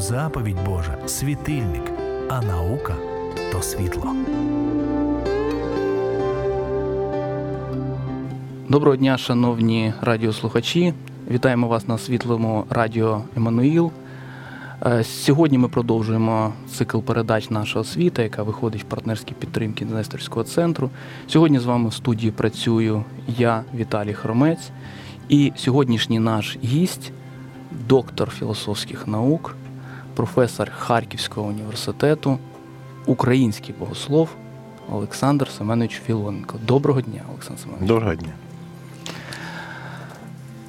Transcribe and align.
заповідь 0.00 0.64
Божа 0.66 0.98
світильник, 1.06 1.82
а 2.28 2.42
наука 2.42 2.94
то 3.52 3.62
світло. 3.62 4.14
Доброго 8.68 8.96
дня, 8.96 9.18
шановні 9.18 9.92
радіослухачі. 10.00 10.94
Вітаємо 11.30 11.68
вас 11.68 11.88
на 11.88 11.98
світлому 11.98 12.64
радіо 12.70 13.22
Еммануїл. 13.36 13.92
Е, 14.86 15.04
Сьогодні 15.04 15.58
ми 15.58 15.68
продовжуємо 15.68 16.52
цикл 16.70 16.98
передач 16.98 17.50
нашого 17.50 17.84
світа, 17.84 18.22
яка 18.22 18.42
виходить 18.42 18.82
в 18.82 18.86
партнерській 18.86 19.34
підтримки 19.34 19.84
Несторського 19.84 20.44
центру. 20.44 20.90
Сьогодні 21.26 21.58
з 21.58 21.64
вами 21.64 21.88
в 21.88 21.94
студії 21.94 22.32
працюю 22.32 23.04
я, 23.38 23.62
Віталій 23.74 24.14
Хромець, 24.14 24.70
і 25.28 25.52
сьогоднішній 25.56 26.18
наш 26.18 26.58
гість, 26.64 27.12
доктор 27.88 28.30
філософських 28.30 29.06
наук, 29.06 29.54
професор 30.18 30.70
Харківського 30.70 31.48
університету, 31.48 32.38
український 33.06 33.74
богослов 33.78 34.28
Олександр 34.92 35.48
Семенович 35.48 36.00
Філоненко. 36.06 36.58
Доброго 36.66 37.00
дня, 37.00 37.20
Олександр 37.30 37.60
Семенович. 37.60 37.88
Доброго 37.88 38.14
дня. 38.14 38.28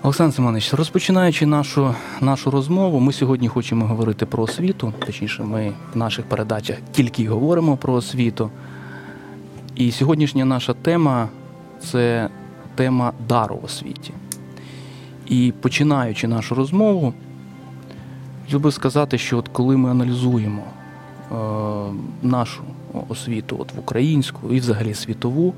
Олександр 0.04 0.36
Семенович, 0.36 0.74
розпочинаючи 0.74 1.46
нашу, 1.46 1.96
нашу 2.22 2.52
розмову, 2.52 3.00
ми 3.00 3.14
сьогодні 3.14 3.48
хочемо 3.48 3.86
говорити 3.86 4.26
про 4.26 4.44
освіту. 4.44 4.94
Точніше, 5.06 5.44
ми 5.44 5.74
в 5.94 5.98
наших 5.98 6.26
передачах 6.26 6.78
тільки 6.92 7.24
й 7.24 7.28
говоримо 7.28 7.78
про 7.78 7.94
освіту. 7.94 8.52
І 9.76 9.92
сьогоднішня 9.92 10.46
наша 10.46 10.74
тема 10.74 11.30
це 11.80 12.30
тема 12.76 13.14
дару 13.28 13.56
в 13.62 13.66
освіті. 13.66 14.14
І 15.28 15.54
починаючи 15.62 16.28
нашу 16.28 16.56
розмову, 16.56 17.14
хотів 18.50 18.62
би 18.62 18.72
сказати, 18.72 19.18
що 19.18 19.38
от 19.38 19.48
коли 19.48 19.78
ми 19.78 19.92
аналізуємо 19.92 20.64
е, 20.64 21.36
нашу 22.24 22.64
освіту 23.10 23.58
от 23.60 23.74
в 23.74 23.80
українську 23.80 24.54
і 24.54 24.60
взагалі 24.60 24.94
світову, 24.94 25.54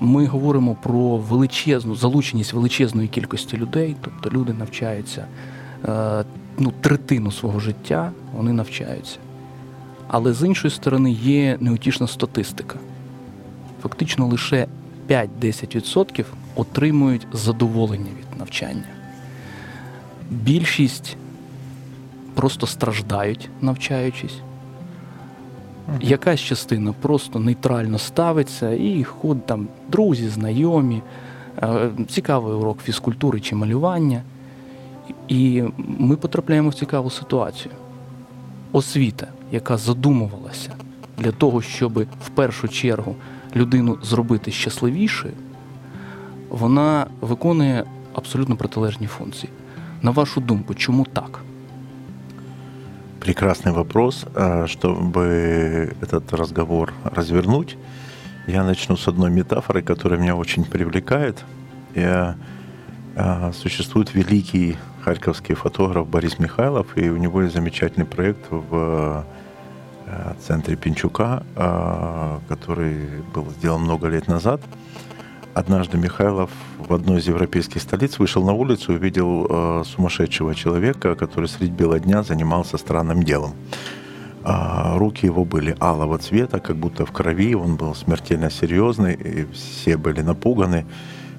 ми 0.00 0.26
говоримо 0.26 0.74
про 0.74 1.16
величезну 1.16 1.96
залученість 1.96 2.52
величезної 2.52 3.08
кількості 3.08 3.56
людей, 3.56 3.96
тобто 4.00 4.30
люди 4.30 4.52
навчаються 4.52 5.26
е, 5.84 6.24
ну, 6.58 6.72
третину 6.80 7.32
свого 7.32 7.60
життя, 7.60 8.12
вони 8.36 8.52
навчаються. 8.52 9.18
Але 10.08 10.32
з 10.32 10.46
іншої 10.46 10.70
сторони 10.70 11.12
є 11.12 11.56
неутішна 11.60 12.06
статистика. 12.06 12.78
Фактично 13.82 14.26
лише 14.26 14.66
5-10% 15.08 16.24
отримують 16.54 17.26
задоволення 17.32 18.10
від 18.20 18.38
навчання. 18.38 18.84
Більшість 20.30 21.16
просто 22.42 22.66
страждають, 22.66 23.50
навчаючись. 23.60 24.38
Якась 26.00 26.40
частина 26.40 26.92
просто 26.92 27.38
нейтрально 27.38 27.98
ставиться 27.98 28.70
і 28.70 29.04
ходить 29.04 29.46
там 29.46 29.68
друзі, 29.88 30.28
знайомі, 30.28 31.02
е, 31.62 31.90
цікавий 32.08 32.54
урок 32.54 32.78
фізкультури 32.82 33.40
чи 33.40 33.54
малювання. 33.54 34.22
І 35.28 35.62
ми 35.76 36.16
потрапляємо 36.16 36.68
в 36.68 36.74
цікаву 36.74 37.10
ситуацію. 37.10 37.74
Освіта, 38.72 39.26
яка 39.52 39.76
задумувалася 39.76 40.70
для 41.18 41.32
того, 41.32 41.62
щоб 41.62 41.98
в 41.98 42.28
першу 42.34 42.68
чергу 42.68 43.14
людину 43.56 43.98
зробити 44.02 44.50
щасливішою, 44.50 45.34
вона 46.50 47.06
виконує 47.20 47.84
абсолютно 48.14 48.56
протилежні 48.56 49.06
функції. 49.06 49.52
На 50.02 50.10
вашу 50.10 50.40
думку, 50.40 50.74
чому 50.74 51.04
так? 51.04 51.42
Прекрасный 53.22 53.70
вопрос. 53.70 54.26
А, 54.34 54.66
Чтобы 54.66 55.94
этот 56.00 56.32
разговор 56.32 56.92
развернуть, 57.04 57.76
я 58.48 58.64
начну 58.64 58.96
с 58.96 59.06
одной 59.06 59.30
метафоры, 59.30 59.80
которая 59.80 60.18
меня 60.18 60.34
очень 60.34 60.64
привлекает. 60.64 61.44
Я, 61.94 62.34
а, 63.14 63.52
существует 63.52 64.12
великий 64.12 64.76
харьковский 65.04 65.54
фотограф 65.54 66.08
Борис 66.08 66.40
Михайлов, 66.40 66.98
и 66.98 67.10
у 67.10 67.16
него 67.16 67.42
есть 67.42 67.54
замечательный 67.54 68.06
проект 68.06 68.44
в 68.50 69.24
а, 70.08 70.34
центре 70.44 70.74
Пинчука, 70.74 71.44
который 72.48 73.22
был 73.32 73.48
сделан 73.50 73.82
много 73.82 74.08
лет 74.08 74.26
назад. 74.26 74.60
Однажды 75.54 75.98
Михайлов 75.98 76.50
в 76.78 76.94
одной 76.94 77.18
из 77.18 77.28
европейских 77.28 77.82
столиц 77.82 78.18
вышел 78.18 78.42
на 78.42 78.52
улицу 78.52 78.92
и 78.92 78.96
увидел 78.96 79.46
э, 79.48 79.82
сумасшедшего 79.84 80.54
человека, 80.54 81.14
который 81.14 81.46
средь 81.46 81.72
бела 81.72 82.00
дня 82.00 82.22
занимался 82.22 82.78
странным 82.78 83.22
делом. 83.22 83.52
А, 84.44 84.96
руки 84.96 85.26
его 85.26 85.44
были 85.44 85.76
алого 85.78 86.18
цвета, 86.18 86.58
как 86.58 86.76
будто 86.76 87.04
в 87.04 87.12
крови, 87.12 87.54
он 87.54 87.76
был 87.76 87.94
смертельно 87.94 88.50
серьезный, 88.50 89.14
и 89.14 89.46
все 89.52 89.98
были 89.98 90.22
напуганы. 90.22 90.86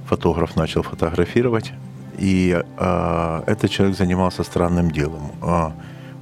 Фотограф 0.05 0.55
начал 0.55 0.83
фотографировать, 0.83 1.73
и 2.19 2.61
э, 2.77 3.43
этот 3.47 3.71
человек 3.71 3.97
занимался 3.97 4.43
странным 4.43 4.91
делом. 4.91 5.31
А, 5.41 5.73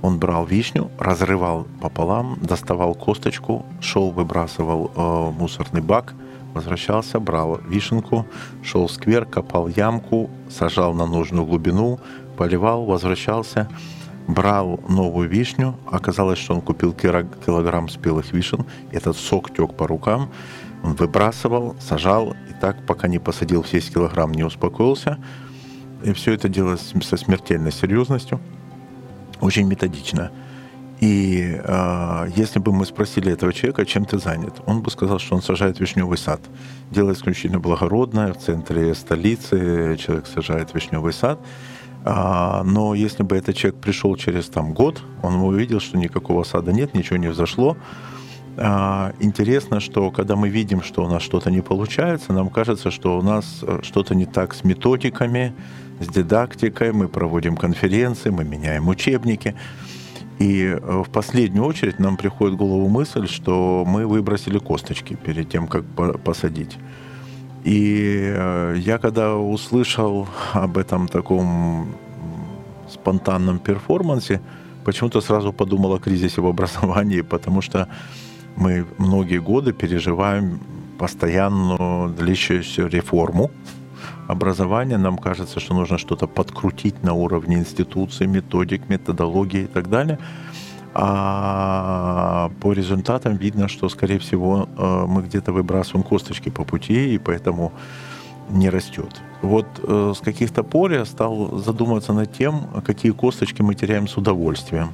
он 0.02 0.18
брал 0.18 0.46
вишню, 0.46 0.90
разрывал 0.98 1.68
пополам, 1.82 2.38
доставал 2.42 2.96
косточку, 2.96 3.66
шел, 3.82 4.12
выбрасывал 4.12 4.92
э, 4.96 5.32
мусорный 5.38 5.82
бак, 5.82 6.16
возвращался, 6.54 7.20
брал 7.20 7.60
вишенку, 7.68 8.26
шел 8.64 8.88
в 8.88 8.92
сквер, 8.92 9.26
копал 9.26 9.68
ямку, 9.68 10.30
сажал 10.50 10.94
на 10.94 11.06
нужную 11.06 11.46
глубину, 11.46 12.00
поливал, 12.38 12.86
возвращался, 12.86 13.70
брал 14.28 14.80
новую 14.88 15.30
вишню. 15.30 15.78
Оказалось, 15.90 16.40
что 16.40 16.56
он 16.56 16.62
купил 16.62 16.94
кило- 16.94 17.28
килограмм 17.46 17.90
спелых 17.90 18.32
вишен. 18.34 18.66
Этот 18.92 19.18
сок 19.18 19.54
тек 19.56 19.74
по 19.76 19.88
рукам. 19.88 20.32
Он 20.84 20.94
выбрасывал, 20.94 21.76
сажал. 21.80 22.36
И 22.50 22.54
так, 22.60 22.86
пока 22.86 23.08
не 23.08 23.20
посадил 23.20 23.66
весь 23.72 23.90
килограмм, 23.90 24.32
не 24.32 24.44
успокоился. 24.44 25.18
И 26.04 26.14
все 26.14 26.34
это 26.34 26.50
делалось 26.50 26.94
со 27.04 27.18
смертельной 27.18 27.72
серьезностью. 27.72 28.40
Очень 29.40 29.68
методично. 29.68 30.32
И 31.02 31.60
э, 31.64 32.28
если 32.36 32.60
бы 32.60 32.72
мы 32.72 32.86
спросили 32.86 33.32
этого 33.32 33.52
человека, 33.52 33.86
чем 33.88 34.06
ты 34.06 34.20
занят, 34.20 34.62
он 34.68 34.82
бы 34.82 34.92
сказал, 34.92 35.18
что 35.18 35.36
он 35.36 35.42
сажает 35.42 35.80
вишневый 35.80 36.18
сад. 36.18 36.42
Дело 36.92 37.12
исключительно 37.12 37.60
благородное, 37.60 38.34
в 38.34 38.38
центре 38.38 38.94
столицы 38.94 39.98
человек 40.00 40.28
сажает 40.28 40.76
вишневый 40.76 41.12
сад. 41.12 41.40
А, 42.06 42.64
но 42.64 42.94
если 42.94 43.24
бы 43.24 43.36
этот 43.36 43.56
человек 43.56 43.82
пришел 43.82 44.16
через 44.16 44.46
там, 44.48 44.74
год, 44.74 45.02
он 45.24 45.36
увидел, 45.38 45.80
что 45.80 45.98
никакого 45.98 46.44
сада 46.44 46.72
нет, 46.72 46.94
ничего 46.94 47.18
не 47.18 47.30
взошло. 47.30 47.78
А, 48.58 49.14
интересно, 49.20 49.80
что 49.80 50.12
когда 50.12 50.36
мы 50.36 50.50
видим, 50.50 50.84
что 50.84 51.04
у 51.04 51.08
нас 51.08 51.24
что-то 51.24 51.50
не 51.50 51.62
получается, 51.62 52.32
нам 52.32 52.50
кажется, 52.50 52.92
что 52.92 53.18
у 53.18 53.24
нас 53.24 53.60
э, 53.64 53.80
что-то 53.82 54.14
не 54.14 54.28
так 54.28 54.54
с 54.54 54.64
методиками, 54.64 55.56
с 56.00 56.08
дидактикой, 56.08 56.92
мы 56.92 57.08
проводим 57.08 57.58
конференции, 57.58 58.30
мы 58.30 58.44
меняем 58.44 58.88
учебники. 58.88 59.56
И 60.42 60.64
э, 60.64 61.04
в 61.04 61.10
последнюю 61.12 61.66
очередь 61.66 62.00
нам 62.00 62.18
приходит 62.18 62.56
в 62.56 62.58
голову 62.58 62.88
мысль, 62.88 63.28
что 63.28 63.86
мы 63.88 64.08
выбросили 64.08 64.58
косточки 64.58 65.14
перед 65.14 65.50
тем, 65.50 65.68
как 65.68 65.86
по- 65.86 66.18
посадить. 66.18 66.78
И 67.64 68.34
э, 68.36 68.76
я 68.80 68.98
когда 68.98 69.36
услышал 69.36 70.28
об 70.54 70.78
этом 70.78 71.08
таком 71.08 71.94
спонтанном 72.90 73.60
перформансе, 73.60 74.42
почему-то 74.84 75.22
сразу 75.22 75.54
подумал 75.54 75.94
о 75.94 76.00
кризисе 76.00 76.42
в 76.42 76.48
образовании, 76.48 77.22
потому 77.30 77.62
что 77.62 77.88
мы 78.56 78.86
многие 78.98 79.40
годы 79.40 79.74
переживаем 79.74 80.60
постоянную 80.98 82.10
длящуюся 82.10 82.88
реформу 82.88 83.52
образования. 84.28 84.98
Нам 84.98 85.18
кажется, 85.18 85.60
что 85.60 85.74
нужно 85.74 85.98
что-то 85.98 86.28
подкрутить 86.28 87.04
на 87.04 87.14
уровне 87.14 87.58
институций, 87.58 88.28
методик, 88.28 88.90
методологии 88.90 89.64
и 89.64 89.68
так 89.68 89.90
далее. 89.90 90.18
А 90.94 92.52
по 92.60 92.74
результатам 92.74 93.38
видно, 93.38 93.68
что, 93.68 93.90
скорее 93.90 94.20
всего, 94.20 94.68
э, 94.78 95.06
мы 95.08 95.22
где-то 95.22 95.54
выбрасываем 95.54 96.04
косточки 96.04 96.50
по 96.50 96.66
пути, 96.66 97.16
и 97.16 97.18
поэтому 97.18 97.72
не 98.50 98.70
растет. 98.70 99.22
Вот 99.42 99.66
э, 99.84 100.14
с 100.16 100.20
каких-то 100.20 100.64
пор 100.64 100.92
я 100.92 101.06
стал 101.06 101.58
задумываться 101.58 102.14
над 102.14 102.34
тем, 102.34 102.68
какие 102.86 103.14
косточки 103.14 103.62
мы 103.62 103.76
теряем 103.76 104.08
с 104.08 104.18
удовольствием. 104.18 104.90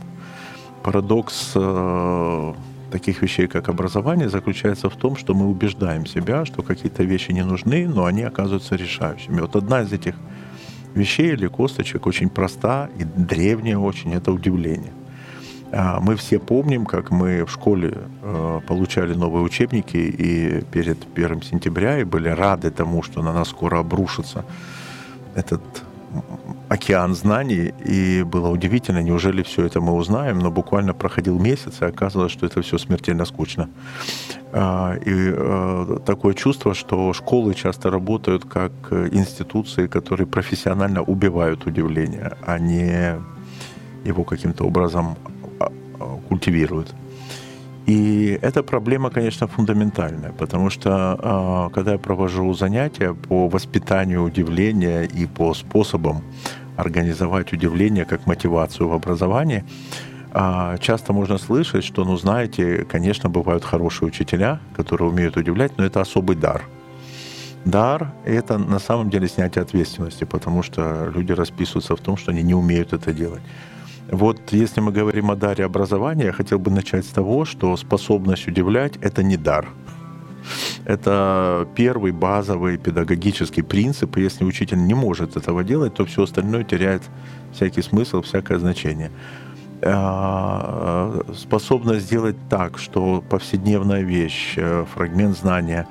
Парадокс 0.83 1.53
э, 1.55 2.53
таких 2.91 3.21
вещей, 3.21 3.47
как 3.47 3.69
образование, 3.69 4.29
заключается 4.29 4.89
в 4.89 4.95
том, 4.95 5.15
что 5.15 5.33
мы 5.33 5.47
убеждаем 5.47 6.05
себя, 6.05 6.45
что 6.45 6.61
какие-то 6.63 7.03
вещи 7.03 7.31
не 7.31 7.43
нужны, 7.43 7.87
но 7.87 8.05
они 8.05 8.23
оказываются 8.23 8.75
решающими. 8.75 9.41
Вот 9.41 9.55
одна 9.55 9.81
из 9.81 9.93
этих 9.93 10.15
вещей 10.95 11.33
или 11.33 11.47
косточек 11.47 12.07
очень 12.07 12.29
проста 12.29 12.89
и 12.99 13.03
древняя 13.03 13.77
очень, 13.77 14.13
это 14.13 14.31
удивление. 14.31 14.91
А, 15.71 15.99
Мы 15.99 16.15
все 16.15 16.39
помним, 16.39 16.85
как 16.85 17.11
мы 17.11 17.43
в 17.45 17.51
школе 17.51 17.97
э, 18.23 18.61
получали 18.67 19.13
новые 19.13 19.43
учебники 19.43 19.97
и 19.97 20.63
перед 20.71 20.97
1 21.15 21.41
сентября 21.41 21.99
и 21.99 22.03
были 22.03 22.29
рады 22.29 22.71
тому, 22.71 23.03
что 23.03 23.21
на 23.21 23.33
нас 23.33 23.49
скоро 23.49 23.79
обрушится 23.79 24.45
этот 25.35 25.61
океан 26.69 27.15
знаний, 27.15 27.73
и 27.85 28.23
было 28.23 28.49
удивительно, 28.49 29.01
неужели 29.01 29.41
все 29.43 29.65
это 29.65 29.79
мы 29.81 29.93
узнаем, 29.93 30.39
но 30.39 30.51
буквально 30.51 30.93
проходил 30.93 31.39
месяц, 31.39 31.81
и 31.81 31.85
оказывалось, 31.85 32.31
что 32.31 32.45
это 32.45 32.61
все 32.61 32.77
смертельно 32.77 33.25
скучно. 33.25 33.69
А, 34.51 34.95
и 34.95 35.13
э, 35.35 35.99
такое 36.05 36.33
чувство, 36.33 36.73
что 36.73 37.13
школы 37.13 37.53
часто 37.53 37.89
работают 37.89 38.45
как 38.45 38.71
институции, 38.91 39.87
которые 39.87 40.27
профессионально 40.27 41.01
убивают 41.01 41.65
удивление, 41.65 42.33
а 42.45 42.59
не 42.59 43.15
его 44.03 44.23
каким-то 44.23 44.63
образом 44.65 45.17
а, 45.59 45.71
а, 45.99 46.19
культивируют. 46.29 46.93
И 47.87 48.37
эта 48.41 48.63
проблема, 48.63 49.09
конечно, 49.09 49.47
фундаментальная, 49.47 50.33
потому 50.33 50.69
что 50.69 50.89
а, 50.91 51.69
когда 51.69 51.93
я 51.93 51.97
провожу 51.97 52.53
занятия 52.53 53.13
по 53.13 53.47
воспитанию 53.47 54.23
удивления 54.23 55.03
и 55.05 55.25
по 55.25 55.53
способам 55.53 56.21
организовать 56.75 57.53
удивление 57.53 58.03
как 58.03 58.27
мотивацию 58.27 58.89
в 58.89 58.93
образовании, 58.93 59.63
а, 60.33 60.77
часто 60.79 61.13
можно 61.13 61.37
слышать, 61.37 61.85
что, 61.85 62.03
ну, 62.03 62.17
знаете, 62.17 62.85
конечно, 62.91 63.29
бывают 63.29 63.63
хорошие 63.63 64.09
учителя, 64.09 64.59
которые 64.75 65.09
умеют 65.09 65.37
удивлять, 65.37 65.77
но 65.77 65.85
это 65.85 66.01
особый 66.01 66.35
дар. 66.35 66.63
Дар— 67.63 68.13
это 68.25 68.57
на 68.57 68.79
самом 68.79 69.09
деле 69.09 69.29
снятие 69.29 69.61
ответственности, 69.61 70.25
потому 70.25 70.61
что 70.61 71.09
люди 71.15 71.31
расписываются 71.31 71.95
в 71.95 72.01
том, 72.01 72.17
что 72.17 72.31
они 72.31 72.43
не 72.43 72.53
умеют 72.53 72.91
это 72.91 73.13
делать. 73.13 73.41
Вот 74.11 74.53
если 74.53 74.79
мы 74.79 74.91
говорим 74.91 75.31
о 75.31 75.35
даре 75.35 75.65
образования, 75.65 76.25
я 76.25 76.31
хотел 76.31 76.59
бы 76.59 76.71
начать 76.71 77.05
с 77.05 77.09
того, 77.09 77.45
что 77.45 77.75
способность 77.75 78.47
удивлять— 78.47 78.97
это 79.01 79.21
не 79.21 79.37
дар. 79.37 79.67
Это 80.85 81.67
первый 81.75 82.13
базовый 82.13 82.77
педагогический 82.77 83.61
принцип, 83.61 84.15
и 84.15 84.21
если 84.21 84.45
учитель 84.45 84.77
не 84.77 84.93
может 84.93 85.35
этого 85.35 85.63
делать, 85.63 85.95
то 85.95 86.05
все 86.05 86.23
остальное 86.23 86.63
теряет 86.63 87.03
всякий 87.51 87.81
смысл, 87.81 88.21
всякое 88.21 88.59
значение. 88.59 89.11
А, 89.83 91.21
способность 91.35 92.05
сделать 92.05 92.37
так, 92.49 92.77
что 92.77 93.23
повседневная 93.29 94.01
вещь, 94.01 94.53
э, 94.55 94.85
фрагмент 94.95 95.37
знания 95.37 95.87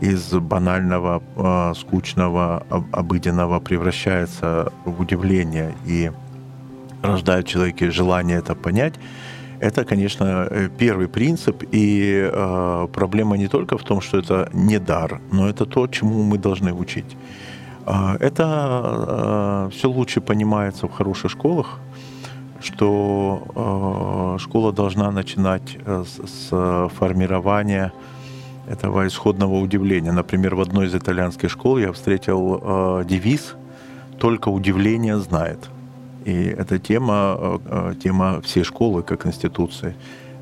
из 0.00 0.32
банального, 0.32 1.22
а, 1.36 1.72
скучного, 1.74 2.66
обыденного 2.90 3.60
превращается 3.60 4.72
в 4.84 5.00
удивление 5.00 5.74
и 5.86 6.10
рождает 7.02 7.46
в 7.46 7.50
человеке 7.50 7.90
желание 7.90 8.38
это 8.38 8.54
понять, 8.54 8.94
это, 9.62 9.84
конечно, 9.84 10.48
э, 10.50 10.68
первый 10.78 11.06
принцип, 11.06 11.62
и 11.74 12.30
э, 12.32 12.88
проблема 12.92 13.36
не 13.36 13.48
только 13.48 13.78
в 13.78 13.82
том, 13.82 14.00
что 14.00 14.18
это 14.18 14.48
не 14.52 14.78
дар, 14.78 15.20
но 15.30 15.48
это 15.48 15.66
то, 15.66 15.86
чему 15.86 16.22
мы 16.24 16.38
должны 16.38 16.72
учить. 16.72 17.16
Э, 17.86 18.16
это 18.18 18.44
э, 19.66 19.70
все 19.70 19.88
лучше 19.88 20.20
понимается 20.20 20.86
в 20.86 20.92
хороших 20.92 21.30
школах, 21.30 21.78
что 22.60 24.36
э, 24.36 24.38
школа 24.40 24.72
должна 24.72 25.12
начинать 25.12 25.78
э, 25.86 26.04
с, 26.04 26.28
с 26.28 26.88
формирования 26.98 27.92
этого 28.68 29.06
исходного 29.06 29.60
удивления. 29.60 30.12
Например, 30.12 30.54
в 30.54 30.60
одной 30.60 30.86
из 30.86 30.94
итальянских 30.94 31.50
школ 31.50 31.78
я 31.78 31.92
встретил 31.92 32.60
э, 32.62 33.04
девиз 33.04 33.54
«Только 34.18 34.48
удивление 34.48 35.18
знает». 35.18 35.71
И 36.24 36.44
эта 36.44 36.78
тема, 36.78 37.36
э, 37.38 37.58
э, 37.64 37.94
тема 38.02 38.40
всей 38.42 38.64
школы 38.64 39.02
как 39.02 39.26
институции. 39.26 39.94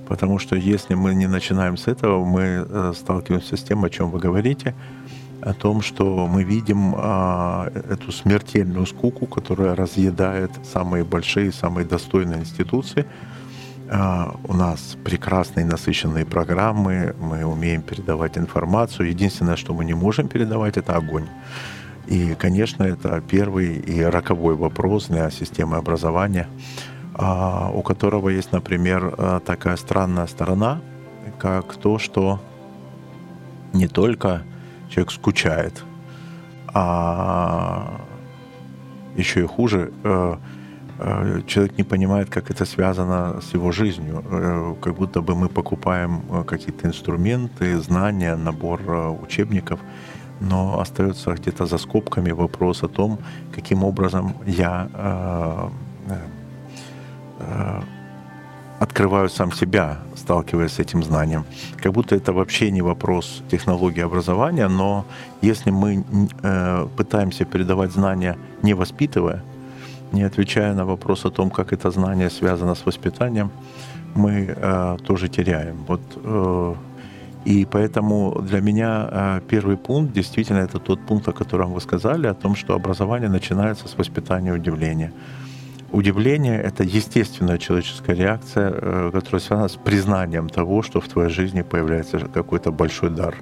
Потому 0.09 0.39
что 0.39 0.57
если 0.57 0.95
мы 0.95 1.15
не 1.15 1.29
начинаем 1.29 1.77
с 1.77 1.87
этого, 1.87 2.25
мы 2.25 2.67
э, 2.69 2.93
сталкиваемся 2.97 3.57
с 3.57 3.63
тем, 3.63 3.85
о 3.85 3.91
чем 3.91 4.11
вы 4.11 4.19
говорите, 4.19 4.75
о 5.43 5.55
том, 5.55 5.83
что 5.83 6.27
мы 6.27 6.45
видим 6.45 6.95
а, 6.97 7.71
эту 7.75 8.13
смертельную 8.13 8.87
скуку, 8.87 9.27
которая 9.27 9.75
разъедает 9.75 10.51
самые 10.65 11.05
большие, 11.05 11.53
самые 11.53 11.87
достойные 11.87 12.41
институции. 12.41 13.07
А, 13.89 14.37
у 14.45 14.55
нас 14.55 14.97
прекрасные 15.03 15.65
насыщенные 15.65 16.27
программы, 16.27 17.15
мы 17.19 17.45
умеем 17.45 17.83
передавать 17.83 18.37
информацию. 18.37 19.09
Единственное, 19.09 19.57
что 19.57 19.75
мы 19.75 19.85
не 19.85 19.95
можем 19.95 20.29
передавать, 20.29 20.77
это 20.77 20.95
огонь. 20.95 21.27
И, 22.11 22.35
конечно, 22.35 22.83
это 22.83 23.21
первый 23.21 23.77
и 23.77 24.03
роковой 24.03 24.57
вопрос 24.57 25.07
для 25.07 25.31
системы 25.31 25.77
образования, 25.77 26.49
а, 27.15 27.71
у 27.73 27.83
которого 27.83 28.31
есть, 28.31 28.51
например, 28.51 29.15
э, 29.17 29.41
такая 29.47 29.77
странная 29.77 30.27
сторона, 30.27 30.81
как 31.39 31.77
то, 31.77 32.01
что 32.01 32.41
не 33.73 33.87
только 33.87 34.43
человек 34.89 35.13
скучает, 35.13 35.85
а 36.75 38.01
еще 39.17 39.43
и 39.45 39.47
хуже, 39.47 39.93
э, 40.03 40.37
э, 40.99 41.43
человек 41.47 41.79
не 41.79 41.85
понимает, 41.85 42.29
как 42.29 42.51
это 42.51 42.65
связано 42.65 43.41
с 43.41 43.55
его 43.55 43.71
жизнью. 43.71 44.77
Как 44.81 44.97
будто 44.97 45.21
бы 45.21 45.37
мы 45.37 45.49
покупаем 45.49 46.45
какие-то 46.45 46.89
инструменты, 46.89 47.79
знания, 47.79 48.35
набор 48.35 48.81
учебников– 49.23 49.79
но 50.41 50.81
остается 50.81 51.33
где-то 51.33 51.67
за 51.67 51.79
скобками 51.79 52.33
вопрос 52.33 52.83
о 52.83 52.89
том, 52.89 53.19
каким 53.55 53.85
образом 53.85 54.35
я 54.47 54.89
э, 54.95 55.69
э, 56.09 56.19
э, 57.41 57.83
открываю 58.81 59.29
сам 59.29 59.53
себя, 59.53 59.99
сталкиваясь 60.17 60.73
с 60.73 60.79
этим 60.79 61.03
знанием. 61.03 61.45
Как 61.77 61.93
будто 61.93 62.17
это 62.17 62.33
вообще 62.33 62.71
не 62.71 62.83
вопрос 62.83 63.43
технологии 63.51 64.03
образования, 64.03 64.69
но 64.69 65.05
если 65.43 65.71
мы 65.71 66.05
э, 66.43 66.87
пытаемся 66.97 67.45
передавать 67.45 67.93
знания, 67.93 68.37
не 68.63 68.75
воспитывая, 68.75 69.43
не 70.13 70.23
отвечая 70.23 70.75
на 70.75 70.85
вопрос 70.85 71.25
о 71.27 71.31
том, 71.31 71.51
как 71.51 71.73
это 71.73 71.91
знание 71.91 72.31
связано 72.31 72.75
с 72.75 72.87
воспитанием, 72.87 73.51
мы 74.15 74.55
э, 74.57 74.97
тоже 75.07 75.29
теряем. 75.29 75.77
Вот 75.87 76.01
э, 76.17 76.75
и 77.45 77.65
поэтому 77.65 78.43
для 78.43 78.61
меня 78.61 79.09
э, 79.11 79.41
первый 79.49 79.77
пункт 79.77 80.13
действительно 80.13 80.59
это 80.59 80.79
тот 80.79 81.01
пункт, 81.07 81.29
о 81.29 81.33
котором 81.33 81.73
вы 81.73 81.81
сказали, 81.81 82.27
о 82.27 82.35
том, 82.35 82.55
что 82.55 82.75
образование 82.75 83.31
начинается 83.31 83.89
с 83.89 83.97
воспитания 83.97 84.53
удивления. 84.53 85.13
Удивление— 85.91 86.61
это 86.63 86.85
естественная 86.85 87.59
человеческая 87.59 88.15
реакция, 88.15 88.71
э, 88.71 89.11
которая 89.13 89.41
связана 89.41 89.69
с 89.69 89.77
признанием 89.77 90.49
того, 90.49 90.83
что 90.83 91.01
в 91.01 91.09
твоей 91.09 91.31
жизни 91.31 91.63
появляется 91.63 92.19
какой-то 92.19 92.73
большой 92.73 93.11
дар. 93.11 93.35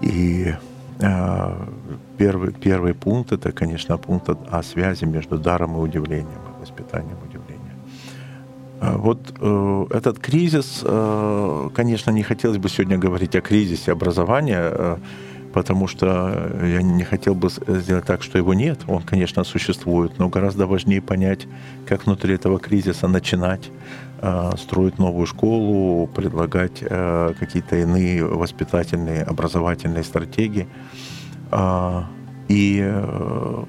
И 0.00 0.54
э, 1.00 1.66
первый, 2.16 2.52
первый 2.52 2.94
пункт— 2.94 3.32
это, 3.34 3.52
конечно, 3.52 3.98
пункт 3.98 4.30
о 4.30 4.62
связи 4.62 5.04
между 5.04 5.38
даром 5.38 5.76
и 5.76 5.80
удивлением, 5.80 6.40
воспитанием 6.60 7.18
а 7.19 7.19
вот 8.80 9.34
э, 9.38 9.86
этот 9.90 10.18
кризис, 10.18 10.80
э, 10.82 11.68
конечно, 11.74 12.10
не 12.10 12.22
хотелось 12.22 12.56
бы 12.56 12.68
сегодня 12.70 12.96
говорить 12.96 13.36
о 13.36 13.42
кризисе 13.42 13.92
образования, 13.92 14.70
э, 14.72 14.96
потому 15.52 15.86
что 15.86 16.50
я 16.62 16.80
не 16.80 17.04
хотел 17.04 17.34
бы 17.34 17.50
сделать 17.50 18.06
так, 18.06 18.22
что 18.22 18.38
его 18.38 18.54
нет. 18.54 18.80
Он, 18.88 19.02
конечно, 19.02 19.44
существует, 19.44 20.18
но 20.18 20.28
гораздо 20.30 20.66
важнее 20.66 21.02
понять, 21.02 21.46
как 21.86 22.06
внутри 22.06 22.34
этого 22.34 22.58
кризиса 22.58 23.06
начинать 23.06 23.70
э, 24.22 24.52
строить 24.56 24.98
новую 24.98 25.26
школу, 25.26 26.06
предлагать 26.06 26.78
э, 26.80 27.34
какие-то 27.38 27.76
иные 27.76 28.24
воспитательные, 28.24 29.22
образовательные 29.24 30.04
стратегии. 30.04 30.68
Э, 31.52 32.04
и 32.48 32.80
э, 32.82 33.64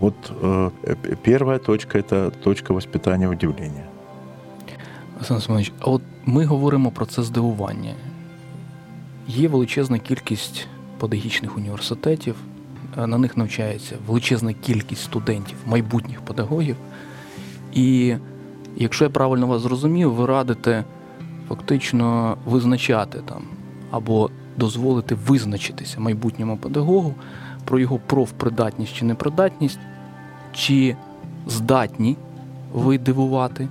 вот 0.00 0.16
э, 0.30 0.70
первая 1.22 1.58
точка– 1.58 1.98
это 2.00 2.30
точка 2.30 2.74
воспитания 2.74 3.28
удивления. 3.28 3.86
Олександр 5.18 5.42
Семенович, 5.42 5.72
а 5.80 5.90
от 5.90 6.02
ми 6.26 6.44
говоримо 6.44 6.90
про 6.90 7.06
це 7.06 7.22
здивування. 7.22 7.94
Є 9.28 9.48
величезна 9.48 9.98
кількість 9.98 10.66
педагогічних 10.98 11.56
університетів, 11.56 12.34
е, 12.98 13.06
на 13.06 13.18
них 13.18 13.36
навчається 13.36 13.96
величезна 14.06 14.52
кількість 14.52 15.02
студентів, 15.02 15.56
майбутніх 15.66 16.20
педагогів. 16.20 16.76
І 17.74 18.16
якщо 18.76 19.04
я 19.04 19.10
правильно 19.10 19.46
вас 19.46 19.62
зрозумів, 19.62 20.12
ви 20.12 20.26
радите 20.26 20.84
фактично 21.48 22.36
визначати 22.46 23.18
там 23.28 23.42
або 23.90 24.30
дозволити 24.56 25.14
визначитися 25.14 26.00
майбутньому 26.00 26.56
педагогу 26.56 27.14
про 27.64 27.78
його 27.78 28.00
профпридатність 28.06 28.94
чи 28.94 29.04
непридатність, 29.04 29.78
чи 30.52 30.96
здатні 31.46 32.16
ви 32.72 32.98
дивувати 32.98 33.68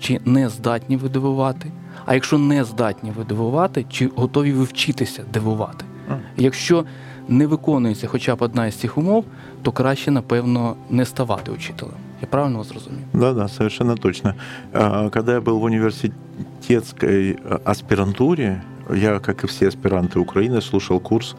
чи 0.00 0.20
не 0.24 0.48
здатні 0.48 0.96
ви 0.96 1.08
дивувати. 1.08 1.70
А 2.06 2.14
якщо 2.14 2.38
не 2.38 2.64
здатні 2.64 3.12
ви 3.16 3.24
дивувати, 3.24 3.84
чи 3.90 4.10
готові 4.16 4.52
ви 4.52 4.64
вчитися 4.64 5.22
дивувати? 5.32 5.84
Якщо 6.36 6.84
не 7.28 7.46
виконується 7.46 8.06
хоча 8.06 8.36
б 8.36 8.42
одна 8.42 8.66
із 8.66 8.74
цих 8.74 8.98
умов, 8.98 9.24
то 9.62 9.72
краще, 9.72 10.10
напевно, 10.10 10.76
не 10.90 11.04
ставати 11.04 11.50
учителем. 11.50 11.94
Я 12.22 12.28
правильно 12.28 12.58
вас 12.58 12.68
зрозумів? 12.68 13.00
Да, 13.12 13.32
да, 13.32 13.48
совершенно 13.48 13.96
точно. 13.96 14.34
Когда 15.10 15.32
я 15.32 15.40
был 15.40 15.58
в 15.58 15.62
университетской 15.62 17.38
аспирантуре, 17.64 18.62
я, 18.94 19.18
как 19.18 19.44
и 19.44 19.46
все 19.46 19.68
аспиранты 19.68 20.18
Украины, 20.18 20.60
слушал 20.62 21.00
курс 21.00 21.36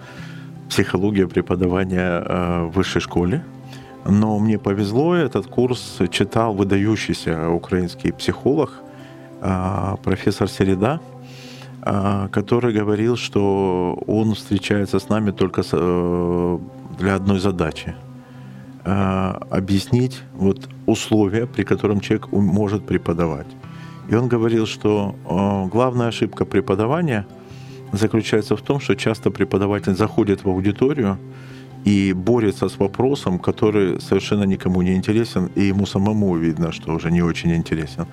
«Психология 0.70 1.28
преподавания 1.28 2.20
в 2.66 2.72
высшей 2.76 3.02
школе». 3.02 3.42
Но 4.05 4.39
мне 4.39 4.59
повезло, 4.59 5.15
этот 5.15 5.47
курс 5.47 5.99
читал 6.11 6.55
выдающийся 6.55 7.49
украинский 7.49 8.13
психолог, 8.13 8.71
а, 9.41 9.97
профессор 10.03 10.49
Середа, 10.49 11.01
а, 11.83 12.29
который 12.29 12.73
говорил, 12.73 13.17
что 13.17 13.99
он 14.07 14.35
встречается 14.35 14.99
с 14.99 15.09
нами 15.09 15.31
только 15.33 15.63
э, 15.73 16.59
для 16.99 17.15
одной 17.17 17.41
задачи 17.41 17.95
а, 18.85 19.41
объяснить 19.51 20.23
вот 20.35 20.69
условия, 20.87 21.47
при 21.47 21.65
котором 21.65 22.01
человек 22.01 22.31
может 22.33 22.87
преподавать. 22.87 23.49
И 24.09 24.15
он 24.15 24.29
говорил, 24.29 24.67
что 24.67 25.15
э, 25.25 25.69
главная 25.71 26.09
ошибка 26.09 26.45
преподавания 26.45 27.27
заключается 27.93 28.57
в 28.57 28.63
том, 28.63 28.81
что 28.81 28.95
часто 28.95 29.31
преподаватель 29.31 29.95
заходит 29.95 30.45
в 30.45 30.49
аудиторию 30.49 31.19
и 31.85 32.13
борется 32.13 32.69
с 32.69 32.79
вопросом, 32.79 33.39
который 33.39 34.01
совершенно 34.01 34.45
никому 34.45 34.83
не 34.83 34.95
интересен, 34.95 35.51
и 35.57 35.63
ему 35.63 35.87
самому 35.87 36.37
видно, 36.37 36.73
что 36.73 36.95
уже 36.95 37.11
не 37.11 37.23
очень 37.23 37.55
интересен. 37.55 38.07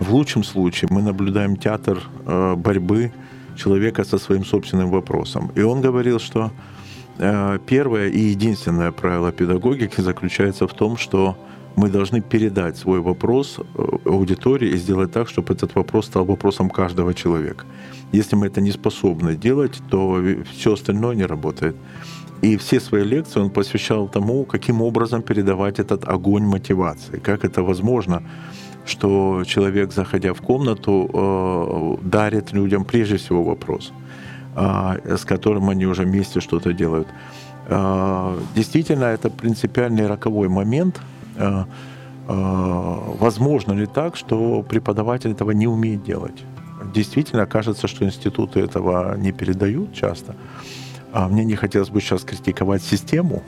В 0.00 0.12
лучшем 0.12 0.44
случае 0.44 0.88
мы 0.90 1.02
наблюдаем 1.02 1.56
театр 1.56 2.02
э, 2.26 2.54
борьбы 2.56 3.12
человека 3.56 4.04
со 4.04 4.18
своим 4.18 4.44
собственным 4.44 4.90
вопросом. 4.90 5.50
И 5.54 5.62
он 5.62 5.80
говорил, 5.80 6.18
что 6.18 6.50
э, 7.18 7.58
первое 7.66 8.08
и 8.08 8.18
единственное 8.18 8.90
правило 8.90 9.30
педагогики 9.30 10.00
заключается 10.00 10.66
в 10.66 10.74
том, 10.74 10.96
что 10.96 11.36
мы 11.76 11.88
должны 11.88 12.20
передать 12.20 12.76
свой 12.76 13.00
вопрос 13.00 13.58
э, 13.58 13.62
аудитории 14.04 14.70
и 14.70 14.76
сделать 14.76 15.12
так, 15.12 15.28
чтобы 15.28 15.54
этот 15.54 15.74
вопрос 15.74 16.06
стал 16.06 16.24
вопросом 16.24 16.70
каждого 16.70 17.14
человека. 17.14 17.64
Если 18.12 18.36
мы 18.36 18.46
это 18.46 18.60
не 18.60 18.72
способны 18.72 19.36
делать, 19.36 19.80
то 19.90 20.22
все 20.52 20.72
остальное 20.72 21.14
не 21.14 21.26
работает. 21.26 21.76
И 22.42 22.56
все 22.56 22.80
свои 22.80 23.04
лекции 23.04 23.40
он 23.40 23.50
посвящал 23.50 24.08
тому, 24.08 24.44
каким 24.44 24.82
образом 24.82 25.22
передавать 25.22 25.78
этот 25.78 26.08
огонь 26.08 26.44
мотивации, 26.44 27.20
как 27.20 27.44
это 27.44 27.62
возможно, 27.62 28.22
что 28.86 29.44
человек, 29.46 29.92
заходя 29.92 30.32
в 30.32 30.40
комнату, 30.40 31.08
э, 31.14 32.08
дарит 32.08 32.52
людям 32.52 32.84
прежде 32.84 33.16
всего 33.16 33.44
вопрос, 33.44 33.92
э, 34.56 35.16
с 35.16 35.24
которым 35.24 35.68
они 35.68 35.86
уже 35.86 36.02
вместе 36.02 36.40
что-то 36.40 36.72
делают. 36.72 37.06
Э, 37.68 38.36
действительно, 38.56 39.04
это 39.04 39.30
принципиальный 39.30 40.06
роковой 40.08 40.48
момент. 40.48 41.00
Возможно 43.20 43.72
ли 43.72 43.86
так, 43.86 44.16
что 44.16 44.62
преподаватель 44.62 45.30
этого 45.32 45.52
не 45.52 45.66
умеет 45.66 46.04
делать? 46.04 46.44
Действительно, 46.94 47.46
кажется, 47.46 47.88
что 47.88 48.04
институты 48.04 48.60
этого 48.60 49.16
не 49.16 49.32
передают 49.32 49.92
часто. 49.92 50.34
Мне 51.12 51.44
не 51.44 51.56
хотелось 51.56 51.90
бы 51.90 52.00
сейчас 52.00 52.22
критиковать 52.22 52.82
систему, 52.82 53.42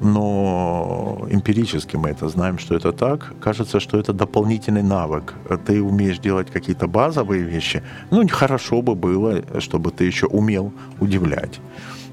но 0.00 1.26
эмпирически 1.30 1.96
мы 1.96 2.10
это 2.10 2.28
знаем, 2.28 2.58
что 2.58 2.74
это 2.74 2.92
так. 2.92 3.32
Кажется, 3.40 3.80
что 3.80 3.98
это 3.98 4.12
дополнительный 4.12 4.82
навык. 4.82 5.34
Ты 5.64 5.82
умеешь 5.82 6.18
делать 6.18 6.50
какие-то 6.50 6.86
базовые 6.86 7.42
вещи. 7.42 7.82
Ну, 8.10 8.26
хорошо 8.28 8.82
бы 8.82 8.94
было, 8.94 9.42
чтобы 9.60 9.90
ты 9.90 10.04
еще 10.04 10.26
умел 10.26 10.72
удивлять. 11.00 11.60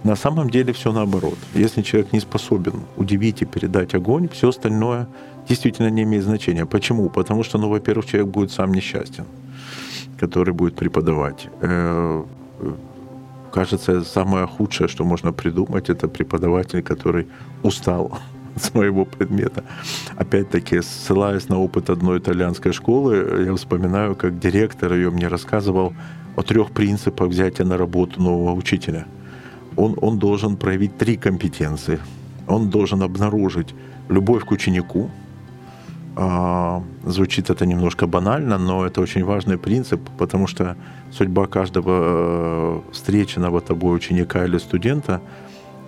На 0.03 0.15
самом 0.15 0.49
деле 0.49 0.73
все 0.73 0.91
наоборот. 0.91 1.37
Если 1.53 1.81
человек 1.81 2.13
не 2.13 2.19
способен 2.19 2.81
удивить 2.97 3.41
и 3.41 3.45
передать 3.45 3.95
огонь, 3.95 4.27
все 4.29 4.49
остальное 4.49 5.07
действительно 5.47 5.89
не 5.89 6.03
имеет 6.03 6.23
значения. 6.23 6.65
Почему? 6.65 7.09
Потому 7.09 7.43
что, 7.43 7.57
ну, 7.57 7.69
во-первых, 7.69 8.05
человек 8.05 8.29
будет 8.29 8.51
сам 8.51 8.73
несчастен, 8.73 9.25
который 10.19 10.53
будет 10.53 10.75
преподавать 10.75 11.47
э, 11.61 12.23
кажется, 13.53 14.03
самое 14.03 14.47
худшее, 14.47 14.87
что 14.87 15.05
можно 15.05 15.31
придумать, 15.31 15.89
это 15.89 16.07
преподаватель, 16.07 16.81
который 16.81 17.27
устал 17.61 18.19
от 18.55 18.63
своего 18.63 19.05
предмета. 19.05 19.63
Опять-таки, 20.17 20.81
ссылаясь 20.81 21.49
на 21.49 21.59
опыт 21.59 21.89
одной 21.89 22.17
итальянской 22.17 22.73
школы, 22.73 23.45
я 23.45 23.53
вспоминаю, 23.53 24.15
как 24.15 24.39
директор 24.39 24.93
ее 24.93 25.11
мне 25.11 25.27
рассказывал 25.27 25.93
о 26.35 26.41
трех 26.41 26.71
принципах 26.71 27.29
взятия 27.29 27.65
на 27.65 27.77
работу 27.77 28.21
нового 28.21 28.55
учителя. 28.55 29.05
Он, 29.75 29.97
он 30.01 30.17
должен 30.17 30.57
проявить 30.57 30.97
три 30.97 31.15
компетенции. 31.15 31.99
Он 32.47 32.69
должен 32.69 33.03
обнаружить 33.03 33.75
любовь 34.09 34.45
к 34.45 34.51
ученику, 34.51 35.09
звучит 36.15 37.49
это 37.49 37.65
немножко 37.65 38.07
банально, 38.07 38.57
но 38.57 38.85
это 38.85 39.01
очень 39.01 39.23
важный 39.23 39.57
принцип, 39.57 39.99
потому 40.17 40.47
что 40.47 40.75
судьба 41.11 41.47
каждого 41.47 41.91
э, 41.91 42.81
встреченного 42.91 43.61
тобой 43.61 43.95
ученика 43.95 44.45
или 44.45 44.59
студента 44.59 45.21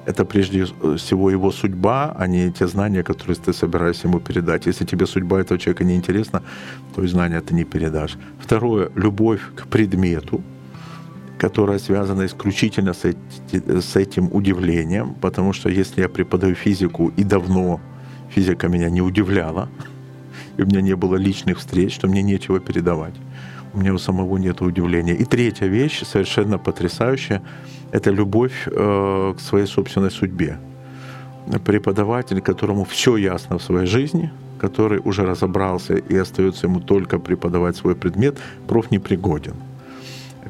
это 0.06 0.24
прежде 0.26 0.66
всего 0.98 1.32
его 1.32 1.52
судьба, 1.52 2.16
а 2.18 2.28
не 2.28 2.52
те 2.52 2.68
знания, 2.68 3.04
которые 3.04 3.36
ты 3.36 3.54
собираешься 3.54 4.08
ему 4.08 4.20
передать. 4.20 4.68
Если 4.68 4.86
тебе 4.86 5.06
судьба 5.06 5.42
этого 5.42 5.60
человека 5.60 5.84
не 5.84 5.96
интересна, 5.96 6.42
то 6.96 7.04
и 7.04 7.08
знания 7.08 7.42
ты 7.42 7.56
не 7.56 7.64
передашь. 7.64 8.18
Второе— 8.40 8.90
любовь 8.96 9.42
к 9.56 9.68
предмету, 9.68 10.42
которая 11.40 11.80
связана 11.80 12.26
исключительно 12.26 12.94
с, 12.94 13.06
эти, 13.06 13.80
с 13.82 13.96
этим 13.96 14.30
удивлением, 14.32 15.16
потому 15.22 15.54
что 15.54 15.70
если 15.70 16.02
я 16.02 16.10
преподаю 16.10 16.56
физику 16.56 17.12
и 17.18 17.24
давно 17.24 17.80
физика 18.30 18.68
меня 18.68 18.90
не 18.90 19.02
удивляла, 19.02 19.70
и 20.58 20.64
у 20.64 20.66
меня 20.66 20.82
не 20.82 20.96
было 20.96 21.16
личных 21.16 21.58
встреч, 21.58 21.94
что 21.96 22.08
мне 22.08 22.24
нечего 22.24 22.60
передавать. 22.60 23.16
У 23.74 23.80
меня 23.80 23.94
у 23.94 23.98
самого 23.98 24.38
нет 24.38 24.62
удивления. 24.62 25.16
И 25.16 25.26
третья 25.26 25.68
вещь, 25.68 26.04
совершенно 26.06 26.58
потрясающая, 26.58 27.42
это 27.92 28.12
любовь 28.12 28.68
э, 28.68 29.34
к 29.38 29.42
своей 29.42 29.68
собственной 29.68 30.12
судьбе. 30.12 30.58
Преподаватель, 31.66 32.42
которому 32.42 32.86
все 32.86 33.18
ясно 33.18 33.58
в 33.58 33.64
своей 33.64 33.86
жизни, 33.86 34.32
который 34.60 35.02
уже 35.04 35.26
разобрался 35.26 35.96
и 35.96 36.18
остается 36.18 36.68
ему 36.68 36.80
только 36.80 37.20
преподавать 37.20 37.76
свой 37.76 37.96
предмет, 37.96 38.38
проф 38.68 38.92
непригоден. 38.92 39.56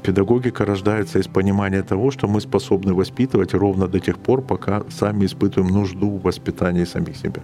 Педагогика 0.04 0.66
рождается 0.66 1.20
из 1.20 1.28
понимания 1.28 1.82
того, 1.82 2.12
что 2.12 2.28
мы 2.28 2.40
способны 2.40 2.94
воспитывать 2.94 3.54
ровно 3.54 3.88
до 3.88 4.00
тех 4.00 4.18
пор, 4.18 4.42
пока 4.42 4.84
сами 4.90 5.26
испытываем 5.26 5.74
нужду 5.74 6.10
в 6.12 6.22
воспитании 6.22 6.86
самих 6.86 7.18
себя. 7.18 7.42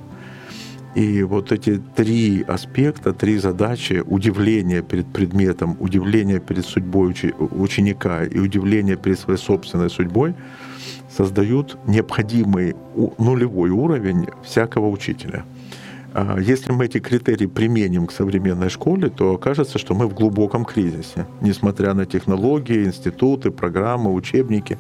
И 0.96 1.24
вот 1.24 1.52
эти 1.54 1.82
три 1.96 2.44
аспекта, 2.44 3.14
три 3.14 3.38
задачи, 3.38 4.04
удивление 4.06 4.82
перед 4.82 5.08
предметом, 5.08 5.78
удивление 5.80 6.40
перед 6.40 6.66
судьбой 6.66 7.16
ученика 7.40 8.26
и 8.26 8.40
удивление 8.40 8.98
перед 8.98 9.18
своей 9.18 9.40
собственной 9.40 9.90
судьбой, 9.90 10.36
создают 11.10 11.78
необходимый 11.88 12.76
нулевой 13.18 13.70
уровень 13.70 14.28
всякого 14.44 14.90
учителя. 14.90 15.46
А 16.14 16.38
если 16.40 16.74
мы 16.74 16.86
эти 16.86 17.00
критерии 17.00 17.46
применим 17.46 18.06
к 18.06 18.12
современной 18.12 18.70
школе, 18.70 19.10
то 19.10 19.34
окажется, 19.34 19.80
что 19.80 19.94
мы 19.94 20.08
в 20.08 20.14
глубоком 20.14 20.66
кризисе, 20.66 21.26
несмотря 21.40 21.94
на 21.94 22.06
технологии, 22.06 22.84
институты, 22.84 23.50
программы, 23.50 24.12
учебники 24.14 24.78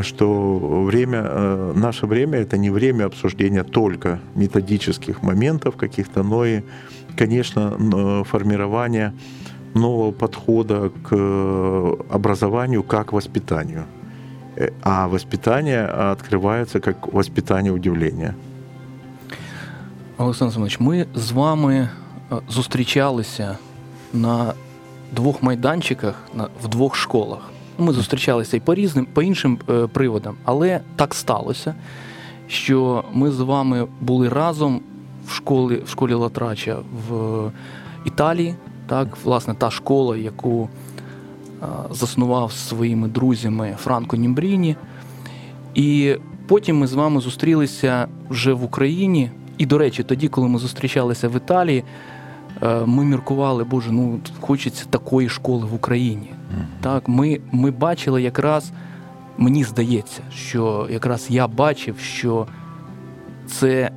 что 0.00 0.84
время, 0.86 1.22
э, 1.24 1.72
наше 1.76 2.06
время 2.06 2.38
это 2.38 2.56
не 2.56 2.70
время 2.70 3.04
обсуждения 3.04 3.64
только 3.64 4.20
методических 4.34 5.22
моментов 5.22 5.76
каких-то, 5.76 6.22
но 6.22 6.46
и, 6.46 6.62
конечно, 7.16 8.24
формирования 8.24 9.12
нового 9.74 10.12
подхода 10.12 10.90
к 11.02 11.14
образованию 12.10 12.82
как 12.82 13.12
воспитанию. 13.12 13.84
Э, 14.56 14.70
а 14.82 15.08
воспитание 15.08 15.84
открывается 15.84 16.80
как 16.80 17.12
воспитание 17.12 17.72
удивления. 17.72 18.34
Олександр 20.18 20.52
Семенович, 20.52 20.80
ми 20.80 21.06
з 21.14 21.32
вами 21.32 21.88
зустрічалися 22.48 23.58
на 24.12 24.54
двох 25.12 25.42
майданчиках 25.42 26.14
в 26.62 26.68
двох 26.68 26.96
школах. 26.96 27.51
Ми 27.78 27.92
зустрічалися 27.92 28.56
і 28.56 28.60
по 28.60 28.74
різним, 28.74 29.06
по 29.12 29.22
іншим 29.22 29.58
е, 29.68 29.86
приводам, 29.86 30.36
але 30.44 30.80
так 30.96 31.14
сталося, 31.14 31.74
що 32.48 33.04
ми 33.12 33.30
з 33.30 33.40
вами 33.40 33.86
були 34.00 34.28
разом 34.28 34.80
в 35.26 35.32
школі 35.32 35.82
в 35.86 35.88
школі 35.88 36.14
Латрача 36.14 36.76
в 37.08 37.50
Італії. 38.04 38.54
Так, 38.86 39.18
власне, 39.24 39.54
та 39.54 39.70
школа, 39.70 40.16
яку 40.16 40.68
е, 41.62 41.66
заснував 41.90 42.52
своїми 42.52 43.08
друзями 43.08 43.76
Франко 43.78 44.16
Німбріні. 44.16 44.76
І 45.74 46.16
потім 46.48 46.78
ми 46.78 46.86
з 46.86 46.92
вами 46.92 47.20
зустрілися 47.20 48.08
вже 48.30 48.52
в 48.52 48.64
Україні. 48.64 49.30
І, 49.58 49.66
до 49.66 49.78
речі, 49.78 50.02
тоді, 50.02 50.28
коли 50.28 50.48
ми 50.48 50.58
зустрічалися 50.58 51.28
в 51.28 51.36
Італії, 51.36 51.84
е, 52.62 52.86
ми 52.86 53.04
міркували, 53.04 53.64
Боже, 53.64 53.92
ну 53.92 54.20
хочеться 54.40 54.84
такої 54.90 55.28
школи 55.28 55.66
в 55.66 55.74
Україні. 55.74 56.30
Так, 56.80 57.08
Ми 57.08 57.40
ми 57.52 57.70
бачили 57.70 58.22
якраз, 58.22 58.72
мені 59.38 59.64
здається, 59.64 60.22
що 60.34 60.88
якраз 60.90 61.26
я 61.30 61.48
бачив, 61.48 61.98
що 61.98 62.46
це 63.46 63.90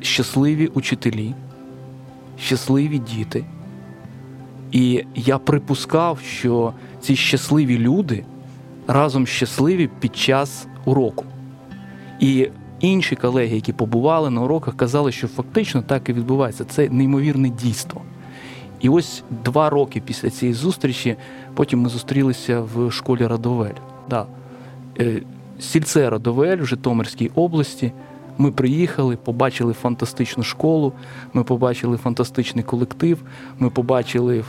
щасливі 0.00 0.66
учителі, 0.66 1.34
щасливі 2.38 2.98
діти. 2.98 3.44
І 4.72 5.04
я 5.14 5.38
припускав, 5.38 6.18
що 6.20 6.72
ці 7.00 7.16
щасливі 7.16 7.78
люди 7.78 8.24
разом 8.86 9.26
щасливі 9.26 9.90
під 10.00 10.16
час 10.16 10.66
уроку. 10.84 11.24
І 12.20 12.48
інші 12.80 13.16
колеги, 13.16 13.54
які 13.54 13.72
побували 13.72 14.30
на 14.30 14.40
уроках, 14.40 14.76
казали, 14.76 15.12
що 15.12 15.28
фактично 15.28 15.82
так 15.82 16.08
і 16.08 16.12
відбувається. 16.12 16.64
Це 16.64 16.88
неймовірне 16.88 17.48
дійство. 17.48 18.02
І 18.82 18.88
ось 18.88 19.22
два 19.44 19.70
роки 19.70 20.02
після 20.04 20.30
цієї 20.30 20.54
зустрічі, 20.54 21.16
потім 21.54 21.80
ми 21.80 21.88
зустрілися 21.88 22.60
в 22.60 22.90
школі 22.90 23.26
Радовель. 23.26 23.74
Да. 24.10 24.26
Е, 25.00 25.22
сільце 25.60 26.10
Радовель 26.10 26.56
в 26.56 26.66
Житомирській 26.66 27.30
області. 27.34 27.92
Ми 28.38 28.50
приїхали, 28.50 29.16
побачили 29.16 29.72
фантастичну 29.72 30.42
школу, 30.42 30.92
ми 31.32 31.44
побачили 31.44 31.96
фантастичний 31.96 32.64
колектив, 32.64 33.22
ми 33.58 33.70
побачили 33.70 34.44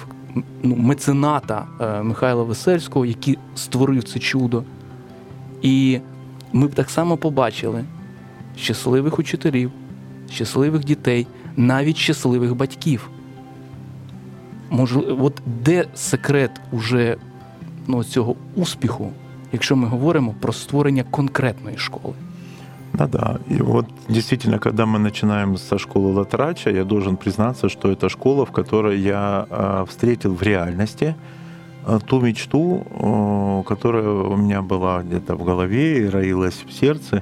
ну, 0.63 0.75
мецената 0.75 1.67
е, 1.81 2.03
Михайла 2.03 2.43
Весельського, 2.43 3.05
який 3.05 3.37
створив 3.55 4.03
це 4.03 4.19
чудо. 4.19 4.63
І 5.61 5.99
ми 6.53 6.67
б 6.67 6.73
так 6.73 6.89
само 6.89 7.17
побачили 7.17 7.83
щасливих 8.57 9.19
учителів, 9.19 9.71
щасливих 10.31 10.83
дітей, 10.83 11.27
навіть 11.55 11.97
щасливих 11.97 12.55
батьків. 12.55 13.09
Можливо, 14.73 15.25
от 15.25 15.41
де 15.45 15.85
секрет 15.95 16.51
уже 16.71 17.17
ну, 17.87 18.03
цього 18.03 18.35
успіху, 18.55 19.11
якщо 19.51 19.75
ми 19.75 19.87
говоримо 19.87 20.35
про 20.39 20.53
створення 20.53 21.03
конкретної 21.11 21.77
школи? 21.77 22.13
Да, 22.93 23.07
да. 23.07 23.39
И 23.49 23.61
вот 23.61 23.85
действительно, 24.09 24.59
когда 24.59 24.85
мы 24.85 24.99
начинаем 24.99 25.57
со 25.57 25.77
школы 25.77 26.13
Латрача, 26.13 26.69
я 26.69 26.83
должен 26.83 27.17
признаться, 27.17 27.69
что 27.69 27.89
это 27.89 28.09
школа, 28.09 28.45
в 28.45 28.51
которой 28.51 28.99
я 28.99 29.45
э, 29.49 29.85
встретил 29.87 30.33
в 30.33 30.43
реальности 30.43 31.15
э, 31.87 31.99
ту 32.05 32.21
мечту, 32.21 33.63
которая 33.67 34.07
у 34.07 34.37
меня 34.37 34.61
была 34.61 35.01
где-то 35.01 35.35
в 35.35 35.43
голове 35.43 35.97
и 35.97 36.09
роилась 36.09 36.63
в 36.67 36.71
сердце, 36.71 37.21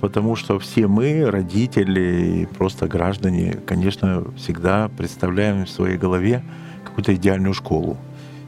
потому 0.00 0.36
что 0.36 0.58
все 0.58 0.86
мы, 0.86 1.28
родители 1.30 2.42
и 2.42 2.46
просто 2.46 2.86
граждане, 2.86 3.58
конечно, 3.66 4.24
всегда 4.36 4.88
представляем 4.96 5.64
в 5.64 5.70
своей 5.70 5.98
голове 5.98 6.42
какую-то 6.84 7.14
идеальную 7.14 7.54
школу. 7.54 7.96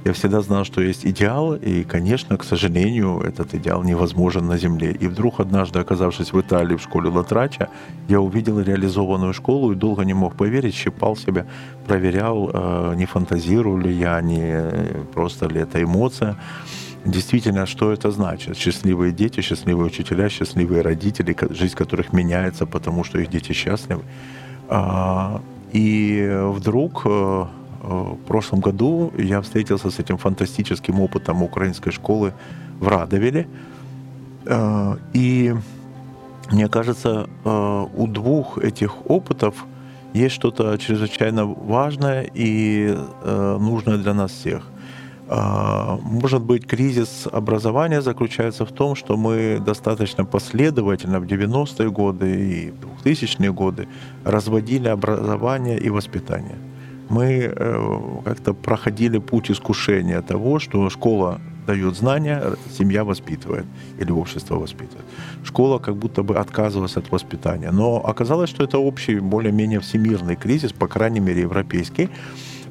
Я 0.05 0.13
всегда 0.13 0.41
знал, 0.41 0.65
что 0.65 0.81
есть 0.81 1.05
идеал, 1.05 1.55
и, 1.55 1.83
конечно, 1.83 2.37
к 2.37 2.45
сожалению, 2.45 3.21
этот 3.21 3.55
идеал 3.55 3.83
невозможен 3.83 4.47
на 4.47 4.57
Земле. 4.57 4.93
И 4.93 5.09
вдруг 5.09 5.41
однажды, 5.41 5.81
оказавшись 5.81 6.33
в 6.33 6.41
Италии 6.41 6.77
в 6.77 6.83
школе 6.83 7.11
Латрача, 7.11 7.69
я 8.09 8.21
увидел 8.21 8.61
реализованную 8.61 9.35
школу 9.35 9.73
и 9.73 9.75
долго 9.75 10.05
не 10.05 10.15
мог 10.15 10.37
поверить, 10.37 10.75
щипал 10.75 11.17
себя, 11.17 11.47
проверял, 11.87 12.49
э, 12.53 12.95
не 12.97 13.07
фантазирую 13.07 13.79
ли 13.79 13.93
я, 13.93 14.21
не 14.21 14.71
просто 15.13 15.47
ли 15.47 15.61
это 15.61 15.83
эмоция. 15.83 16.37
Действительно, 17.09 17.67
что 17.67 17.91
это 17.91 18.11
значит? 18.11 18.57
Счастливые 18.57 19.13
дети, 19.13 19.41
счастливые 19.41 19.87
учителя, 19.87 20.29
счастливые 20.29 20.83
родители, 20.83 21.35
жизнь 21.51 21.75
которых 21.75 22.13
меняется, 22.13 22.67
потому 22.67 23.03
что 23.05 23.19
их 23.19 23.31
дети 23.31 23.53
счастливы. 23.53 24.03
А, 24.69 25.41
и 25.73 26.29
вдруг 26.53 27.03
э, 27.07 27.45
в 27.83 28.19
прошлом 28.27 28.61
году 28.61 29.11
я 29.17 29.41
встретился 29.41 29.91
с 29.91 29.99
этим 29.99 30.19
фантастическим 30.19 31.01
опытом 31.01 31.43
украинской 31.43 31.93
школы 31.93 32.35
в 32.79 32.89
Радовеле. 32.89 33.49
Э, 34.45 34.97
и 35.15 35.55
мне 36.51 36.69
кажется, 36.69 37.27
э, 37.45 37.87
у 37.97 38.07
двух 38.07 38.59
этих 38.59 39.11
опытов 39.11 39.65
есть 40.13 40.35
что-то 40.35 40.77
чрезвычайно 40.77 41.47
важное 41.47 42.29
и 42.35 42.95
э, 43.23 43.59
нужное 43.59 43.97
для 43.97 44.13
нас 44.13 44.31
всех. 44.33 44.63
Может 45.29 46.43
быть, 46.43 46.67
кризис 46.67 47.29
образования 47.31 48.01
заключается 48.01 48.65
в 48.65 48.73
том, 48.73 48.97
что 48.97 49.17
мы 49.17 49.61
достаточно 49.61 50.25
последовательно 50.25 51.21
в 51.21 51.25
90-е 51.25 51.91
годы 51.91 52.27
и 52.27 52.73
2000-е 53.05 53.53
годы 53.53 53.89
разводили 54.25 54.89
образование 54.89 55.79
и 55.79 55.91
воспитание 55.91 56.57
мы 57.09 57.53
э, 57.57 58.21
как-то 58.25 58.55
проходили 58.55 59.19
путь 59.19 59.51
искушения 59.51 60.21
того, 60.23 60.59
что 60.59 60.91
школа 60.91 61.41
дает 61.67 61.97
знания, 61.97 62.43
семья 62.79 63.05
воспитывает 63.05 63.67
или 64.01 64.11
общество 64.11 64.57
воспитывает. 64.57 65.05
Школа 65.45 65.79
как 65.79 65.97
будто 65.97 66.23
бы 66.23 66.37
отказывалась 66.37 66.97
от 66.97 67.11
воспитания. 67.11 67.71
Но 67.73 67.97
оказалось, 67.97 68.51
что 68.51 68.65
это 68.65 68.79
общий, 68.79 69.21
более-менее 69.21 69.81
всемирный 69.81 70.37
кризис, 70.37 70.73
по 70.73 70.87
крайней 70.87 71.21
мере, 71.21 71.43
европейский, 71.43 72.09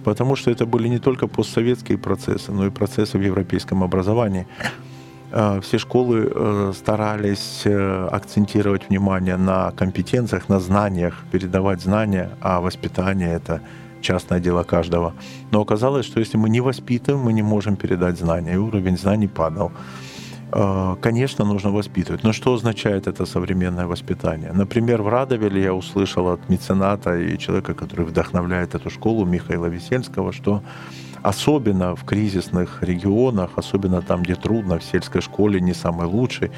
потому 0.07 0.37
что 0.37 0.51
это 0.51 0.65
были 0.65 0.87
не 0.87 0.99
только 0.99 1.27
постсоветские 1.27 1.97
процессы, 1.97 2.53
но 2.53 2.65
и 2.65 2.69
процессы 2.69 3.17
в 3.17 3.21
европейском 3.21 3.83
образовании. 3.83 4.47
Э, 5.31 5.59
все 5.61 5.77
школы 5.77 6.31
э, 6.33 6.73
старались 6.73 7.67
акцентировать 8.11 8.89
внимание 8.89 9.37
на 9.37 9.71
компетенциях, 9.71 10.49
на 10.49 10.59
знаниях, 10.59 11.13
передавать 11.31 11.81
знания, 11.81 12.29
а 12.41 12.61
воспитание 12.61 13.33
это 13.33 13.59
частное 14.01 14.39
дело 14.39 14.63
каждого. 14.63 15.13
Но 15.51 15.59
оказалось, 15.59 16.05
что 16.05 16.21
если 16.21 16.37
мы 16.37 16.49
не 16.49 16.61
воспитываем, 16.61 17.25
мы 17.25 17.33
не 17.33 17.43
можем 17.43 17.75
передать 17.75 18.17
знания, 18.17 18.53
и 18.53 18.57
уровень 18.57 18.97
знаний 18.97 19.27
падал. 19.27 19.71
А, 20.51 20.95
конечно, 21.01 21.45
нужно 21.45 21.71
воспитывать. 21.71 22.23
Но 22.23 22.33
что 22.33 22.53
означает 22.53 23.07
это 23.07 23.25
современное 23.25 23.85
воспитание? 23.85 24.51
Например, 24.53 25.01
в 25.01 25.09
Радовеле 25.09 25.61
я 25.61 25.73
услышал 25.73 26.27
от 26.29 26.49
мецената 26.49 27.17
и 27.19 27.37
человека, 27.37 27.73
который 27.73 28.05
вдохновляет 28.05 28.75
эту 28.75 28.89
школу, 28.89 29.25
Михаила 29.25 29.65
Весельского, 29.65 30.31
что 30.31 30.61
особенно 31.21 31.95
в 31.95 32.03
кризисных 32.05 32.83
регионах, 32.83 33.51
особенно 33.55 34.01
там, 34.01 34.23
где 34.23 34.35
трудно, 34.35 34.79
в 34.79 34.83
сельской 34.83 35.21
школе 35.21 35.59
не 35.59 35.73
самой 35.73 36.07
лучшей, 36.07 36.51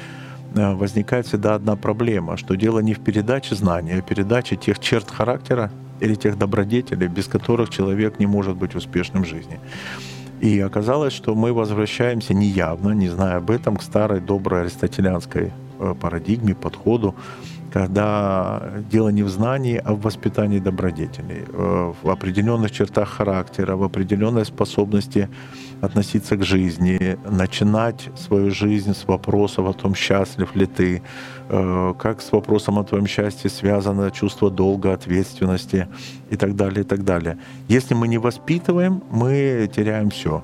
э, 0.54 0.74
возникает 0.74 1.26
всегда 1.26 1.54
одна 1.56 1.74
проблема, 1.74 2.36
что 2.36 2.54
дело 2.54 2.78
не 2.80 2.94
в 2.94 3.00
передаче 3.00 3.56
знаний, 3.56 3.94
а 3.94 4.02
в 4.02 4.06
передаче 4.06 4.56
тех 4.56 4.78
черт 4.78 5.10
характера, 5.10 5.70
или 6.00 6.14
тех 6.14 6.38
добродетелей, 6.38 7.08
без 7.08 7.26
которых 7.26 7.68
человек 7.68 8.18
не 8.18 8.26
может 8.26 8.56
быть 8.56 8.74
успешным 8.74 9.24
в 9.24 9.26
жизни. 9.26 9.60
И 10.40 10.58
оказалось, 10.60 11.12
что 11.12 11.34
мы 11.34 11.52
возвращаемся 11.52 12.34
неявно, 12.34 12.92
не 12.92 13.08
зная 13.08 13.36
об 13.36 13.50
этом, 13.50 13.76
к 13.76 13.82
старой 13.82 14.20
доброй 14.20 14.62
аристотелянской 14.62 15.52
э, 15.78 15.94
парадигме, 16.00 16.54
подходу, 16.54 17.14
когда 17.72 18.62
дело 18.90 19.10
не 19.10 19.22
в 19.22 19.28
знании, 19.28 19.80
а 19.84 19.92
в 19.92 20.00
воспитании 20.00 20.58
добродетелей, 20.58 21.44
э, 21.46 21.92
в 22.02 22.08
определенных 22.08 22.70
чертах 22.70 23.08
характера, 23.08 23.76
в 23.76 23.82
определенной 23.82 24.46
способности 24.46 25.28
относиться 25.80 26.36
к 26.36 26.44
жизни, 26.44 27.16
начинать 27.24 28.10
свою 28.16 28.50
жизнь 28.50 28.92
с 28.92 29.06
вопросов 29.08 29.68
о 29.68 29.72
том, 29.72 29.94
счастлив 29.94 30.54
ли 30.56 30.66
ты, 30.66 31.02
э, 31.48 31.94
как 31.98 32.20
с 32.20 32.32
вопросом 32.32 32.78
о 32.78 32.84
твоем 32.84 33.06
счастье 33.06 33.50
связано 33.50 34.10
чувство 34.10 34.50
долга, 34.50 34.92
ответственности 34.92 35.88
и 36.30 36.36
так 36.36 36.54
далее, 36.54 36.80
и 36.80 36.84
так 36.84 37.04
далее. 37.04 37.38
Если 37.68 37.94
мы 37.94 38.08
не 38.08 38.18
воспитываем, 38.18 39.02
мы 39.10 39.70
теряем 39.74 40.10
все. 40.10 40.42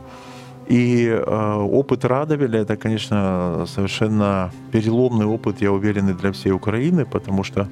И 0.68 1.06
э, 1.06 1.54
опыт 1.54 2.04
Радовеля 2.04 2.60
это, 2.60 2.76
конечно, 2.76 3.66
совершенно 3.66 4.50
переломный 4.72 5.26
опыт, 5.26 5.60
я 5.60 5.70
уверен, 5.70 6.08
и 6.08 6.14
для 6.14 6.32
всей 6.32 6.52
Украины, 6.52 7.04
потому 7.04 7.44
что 7.44 7.68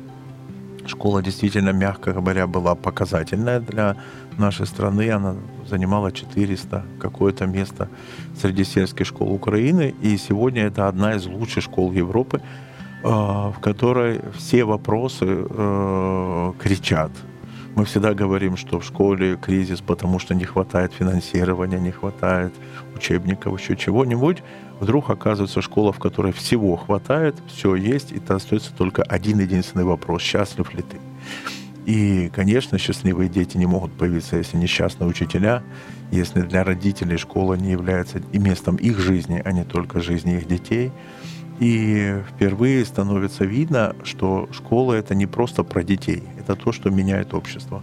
школа 0.87 1.23
действительно, 1.23 1.71
мягко 1.71 2.13
говоря, 2.13 2.47
была 2.47 2.75
показательная 2.75 3.61
для 3.61 3.97
нашей 4.39 4.67
страны. 4.67 5.11
Она 5.11 5.35
занимала 5.69 6.13
400 6.13 6.85
какое-то 7.01 7.47
место 7.47 7.89
среди 8.41 8.65
сельских 8.65 9.07
школ 9.07 9.33
Украины. 9.33 9.95
И 10.03 10.17
сегодня 10.17 10.63
это 10.63 10.89
одна 10.89 11.15
из 11.15 11.27
лучших 11.27 11.65
школ 11.65 11.93
Европы, 11.93 12.41
э, 13.03 13.09
в 13.09 13.57
которой 13.61 14.21
все 14.37 14.65
вопросы 14.65 15.27
э, 15.27 16.53
кричат. 16.63 17.11
Мы 17.77 17.85
всегда 17.85 18.15
говорим, 18.15 18.57
что 18.57 18.79
в 18.79 18.85
школе 18.85 19.37
кризис, 19.37 19.81
потому 19.81 20.21
что 20.21 20.35
не 20.35 20.45
хватает 20.45 20.93
финансирования, 20.93 21.81
не 21.81 21.91
хватает 21.91 22.55
учебников, 22.95 23.61
еще 23.61 23.77
чего-нибудь. 23.77 24.43
Вдруг 24.81 25.11
оказывается 25.11 25.61
школа, 25.61 25.93
в 25.93 25.99
которой 25.99 26.33
всего 26.33 26.77
хватает, 26.77 27.35
все 27.49 27.75
есть, 27.75 28.13
и 28.13 28.21
остается 28.29 28.73
только 28.73 29.03
один 29.03 29.41
единственный 29.41 29.85
вопрос, 29.85 30.23
счастлив 30.23 30.73
ли 30.73 30.83
ты. 30.83 30.99
И, 31.87 32.31
конечно, 32.35 32.79
счастливые 32.79 33.29
дети 33.29 33.59
не 33.59 33.67
могут 33.67 33.93
появиться, 33.93 34.37
если 34.37 34.57
несчастные 34.57 35.09
учителя, 35.09 35.63
если 36.11 36.41
для 36.41 36.65
родителей 36.65 37.19
школа 37.19 37.55
не 37.55 37.73
является 37.73 38.23
и 38.33 38.39
местом 38.39 38.77
их 38.77 38.99
жизни, 38.99 39.43
а 39.45 39.53
не 39.53 39.65
только 39.65 40.01
жизни 40.01 40.37
их 40.37 40.47
детей. 40.47 40.93
И 41.61 42.17
впервые 42.31 42.85
становится 42.85 43.45
видно, 43.45 43.95
что 44.03 44.49
школа 44.51 44.95
это 44.95 45.15
не 45.15 45.27
просто 45.27 45.63
про 45.63 45.85
детей, 45.85 46.23
это 46.39 46.57
то, 46.57 46.73
что 46.73 46.91
меняет 46.91 47.35
общество. 47.35 47.83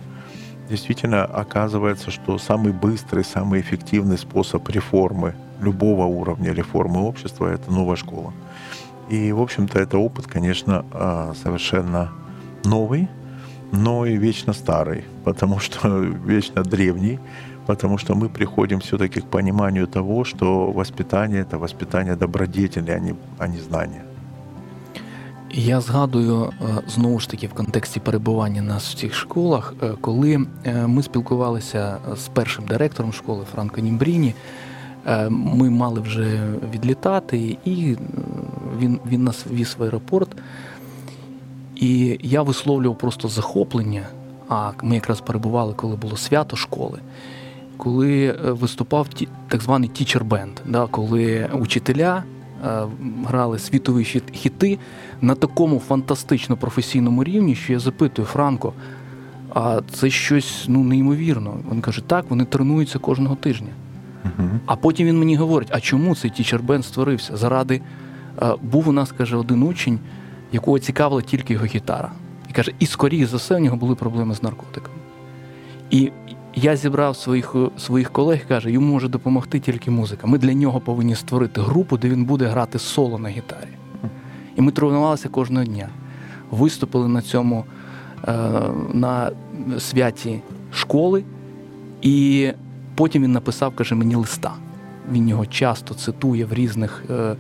Действительно 0.69 1.25
оказывается, 1.25 2.11
что 2.11 2.37
самый 2.37 2.73
быстрый, 2.73 3.23
самый 3.23 3.61
эффективный 3.61 4.17
способ 4.17 4.67
реформы 4.69 5.35
любого 5.61 6.05
уровня 6.05 6.53
реформы 6.53 7.01
общества 7.01 7.47
это 7.47 7.71
новая 7.71 7.95
школа. 7.95 8.33
И, 9.09 9.31
в 9.31 9.41
общем-то, 9.41 9.79
это 9.79 9.97
опыт, 9.97 10.27
конечно, 10.27 10.85
а, 10.91 11.33
совершенно 11.41 12.11
новый, 12.63 13.09
но 13.72 14.07
и 14.07 14.16
вечно 14.16 14.52
старый, 14.52 15.05
потому 15.24 15.59
что 15.59 16.00
вечно 16.26 16.62
древний, 16.62 17.18
потому 17.66 17.98
что 17.98 18.14
мы 18.14 18.29
приходим 18.29 18.81
все-таки 18.81 19.20
к 19.20 19.26
пониманию 19.26 19.87
того, 19.87 20.24
что 20.24 20.70
воспитание — 20.72 21.42
это 21.42 21.59
воспитание 21.59 22.16
добродетели, 22.16 22.90
а 22.90 22.98
не, 22.98 23.14
а 23.38 23.48
не 23.48 23.59
знания. 23.59 24.02
Я 25.59 25.81
згадую 25.81 26.44
е, 26.44 26.83
знову 26.88 27.20
ж 27.20 27.31
таки 27.31 27.46
в 27.46 27.52
контексті 27.52 28.00
перебування 28.00 28.62
нас 28.62 28.88
в 28.88 28.98
цих 28.98 29.14
школах, 29.14 29.74
е, 29.83 29.92
коли 30.00 30.46
е, 30.64 30.87
ми 30.87 31.02
спілкувалися 31.02 31.98
з 32.16 32.29
першим 32.29 32.64
директором 32.64 33.12
школи 33.12 33.44
Франко 33.55 33.81
Німбріні. 33.81 34.35
Ми 35.31 35.70
мали 35.70 36.00
вже 36.00 36.40
відлітати, 36.74 37.59
і 37.64 37.96
він 38.79 39.00
він 39.07 39.24
нас 39.24 39.46
віз 39.50 39.76
в 39.79 39.83
аеропорт. 39.83 40.29
І 41.82 42.20
я 42.22 42.41
висловлював 42.41 42.98
просто 42.98 43.28
захоплення. 43.28 44.08
А 44.50 44.72
ми 44.84 44.96
якраз 44.96 45.22
перебували, 45.22 45.74
коли 45.74 45.96
було 45.96 46.17
свято 46.17 46.56
школи, 46.56 47.00
коли 47.78 48.32
виступав 48.32 49.08
так 49.48 49.62
званий 49.62 49.89
тічер 49.89 50.24
бенд, 50.24 50.52
да, 50.65 50.88
коли 50.88 51.50
учителя 51.54 52.24
Е, 52.65 52.88
грали 53.26 53.60
світові 53.60 54.22
хіти 54.34 54.80
на 55.22 55.36
такому 55.36 55.80
фантастично 55.80 56.58
професійному 56.58 57.24
рівні, 57.24 57.56
що 57.56 57.74
я 57.74 57.80
запитую 57.80 58.26
Франко, 58.26 58.74
а 59.54 59.82
це 59.91 60.10
щось 60.10 60.65
ну, 60.67 60.84
неймовірно. 60.84 61.58
Він 61.72 61.82
каже, 61.82 62.02
так, 62.08 62.26
вони 62.30 62.46
тренуються 62.46 63.00
кожного 63.00 63.36
тижня. 63.36 63.67
А 64.65 64.76
потім 64.76 65.08
він 65.08 65.20
мені 65.20 65.36
говорить: 65.36 65.70
а 65.72 65.80
чому 65.80 66.15
цей 66.15 66.32
тічербенд 66.32 66.86
створився? 66.86 67.38
Заради 67.38 67.82
е, 68.41 68.54
був 68.62 68.89
у 68.89 68.91
нас, 68.91 69.12
каже, 69.12 69.38
один 69.38 69.63
учень, 69.63 70.00
якого 70.51 70.79
цікавила 70.79 71.21
тільки 71.21 71.53
його 71.53 71.65
гітара. 71.65 72.11
І 72.49 72.53
каже, 72.53 72.73
і 72.79 72.85
скоріше 72.85 73.27
за 73.27 73.37
все, 73.37 73.55
в 73.55 73.59
нього 73.59 73.77
були 73.77 73.95
проблеми 73.95 74.35
з 74.35 74.43
наркотиками. 74.43 74.97
І 75.89 76.11
я 76.55 76.75
зібрав 76.75 77.15
своїх 77.15 77.55
своїх 77.77 78.11
колег, 78.11 78.47
каже, 78.47 78.71
йому 78.71 78.93
може 78.93 79.07
допомогти 79.07 79.59
тільки 79.59 79.91
музика. 79.91 80.27
Ми 80.27 80.37
для 80.37 80.53
нього 80.53 80.79
повинні 80.79 81.15
створити 81.15 81.61
групу, 81.61 81.97
де 81.97 82.09
він 82.09 82.25
буде 82.25 82.45
грати 82.45 82.79
соло 82.79 83.19
на 83.19 83.29
гітарі. 83.29 83.69
І 84.55 84.61
ми 84.61 84.71
тренувалися 84.71 85.29
кожного 85.29 85.65
дня. 85.65 85.89
Виступили 86.51 87.07
на 87.07 87.21
цьому 87.21 87.65
е, 88.27 88.33
на 88.93 89.31
святі 89.79 90.41
школи, 90.73 91.23
і 92.01 92.49
потім 92.95 93.23
він 93.23 93.31
написав, 93.31 93.75
каже, 93.75 93.95
мені 93.95 94.15
листа. 94.15 94.53
Він 95.11 95.29
його 95.29 95.45
часто 95.45 95.93
цитує 95.93 96.45
в 96.45 96.53
різних 96.53 97.03
е, 97.09 97.35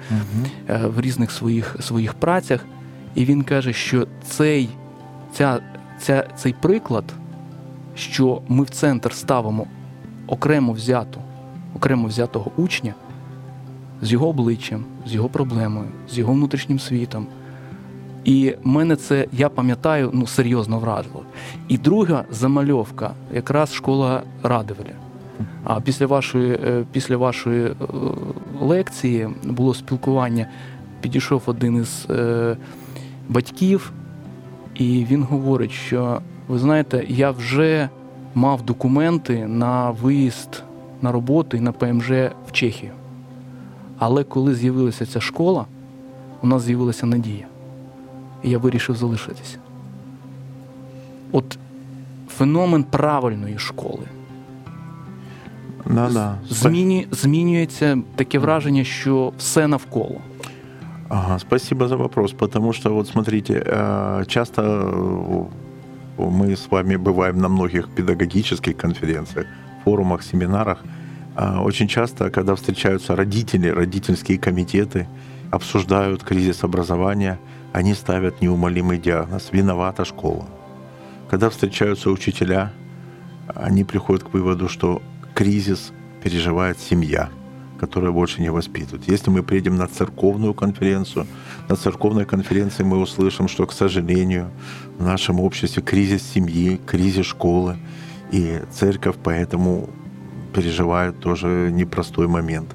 в 0.67 1.01
різних 1.01 1.31
своїх 1.31 1.75
своїх 1.79 2.13
працях. 2.13 2.65
І 3.15 3.25
він 3.25 3.41
каже, 3.41 3.73
що 3.73 4.07
цей, 4.23 4.69
ця, 5.33 5.59
ця, 5.99 6.27
цей 6.35 6.53
приклад 6.53 7.03
що 7.95 8.41
ми 8.47 8.63
в 8.63 8.69
центр 8.69 9.13
ставимо 9.13 9.67
окремо 10.27 10.73
взяту, 10.73 11.21
окремо 11.75 12.07
взятого 12.07 12.51
учня 12.57 12.93
з 14.01 14.11
його 14.11 14.29
обличчям, 14.29 14.85
з 15.07 15.13
його 15.13 15.29
проблемою, 15.29 15.87
з 16.09 16.17
його 16.17 16.33
внутрішнім 16.33 16.79
світом. 16.79 17.27
І 18.23 18.55
мене 18.63 18.95
це, 18.95 19.27
я 19.31 19.49
пам'ятаю, 19.49 20.09
ну 20.13 20.27
серйозно 20.27 20.79
вразило. 20.79 21.23
І 21.67 21.77
друга 21.77 22.25
замальовка, 22.31 23.11
якраз 23.33 23.73
школа 23.73 24.23
Радивеля. 24.43 24.93
А 25.63 25.81
після 25.81 26.05
вашої 26.05 26.51
е, 26.53 26.83
після 26.91 27.17
вашої 27.17 27.65
е, 27.65 27.73
лекції 28.61 29.29
було 29.43 29.73
спілкування. 29.73 30.47
Підійшов 31.01 31.43
один 31.45 31.75
із 31.81 32.07
е, 32.09 32.57
батьків, 33.29 33.91
і 34.75 35.05
він 35.05 35.23
говорить, 35.23 35.71
що 35.71 36.21
ви 36.47 36.59
знаєте, 36.59 37.05
я 37.07 37.31
вже 37.31 37.89
мав 38.35 38.61
документи 38.61 39.47
на 39.47 39.91
виїзд 39.91 40.63
на 41.01 41.11
роботу 41.11 41.57
і 41.57 41.59
на 41.59 41.71
ПМЖ 41.71 42.09
в 42.47 42.51
Чехію. 42.51 42.91
Але 43.97 44.23
коли 44.23 44.55
з'явилася 44.55 45.05
ця 45.05 45.21
школа, 45.21 45.65
у 46.41 46.47
нас 46.47 46.61
з'явилася 46.61 47.05
надія. 47.05 47.47
І 48.43 48.49
я 48.49 48.57
вирішив 48.57 48.95
залишитися. 48.95 49.57
От 51.31 51.57
феномен 52.29 52.83
правильної 52.83 53.57
школи. 53.57 54.05
Да, 55.85 56.09
да. 56.09 56.35
Змінюється 57.11 58.01
таке 58.15 58.39
враження, 58.39 58.83
що 58.83 59.33
все 59.37 59.67
навколо. 59.67 60.21
Ага, 61.13 61.39
спасибо 61.39 61.87
за 61.87 61.97
вопрос, 61.97 62.31
потому 62.31 62.71
что 62.71 62.93
вот 62.93 63.07
смотрите, 63.07 63.61
э, 63.65 64.23
часто 64.27 64.61
мы 66.17 66.55
с 66.55 66.71
вами 66.71 66.95
бываем 66.95 67.37
на 67.37 67.49
многих 67.49 67.89
педагогических 67.89 68.77
конференциях, 68.77 69.45
форумах, 69.83 70.23
семинарах. 70.23 70.77
А, 71.35 71.61
очень 71.63 71.89
часто, 71.89 72.29
когда 72.29 72.55
встречаются 72.55 73.15
родители, 73.15 73.67
родительские 73.67 74.37
комитеты, 74.37 75.05
обсуждают 75.51 76.23
кризис 76.23 76.63
образования, 76.63 77.37
они 77.73 77.93
ставят 77.93 78.41
неумолимый 78.41 78.97
диагноз– 78.97 79.49
виновата 79.51 80.05
школа. 80.05 80.45
Когда 81.29 81.49
встречаются 81.49 82.09
учителя, 82.09 82.71
они 83.53 83.83
приходят 83.83 84.23
к 84.23 84.33
выводу, 84.33 84.69
что 84.69 85.01
кризис 85.33 85.91
переживает 86.23 86.79
семья– 86.79 87.29
которые 87.81 88.11
больше 88.11 88.41
не 88.41 88.51
воспитывают. 88.51 89.07
Если 89.07 89.31
мы 89.31 89.41
приедем 89.41 89.75
на 89.75 89.87
церковную 89.87 90.53
конференцию, 90.53 91.25
на 91.67 91.75
церковной 91.75 92.25
конференции 92.25 92.83
мы 92.83 92.99
услышим, 92.99 93.47
что, 93.47 93.65
к 93.65 93.73
сожалению, 93.73 94.51
в 94.99 95.03
нашем 95.03 95.39
обществе 95.39 95.81
кризис 95.81 96.21
семьи, 96.21 96.79
кризис 96.85 97.25
школы, 97.25 97.77
и 98.31 98.61
церковь 98.71 99.15
поэтому 99.23 99.89
переживает 100.53 101.19
тоже 101.19 101.71
непростой 101.71 102.27
момент. 102.27 102.69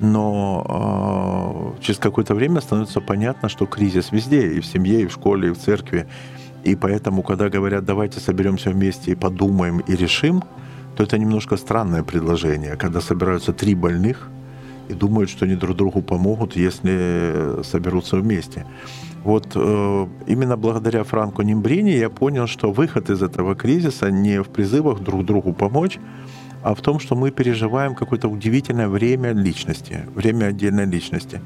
Но 0.00 1.74
э, 1.76 1.82
через 1.82 1.98
какое-то 1.98 2.34
время 2.34 2.60
становится 2.60 3.00
понятно, 3.00 3.50
что 3.50 3.66
кризис 3.66 4.12
везде, 4.12 4.52
и 4.54 4.60
в 4.60 4.64
семье, 4.66 5.02
и 5.02 5.06
в 5.06 5.12
школе, 5.12 5.48
и 5.48 5.52
в 5.52 5.58
церкви. 5.58 6.06
И 6.64 6.74
поэтому, 6.74 7.22
когда 7.22 7.50
говорят, 7.50 7.84
давайте 7.84 8.20
соберемся 8.20 8.70
вместе 8.70 9.12
и 9.12 9.14
подумаем 9.14 9.80
и 9.80 9.96
решим, 9.96 10.42
то 10.96 11.02
это 11.02 11.18
немножко 11.18 11.56
странное 11.56 12.02
предложение, 12.02 12.76
когда 12.76 13.00
собираются 13.00 13.52
три 13.52 13.74
больных 13.74 14.30
и 14.88 14.94
думают, 14.94 15.30
что 15.30 15.44
они 15.44 15.54
друг 15.54 15.76
другу 15.76 16.02
помогут, 16.02 16.56
если 16.56 17.62
соберутся 17.62 18.16
вместе. 18.16 18.66
Вот 19.24 19.52
э, 19.54 20.06
именно 20.26 20.56
благодаря 20.56 21.04
Франко 21.04 21.42
Нимбрини 21.42 21.90
я 21.90 22.08
понял, 22.08 22.46
что 22.46 22.72
выход 22.72 23.10
из 23.10 23.22
этого 23.22 23.54
кризиса 23.54 24.10
не 24.10 24.42
в 24.42 24.48
призывах 24.48 25.00
друг 25.00 25.24
другу 25.24 25.52
помочь, 25.52 25.98
а 26.62 26.74
в 26.74 26.80
том, 26.80 26.98
что 27.00 27.14
мы 27.14 27.30
переживаем 27.30 27.94
какое-то 27.94 28.28
удивительное 28.28 28.88
время 28.88 29.32
личности, 29.32 30.04
время 30.14 30.46
отдельной 30.46 30.86
личности. 30.86 31.40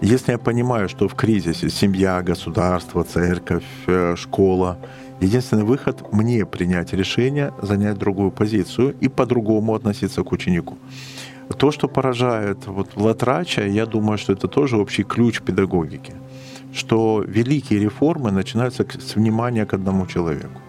Если 0.00 0.32
я 0.32 0.38
понимаю, 0.38 0.88
что 0.88 1.08
в 1.08 1.14
кризисе 1.14 1.70
семья, 1.70 2.22
государство, 2.22 3.02
церковь, 3.02 3.64
э, 3.86 4.14
школа, 4.16 4.78
единственный 5.20 5.64
выход 5.64 6.12
мне 6.12 6.46
принять 6.46 6.92
решение, 6.92 7.52
занять 7.62 7.98
другую 7.98 8.30
позицию 8.30 8.94
и 9.00 9.08
по-другому 9.08 9.74
относиться 9.74 10.22
к 10.22 10.30
ученику. 10.30 10.78
То, 11.56 11.70
что 11.70 11.88
поражает 11.88 12.66
вот 12.66 12.96
Латрача, 12.96 13.66
я 13.66 13.86
думаю, 13.86 14.18
что 14.18 14.32
это 14.32 14.48
тоже 14.48 14.76
общий 14.76 15.02
ключ 15.02 15.40
педагогики, 15.40 16.12
что 16.72 17.24
великие 17.26 17.80
реформы 17.80 18.30
начинаются 18.30 18.84
с 18.84 19.16
внимания 19.16 19.66
к 19.66 19.74
одному 19.74 20.06
человеку. 20.06 20.60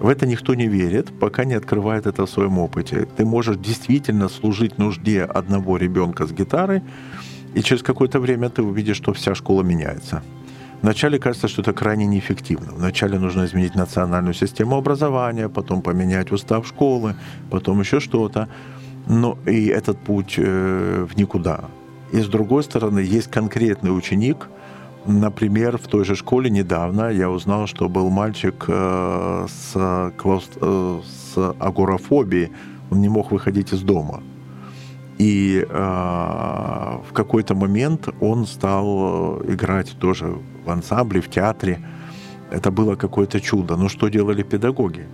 В 0.00 0.08
это 0.08 0.26
никто 0.26 0.54
не 0.54 0.66
верит, 0.66 1.12
пока 1.20 1.44
не 1.44 1.54
открывает 1.54 2.06
это 2.06 2.26
в 2.26 2.30
своем 2.30 2.58
опыте. 2.58 3.06
Ты 3.16 3.24
можешь 3.24 3.56
действительно 3.56 4.28
служить 4.28 4.78
нужде 4.78 5.22
одного 5.22 5.76
ребенка 5.76 6.26
с 6.26 6.32
гитарой, 6.32 6.82
и 7.54 7.62
через 7.62 7.82
какое-то 7.82 8.18
время 8.18 8.48
ты 8.48 8.62
увидишь, 8.62 8.96
что 8.96 9.12
вся 9.12 9.34
школа 9.34 9.62
меняется. 9.62 10.22
Вначале 10.82 11.18
кажется, 11.18 11.48
что 11.48 11.62
это 11.62 11.72
крайне 11.72 12.06
неэффективно. 12.06 12.72
Вначале 12.72 13.18
нужно 13.18 13.44
изменить 13.46 13.74
национальную 13.74 14.34
систему 14.34 14.76
образования, 14.76 15.48
потом 15.48 15.80
поменять 15.80 16.32
устав 16.32 16.66
школы, 16.66 17.14
потом 17.50 17.80
еще 17.80 18.00
что-то. 18.00 18.48
Но 19.06 19.38
и 19.46 19.66
этот 19.66 19.98
путь 19.98 20.34
э, 20.38 21.06
в 21.08 21.16
никуда. 21.16 21.64
И 22.12 22.20
с 22.20 22.26
другой 22.26 22.62
стороны, 22.62 23.00
есть 23.00 23.30
конкретный 23.30 23.96
ученик, 23.96 24.48
Например, 25.06 25.76
в 25.76 25.86
той 25.86 26.02
же 26.06 26.14
школе 26.14 26.48
недавно 26.48 27.10
я 27.10 27.28
узнал, 27.28 27.66
что 27.66 27.90
был 27.90 28.08
мальчик 28.08 28.64
э, 28.68 29.46
с, 29.46 30.12
клаус... 30.16 30.48
Э, 30.62 31.00
с 31.04 31.54
агорафобией, 31.60 32.52
он 32.90 33.02
не 33.02 33.10
мог 33.10 33.30
выходить 33.30 33.74
из 33.74 33.82
дома. 33.82 34.22
И 35.18 35.64
в 35.70 37.12
какой-то 37.12 37.54
момент 37.54 38.08
он 38.20 38.46
стал 38.46 39.42
играть 39.42 39.96
тоже 40.00 40.38
в 40.64 40.70
ансамбле, 40.70 41.20
в 41.20 41.28
театре. 41.28 41.78
Это 42.50 42.70
было 42.70 42.96
какое-то 42.96 43.40
чудо. 43.40 43.76
Но 43.76 43.88
что 43.88 44.08
делали 44.08 44.42
педагоги? 44.42 45.06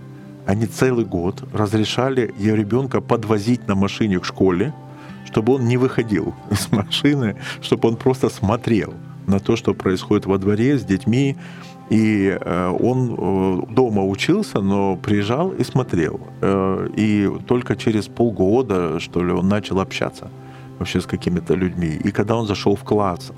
Они 0.45 0.65
целый 0.65 1.05
год 1.05 1.43
разрешали 1.53 2.33
ее 2.37 2.55
ребенка 2.55 3.01
подвозить 3.01 3.67
на 3.67 3.75
машине 3.75 4.19
к 4.19 4.25
школе, 4.25 4.73
чтобы 5.25 5.53
он 5.53 5.65
не 5.65 5.77
выходил 5.77 6.33
из 6.51 6.71
машины, 6.71 7.35
чтобы 7.61 7.89
он 7.89 7.95
просто 7.95 8.29
смотрел 8.29 8.93
на 9.27 9.39
то, 9.39 9.55
что 9.55 9.73
происходит 9.73 10.25
во 10.25 10.37
дворе 10.37 10.77
с 10.77 10.83
детьми. 10.83 11.37
И 11.89 12.37
э, 12.39 12.67
он 12.79 13.15
э, 13.17 13.73
дома 13.73 14.05
учился, 14.05 14.61
но 14.61 14.95
приезжал 14.95 15.51
и 15.51 15.63
смотрел. 15.63 16.21
Э, 16.41 16.87
и 16.95 17.29
только 17.47 17.75
через 17.75 18.07
полгода, 18.07 18.99
что 18.99 19.23
ли, 19.23 19.33
он 19.33 19.49
начал 19.49 19.79
общаться 19.79 20.29
вообще 20.79 21.01
с 21.01 21.05
какими-то 21.05 21.53
людьми. 21.53 21.99
И 22.03 22.11
когда 22.11 22.35
он 22.35 22.47
зашел 22.47 22.75
в 22.75 22.83
класс, 22.83 23.31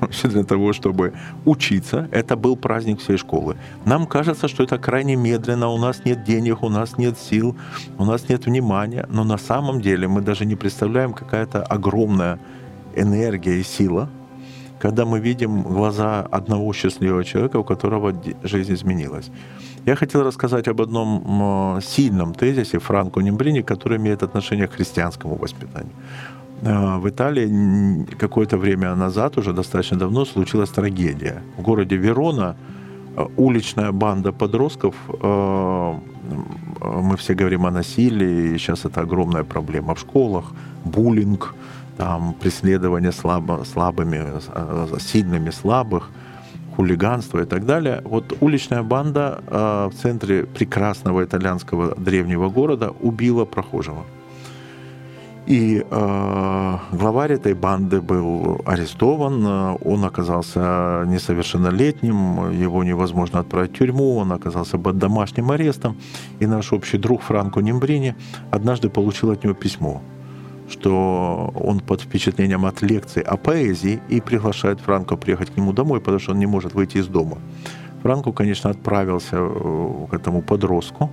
для 0.24 0.44
того, 0.44 0.72
чтобы 0.72 1.12
учиться. 1.44 2.08
Это 2.12 2.36
был 2.36 2.56
праздник 2.56 3.00
всей 3.00 3.16
школы. 3.16 3.56
Нам 3.84 4.06
кажется, 4.06 4.48
что 4.48 4.62
это 4.62 4.78
крайне 4.78 5.16
медленно, 5.16 5.68
у 5.68 5.78
нас 5.78 6.04
нет 6.04 6.24
денег, 6.24 6.62
у 6.62 6.68
нас 6.68 6.98
нет 6.98 7.18
сил, 7.18 7.56
у 7.98 8.04
нас 8.04 8.28
нет 8.28 8.46
внимания. 8.46 9.06
Но 9.10 9.24
на 9.24 9.38
самом 9.38 9.80
деле 9.80 10.08
мы 10.08 10.20
даже 10.20 10.44
не 10.44 10.56
представляем, 10.56 11.12
какая-то 11.12 11.62
огромная 11.62 12.38
энергия 12.94 13.60
и 13.60 13.62
сила, 13.62 14.08
когда 14.78 15.04
мы 15.04 15.20
видим 15.20 15.62
глаза 15.62 16.26
одного 16.30 16.72
счастливого 16.72 17.24
человека, 17.24 17.58
у 17.58 17.64
которого 17.64 18.14
жизнь 18.42 18.74
изменилась. 18.74 19.30
Я 19.86 19.94
хотел 19.94 20.24
рассказать 20.24 20.68
об 20.68 20.80
одном 20.80 21.80
сильном 21.80 22.34
тезисе 22.34 22.78
Франко 22.78 23.20
Нимбрини, 23.20 23.62
который 23.62 23.98
имеет 23.98 24.22
отношение 24.22 24.66
к 24.66 24.72
христианскому 24.72 25.36
воспитанию. 25.36 25.92
А, 26.62 26.98
в 26.98 27.08
Италии 27.08 28.06
какое-то 28.18 28.56
время 28.56 28.94
назад, 28.94 29.36
уже 29.38 29.52
достаточно 29.52 29.98
давно, 29.98 30.24
случилась 30.24 30.70
трагедия. 30.70 31.42
В 31.58 31.62
городе 31.62 31.96
Верона 31.96 32.56
а, 33.16 33.28
уличная 33.36 33.92
банда 33.92 34.32
подростков, 34.32 34.94
а, 35.22 35.98
мы 36.80 37.16
все 37.16 37.34
говорим 37.34 37.66
о 37.66 37.70
насилии, 37.70 38.56
сейчас 38.58 38.84
это 38.84 39.02
огромная 39.02 39.44
проблема 39.44 39.94
в 39.94 39.98
школах, 39.98 40.52
буллинг, 40.84 41.54
там, 41.96 42.34
преследование 42.34 43.12
слабо, 43.12 43.64
слабыми, 43.64 44.22
сильными 44.98 45.50
слабых, 45.50 46.10
хулиганство 46.76 47.40
и 47.40 47.46
так 47.46 47.64
далее. 47.64 48.02
Вот 48.04 48.36
уличная 48.40 48.82
банда 48.82 49.40
в 49.48 49.92
центре 50.02 50.44
прекрасного 50.44 51.24
итальянского 51.24 51.94
древнего 51.94 52.50
города 52.50 52.92
убила 53.00 53.46
прохожего. 53.46 54.04
И 55.46 55.86
э, 55.88 56.78
главарь 56.90 57.32
этой 57.32 57.54
банды 57.54 58.00
был 58.00 58.60
арестован, 58.66 59.46
он 59.84 60.04
оказался 60.04 61.04
несовершеннолетним, 61.06 62.50
его 62.50 62.82
невозможно 62.82 63.38
отправить 63.38 63.70
в 63.70 63.78
тюрьму, 63.78 64.16
он 64.16 64.32
оказался 64.32 64.76
под 64.76 64.98
домашним 64.98 65.52
арестом. 65.52 65.96
И 66.40 66.46
наш 66.46 66.72
общий 66.72 66.98
друг 66.98 67.22
Франко 67.22 67.60
Нимбрини 67.60 68.16
однажды 68.50 68.88
получил 68.88 69.30
от 69.30 69.44
него 69.44 69.54
письмо, 69.54 70.02
что 70.68 71.52
он 71.54 71.78
под 71.78 72.00
впечатлением 72.00 72.66
от 72.66 72.82
лекции 72.82 73.22
о 73.22 73.36
поэзии 73.36 74.00
и 74.08 74.20
приглашает 74.20 74.80
Франко 74.80 75.16
приехать 75.16 75.50
к 75.50 75.56
нему 75.56 75.72
домой, 75.72 76.00
потому 76.00 76.18
что 76.18 76.32
он 76.32 76.40
не 76.40 76.46
может 76.46 76.74
выйти 76.74 76.98
из 76.98 77.06
дома. 77.06 77.38
Франко, 78.02 78.32
конечно, 78.32 78.70
отправился 78.70 79.36
э, 79.38 80.06
к 80.10 80.14
этому 80.14 80.42
подростку, 80.42 81.10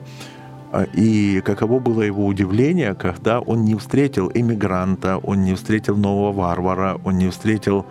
и 0.94 1.42
каково 1.42 1.80
было 1.80 2.02
его 2.02 2.26
удивление, 2.26 2.96
когда 2.96 3.40
он 3.40 3.64
не 3.64 3.76
встретил 3.76 4.32
иммигранта, 4.34 5.18
он 5.18 5.44
не 5.44 5.54
встретил 5.54 5.98
нового 5.98 6.32
варвара, 6.32 7.00
он 7.04 7.18
не 7.18 7.30
встретил 7.30 7.86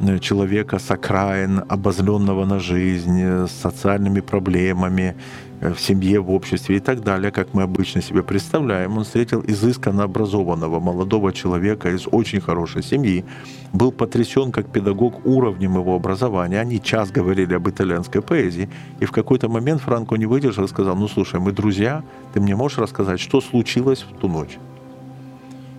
э, 0.00 0.18
человека 0.18 0.78
с 0.78 0.90
окраин, 0.90 1.62
обозленного 1.68 2.44
на 2.44 2.58
жизнь, 2.58 3.22
с 3.22 3.50
социальными 3.50 4.20
проблемами, 4.20 5.14
Э, 5.14 5.49
в 5.60 5.78
семье, 5.78 6.20
в 6.20 6.30
обществе 6.30 6.76
и 6.76 6.80
так 6.80 7.02
далее, 7.02 7.30
как 7.30 7.52
мы 7.52 7.62
обычно 7.62 8.00
себе 8.00 8.22
представляем. 8.22 8.96
Он 8.96 9.04
встретил 9.04 9.44
изысканно 9.46 10.04
образованного 10.04 10.80
молодого 10.80 11.32
человека 11.32 11.90
из 11.90 12.06
очень 12.10 12.40
хорошей 12.40 12.82
семьи, 12.82 13.24
был 13.72 13.92
потрясен 13.92 14.52
как 14.52 14.66
педагог 14.66 15.26
уровнем 15.26 15.74
его 15.74 15.94
образования. 15.94 16.60
Они 16.60 16.80
час 16.80 17.10
говорили 17.10 17.54
об 17.54 17.68
итальянской 17.68 18.22
поэзии, 18.22 18.70
и 19.00 19.04
в 19.04 19.12
какой-то 19.12 19.48
момент 19.48 19.82
Франко 19.82 20.16
не 20.16 20.26
выдержал 20.26 20.64
и 20.64 20.68
сказал, 20.68 20.96
ну 20.96 21.08
слушай, 21.08 21.38
мы 21.38 21.52
друзья, 21.52 22.02
ты 22.32 22.40
мне 22.40 22.56
можешь 22.56 22.78
рассказать, 22.78 23.20
что 23.20 23.40
случилось 23.40 24.02
в 24.02 24.18
ту 24.18 24.28
ночь? 24.28 24.58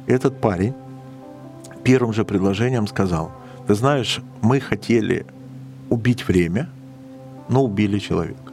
Этот 0.05 0.39
парень 0.39 0.73
первым 1.83 2.13
же 2.13 2.23
предложением 2.23 2.85
сказал, 2.85 3.31
ты 3.65 3.73
знаешь, 3.73 4.19
мы 4.41 4.59
хотели 4.59 5.25
убить 5.89 6.27
время, 6.27 6.69
но 7.49 7.63
убили 7.63 7.97
человека. 7.97 8.50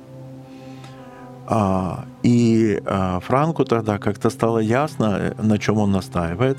А, 1.50 2.04
и 2.22 2.78
а, 2.84 3.20
Франку 3.20 3.64
тогда 3.64 3.98
как-то 3.98 4.30
стало 4.30 4.58
ясно, 4.58 5.34
на 5.42 5.58
чем 5.58 5.78
он 5.78 5.92
настаивает, 5.92 6.58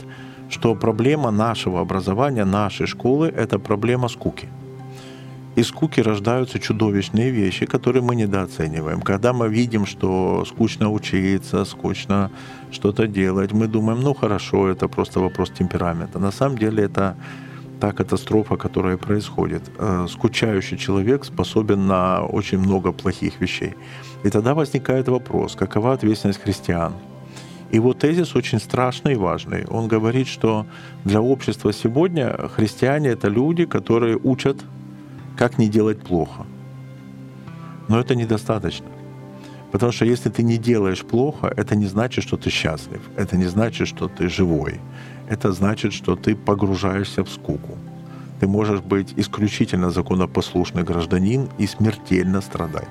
что 0.49 0.75
проблема 0.75 1.29
нашего 1.31 1.79
образования, 1.79 2.45
нашей 2.45 2.87
школы– 2.87 3.27
это 3.37 3.59
проблема 3.59 4.07
скуки. 4.07 4.49
Из 5.55 5.67
скуки 5.67 6.01
рождаются 6.01 6.59
чудовищные 6.59 7.29
вещи, 7.29 7.65
которые 7.65 8.01
мы 8.01 8.15
недооцениваем. 8.15 9.01
Когда 9.01 9.31
мы 9.31 9.49
видим, 9.49 9.85
что 9.85 10.43
скучно 10.45 10.89
учиться, 10.89 11.65
скучно 11.65 12.31
что-то 12.71 13.07
делать, 13.07 13.51
мы 13.51 13.67
думаем, 13.67 13.99
ну 13.99 14.15
хорошо, 14.15 14.69
это 14.69 14.87
просто 14.87 15.19
вопрос 15.19 15.51
темперамента. 15.51 16.17
На 16.19 16.31
самом 16.31 16.57
деле 16.57 16.83
это 16.83 17.15
та 17.79 17.91
катастрофа, 17.91 18.57
которая 18.57 18.97
происходит. 18.97 19.61
Э, 19.77 20.07
скучающий 20.09 20.77
человек 20.77 21.25
способен 21.25 21.87
на 21.87 22.21
очень 22.21 22.59
много 22.59 22.91
плохих 22.91 23.41
вещей. 23.41 23.73
И 24.23 24.29
тогда 24.29 24.53
возникает 24.53 25.07
вопрос, 25.07 25.55
какова 25.55 25.93
ответственность 25.93 26.41
христиан? 26.41 26.93
И 27.71 27.79
вот 27.79 27.99
тезис 27.99 28.35
очень 28.35 28.59
страшный 28.59 29.13
и 29.13 29.17
важный. 29.17 29.65
Он 29.65 29.87
говорит, 29.87 30.27
что 30.27 30.65
для 31.05 31.21
общества 31.21 31.71
сегодня 31.71 32.49
христиане— 32.55 33.09
это 33.09 33.29
люди, 33.29 33.65
которые 33.65 34.17
учат, 34.23 34.57
как 35.37 35.59
не 35.59 35.69
делать 35.69 36.01
плохо. 36.01 36.45
Но 37.87 37.99
это 37.99 38.15
недостаточно. 38.15 38.87
Потому 39.71 39.91
что 39.91 40.05
если 40.05 40.29
ты 40.29 40.43
не 40.43 40.57
делаешь 40.57 41.03
плохо, 41.03 41.53
это 41.55 41.75
не 41.75 41.85
значит, 41.85 42.23
что 42.23 42.37
ты 42.37 42.49
счастлив. 42.49 43.01
Это 43.15 43.37
не 43.37 43.45
значит, 43.45 43.87
что 43.87 44.07
ты 44.07 44.27
живой 44.29 44.79
это 45.29 45.51
значит, 45.51 45.93
что 45.93 46.15
ты 46.15 46.35
погружаешься 46.35 47.23
в 47.23 47.29
скуку. 47.29 47.77
Ты 48.39 48.47
можешь 48.47 48.81
быть 48.81 49.13
исключительно 49.17 49.91
законопослушный 49.91 50.83
гражданин 50.83 51.49
и 51.59 51.67
смертельно 51.67 52.41
страдать, 52.41 52.89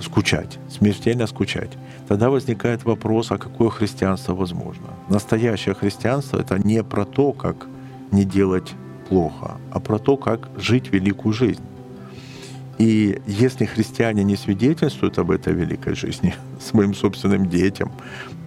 скучать, 0.00 0.58
смертельно 0.68 1.26
скучать. 1.26 1.70
Тогда 2.08 2.30
возникает 2.30 2.84
вопрос, 2.84 3.30
а 3.30 3.38
какое 3.38 3.70
христианство 3.70 4.34
возможно? 4.34 4.86
Настоящее 5.08 5.74
христианство— 5.74 6.38
это 6.40 6.58
не 6.58 6.82
про 6.82 7.04
то, 7.04 7.32
как 7.32 7.66
не 8.12 8.24
делать 8.24 8.74
плохо, 9.08 9.56
а 9.72 9.80
про 9.80 9.98
то, 9.98 10.16
как 10.16 10.48
жить 10.56 10.92
великую 10.92 11.32
жизнь. 11.32 11.62
И 12.78 13.20
если 13.26 13.66
христиане 13.66 14.24
не 14.24 14.36
свидетельствуют 14.36 15.18
об 15.18 15.30
этой 15.30 15.52
великой 15.52 15.94
жизни 15.94 16.34
своим 16.60 16.94
собственным 16.94 17.46
детям, 17.46 17.92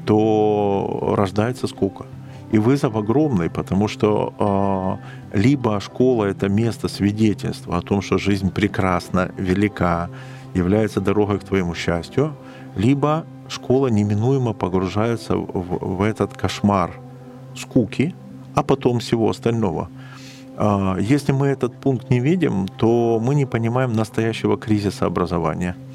то 0.06 1.14
рождается 1.18 1.68
скука. 1.68 2.06
И 2.52 2.58
вызов 2.58 2.96
огромный, 2.96 3.50
потому 3.50 3.88
что 3.88 5.00
э, 5.34 5.38
либо 5.38 5.80
школа 5.80 6.26
это 6.26 6.50
место 6.50 6.88
свидетельства 6.88 7.78
о 7.78 7.82
том, 7.82 8.02
что 8.02 8.18
жизнь 8.18 8.52
прекрасна, 8.52 9.32
велика, 9.38 10.10
является 10.54 11.02
дорогой 11.02 11.40
к 11.40 11.44
твоему 11.44 11.76
счастью, 11.76 12.34
либо 12.76 13.26
школа 13.50 13.88
неминуемо 13.88 14.54
погружается 14.54 15.36
в, 15.36 15.98
в 15.98 16.02
этот 16.02 16.34
кошмар 16.34 16.92
скуки, 17.56 18.14
а 18.56 18.64
потом 18.64 19.00
всего 19.00 19.30
остального. 19.30 19.90
Э, 20.58 20.98
если 21.00 21.32
мы 21.34 21.48
этот 21.48 21.76
пункт 21.80 22.10
не 22.10 22.20
видим, 22.20 22.68
то 22.68 23.20
мы 23.22 23.36
не 23.36 23.46
понимаем 23.46 23.94
настоящего 23.94 24.58
кризиса 24.58 25.06
образования– 25.06 25.76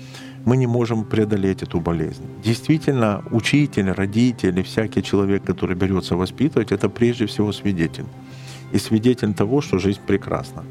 мы 0.48 0.56
не 0.56 0.66
можем 0.66 1.04
преодолеть 1.04 1.62
эту 1.62 1.80
болезнь. 1.80 2.22
Действительно, 2.44 3.22
учитель, 3.30 3.90
родитель 3.90 4.58
и 4.58 4.62
всякий 4.62 5.02
человек, 5.02 5.42
который 5.42 5.76
берется 5.76 6.16
воспитывать, 6.16 6.72
это 6.72 6.88
прежде 6.88 7.26
всего 7.26 7.52
свидетель. 7.52 8.06
И 8.72 8.78
свидетель 8.78 9.34
того, 9.34 9.60
что 9.60 9.78
жизнь 9.78 10.00
прекрасна. 10.06 10.62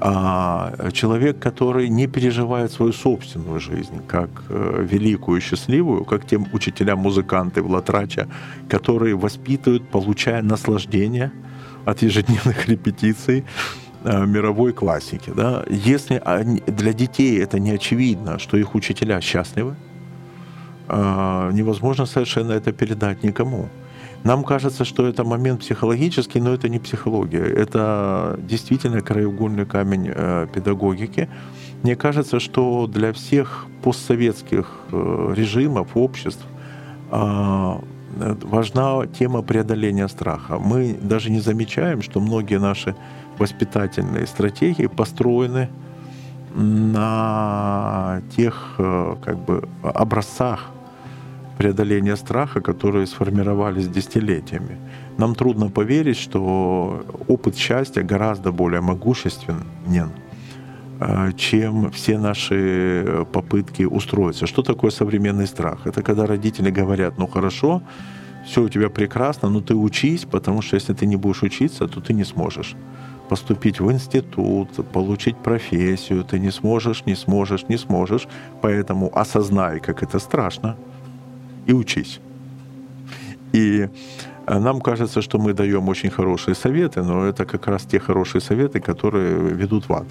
А 0.00 0.90
человек, 0.92 1.38
который 1.38 1.88
не 1.88 2.06
переживает 2.06 2.70
свою 2.70 2.92
собственную 2.92 3.58
жизнь 3.58 4.00
как 4.06 4.30
э, 4.48 4.86
великую 4.88 5.38
и 5.38 5.42
счастливую, 5.42 6.04
как 6.04 6.26
те 6.26 6.38
учителя-музыканты 6.38 7.62
в 7.62 7.70
Латрача, 7.70 8.28
которые 8.68 9.16
воспитывают, 9.16 9.88
получая 9.88 10.42
наслаждение 10.42 11.32
от 11.84 12.02
ежедневных 12.02 12.68
репетиций, 12.68 13.44
Э, 14.04 14.26
мировой 14.26 14.72
классики. 14.72 15.32
Да? 15.36 15.64
Если 15.68 16.22
для 16.70 16.92
детей 16.92 17.42
это 17.42 17.58
не 17.58 17.72
очевидно, 17.72 18.38
что 18.38 18.56
их 18.56 18.74
учителя 18.74 19.20
счастливы, 19.20 19.74
э, 20.88 21.50
невозможно 21.52 22.06
совершенно 22.06 22.52
это 22.52 22.72
передать 22.72 23.24
никому. 23.24 23.68
Нам 24.24 24.44
кажется, 24.44 24.84
что 24.84 25.06
это 25.06 25.24
момент 25.24 25.60
психологический, 25.60 26.40
но 26.40 26.52
это 26.52 26.68
не 26.68 26.78
психология. 26.78 27.44
Это 27.44 28.38
действительно 28.42 29.00
краеугольный 29.00 29.64
камень 29.64 30.10
э, 30.14 30.46
педагогики. 30.52 31.28
Мне 31.82 31.96
кажется, 31.96 32.40
что 32.40 32.86
для 32.86 33.12
всех 33.12 33.66
постсоветских 33.82 34.66
режимов, 34.90 35.96
обществ 35.96 36.44
важна 38.18 39.06
тема 39.06 39.42
преодоления 39.42 40.08
страха. 40.08 40.58
Мы 40.58 40.98
даже 41.00 41.30
не 41.30 41.40
замечаем, 41.40 42.02
что 42.02 42.20
многие 42.20 42.58
наши 42.58 42.94
воспитательные 43.38 44.26
стратегии 44.26 44.86
построены 44.86 45.68
на 46.54 48.22
тех 48.36 48.74
э, 48.78 49.16
как 49.22 49.38
бы, 49.38 49.68
образцах 49.82 50.70
преодоления 51.58 52.16
страха, 52.16 52.60
которые 52.60 53.06
сформировались 53.06 53.88
десятилетиями. 53.88 54.76
Нам 55.18 55.34
трудно 55.34 55.70
поверить, 55.70 56.16
что 56.16 57.04
опыт 57.28 57.56
счастья 57.56 58.02
гораздо 58.02 58.52
более 58.52 58.80
могущественен, 58.80 60.10
э, 61.00 61.32
чем 61.36 61.90
все 61.90 62.18
наши 62.18 63.26
попытки 63.32 63.82
устроиться. 63.82 64.46
Что 64.46 64.62
такое 64.62 64.90
современный 64.90 65.46
страх? 65.46 65.86
Это 65.86 66.02
когда 66.02 66.26
родители 66.26 66.70
говорят, 66.70 67.18
ну 67.18 67.26
хорошо, 67.26 67.82
все 68.46 68.62
у 68.62 68.68
тебя 68.68 68.88
прекрасно, 68.88 69.50
но 69.50 69.60
ты 69.60 69.74
учись, 69.74 70.24
потому 70.24 70.62
что 70.62 70.76
если 70.76 70.94
ты 70.94 71.06
не 71.06 71.16
будешь 71.16 71.42
учиться, 71.42 71.86
то 71.86 72.00
ты 72.00 72.14
не 72.14 72.24
сможешь 72.24 72.76
поступить 73.28 73.80
в 73.80 73.90
институт, 73.92 74.68
получить 74.92 75.36
профессию, 75.36 76.24
ты 76.24 76.38
не 76.38 76.50
сможешь, 76.50 77.06
не 77.06 77.16
сможешь, 77.16 77.68
не 77.68 77.78
сможешь. 77.78 78.28
Поэтому 78.62 79.10
осознай, 79.14 79.80
как 79.80 80.02
это 80.02 80.18
страшно, 80.18 80.76
и 81.68 81.72
учись. 81.72 82.20
И 83.52 83.88
э, 84.46 84.58
нам 84.58 84.80
кажется, 84.80 85.22
что 85.22 85.38
мы 85.38 85.52
даем 85.52 85.88
очень 85.88 86.10
хорошие 86.10 86.54
советы, 86.54 87.02
но 87.02 87.24
это 87.24 87.44
как 87.44 87.68
раз 87.68 87.82
те 87.82 88.00
хорошие 88.00 88.40
советы, 88.40 88.80
которые 88.80 89.54
ведут 89.56 89.88
в 89.88 89.92
ад. 89.92 90.06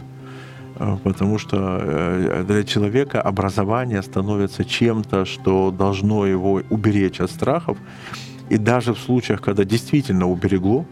Э, 0.79 0.97
потому 1.03 1.39
что 1.39 1.57
э, 1.81 2.43
для 2.47 2.63
человека 2.63 3.21
образование 3.21 4.01
становится 4.01 4.63
чем-то, 4.63 5.25
что 5.25 5.71
должно 5.71 6.27
его 6.27 6.61
уберечь 6.69 7.21
от 7.21 7.31
страхов. 7.31 7.77
И 8.49 8.57
даже 8.57 8.93
в 8.93 8.99
случаях, 8.99 9.41
когда 9.41 9.63
действительно 9.63 10.27
уберегло, 10.27 10.85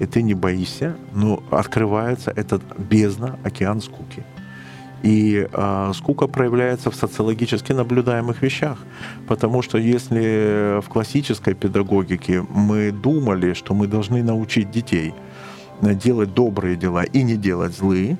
и 0.00 0.06
ты 0.06 0.22
не 0.22 0.34
боишься, 0.34 0.96
но 1.14 1.42
открывается 1.50 2.30
этот 2.30 2.62
бездна, 2.78 3.38
океан 3.44 3.80
скуки. 3.80 4.22
И 5.02 5.46
э, 5.52 5.92
скука 5.94 6.26
проявляется 6.26 6.90
в 6.90 6.94
социологически 6.94 7.72
наблюдаемых 7.72 8.42
вещах. 8.42 8.78
Потому 9.28 9.62
что 9.62 9.78
если 9.78 10.80
в 10.80 10.88
классической 10.88 11.54
педагогике 11.54 12.42
мы 12.42 12.90
думали, 12.90 13.54
что 13.54 13.74
мы 13.74 13.86
должны 13.86 14.22
научить 14.22 14.70
детей 14.70 15.14
делать 15.80 16.34
добрые 16.34 16.76
дела 16.76 17.04
и 17.04 17.22
не 17.22 17.36
делать 17.36 17.76
злые, 17.76 18.16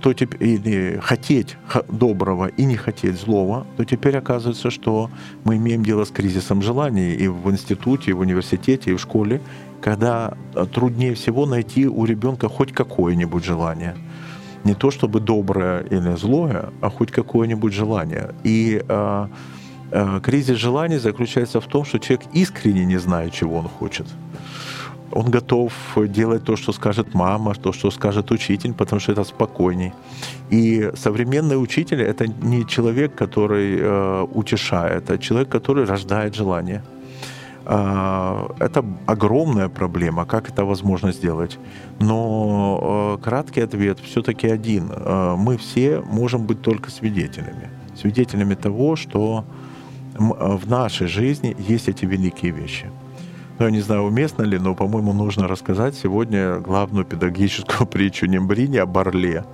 то 0.00 0.12
теперь, 0.12 0.48
или 0.48 1.00
хотеть 1.02 1.56
доброго 1.88 2.46
и 2.46 2.64
не 2.64 2.76
хотеть 2.76 3.20
злого, 3.20 3.66
то 3.76 3.84
теперь 3.84 4.16
оказывается, 4.16 4.70
что 4.70 5.10
мы 5.44 5.56
имеем 5.56 5.84
дело 5.84 6.04
с 6.04 6.10
кризисом 6.10 6.62
желаний 6.62 7.14
и 7.14 7.28
в 7.28 7.50
институте, 7.50 8.10
и 8.10 8.14
в 8.14 8.20
университете, 8.20 8.90
и 8.90 8.94
в 8.94 9.00
школе, 9.00 9.40
когда 9.80 10.34
э, 10.54 10.66
труднее 10.66 11.14
всего 11.14 11.46
найти 11.46 11.86
у 11.86 12.04
ребенка 12.04 12.48
хоть 12.48 12.72
какое-нибудь 12.72 13.44
желание. 13.44 13.96
Не 14.64 14.74
то 14.74 14.90
чтобы 14.90 15.20
доброе 15.20 15.80
или 15.90 16.16
злое, 16.16 16.70
а 16.80 16.90
хоть 16.90 17.10
какое-нибудь 17.10 17.72
желание. 17.72 18.34
И 18.44 18.82
э, 18.88 19.26
э, 19.90 20.20
кризис 20.22 20.58
желаний 20.58 20.98
заключается 20.98 21.60
в 21.60 21.66
том, 21.66 21.84
что 21.84 21.98
человек 21.98 22.26
искренне 22.34 22.84
не 22.84 22.98
знает, 22.98 23.32
чего 23.32 23.56
он 23.56 23.68
хочет. 23.68 24.06
Он 25.12 25.30
готов 25.30 25.72
делать 25.96 26.44
то, 26.44 26.56
что 26.56 26.72
скажет 26.72 27.14
мама, 27.14 27.54
то, 27.54 27.72
что 27.72 27.90
скажет 27.90 28.30
учитель, 28.30 28.72
потому 28.72 29.00
что 29.00 29.12
это 29.12 29.24
спокойней. 29.24 29.92
И 30.50 30.90
современный 30.94 31.56
учитель 31.56 32.02
это 32.02 32.26
не 32.26 32.64
человек, 32.66 33.14
который 33.14 33.78
э, 33.80 34.26
утешает, 34.34 35.10
а 35.10 35.18
человек, 35.18 35.48
который 35.48 35.84
рождает 35.84 36.34
желание. 36.34 36.82
А, 37.72 38.50
это 38.58 38.84
огромная 39.06 39.68
проблема, 39.68 40.24
как 40.24 40.48
это 40.48 40.64
возможно 40.64 41.12
сделать. 41.12 41.56
Но 42.00 43.16
э, 43.16 43.22
краткий 43.22 43.60
ответ 43.60 44.00
все-таки 44.00 44.48
один. 44.48 44.90
Э, 44.90 45.36
мы 45.38 45.56
все 45.56 46.00
можем 46.00 46.46
быть 46.46 46.62
только 46.62 46.90
свидетелями. 46.90 47.68
Свидетелями 47.96 48.56
того, 48.56 48.96
что 48.96 49.44
в 50.18 50.68
нашей 50.68 51.06
жизни 51.06 51.54
есть 51.68 51.88
эти 51.88 52.04
великие 52.04 52.50
вещи. 52.50 52.90
Ну, 53.60 53.66
я 53.66 53.70
не 53.70 53.80
знаю, 53.80 54.02
уместно 54.02 54.42
ли, 54.42 54.58
но, 54.58 54.74
по-моему, 54.74 55.12
нужно 55.12 55.46
рассказать 55.46 55.94
сегодня 55.94 56.58
главную 56.58 57.04
педагогическую 57.04 57.86
притчу 57.90 58.26
Нембрини 58.26 58.78
о 58.78 58.86
Барле. 58.86 59.44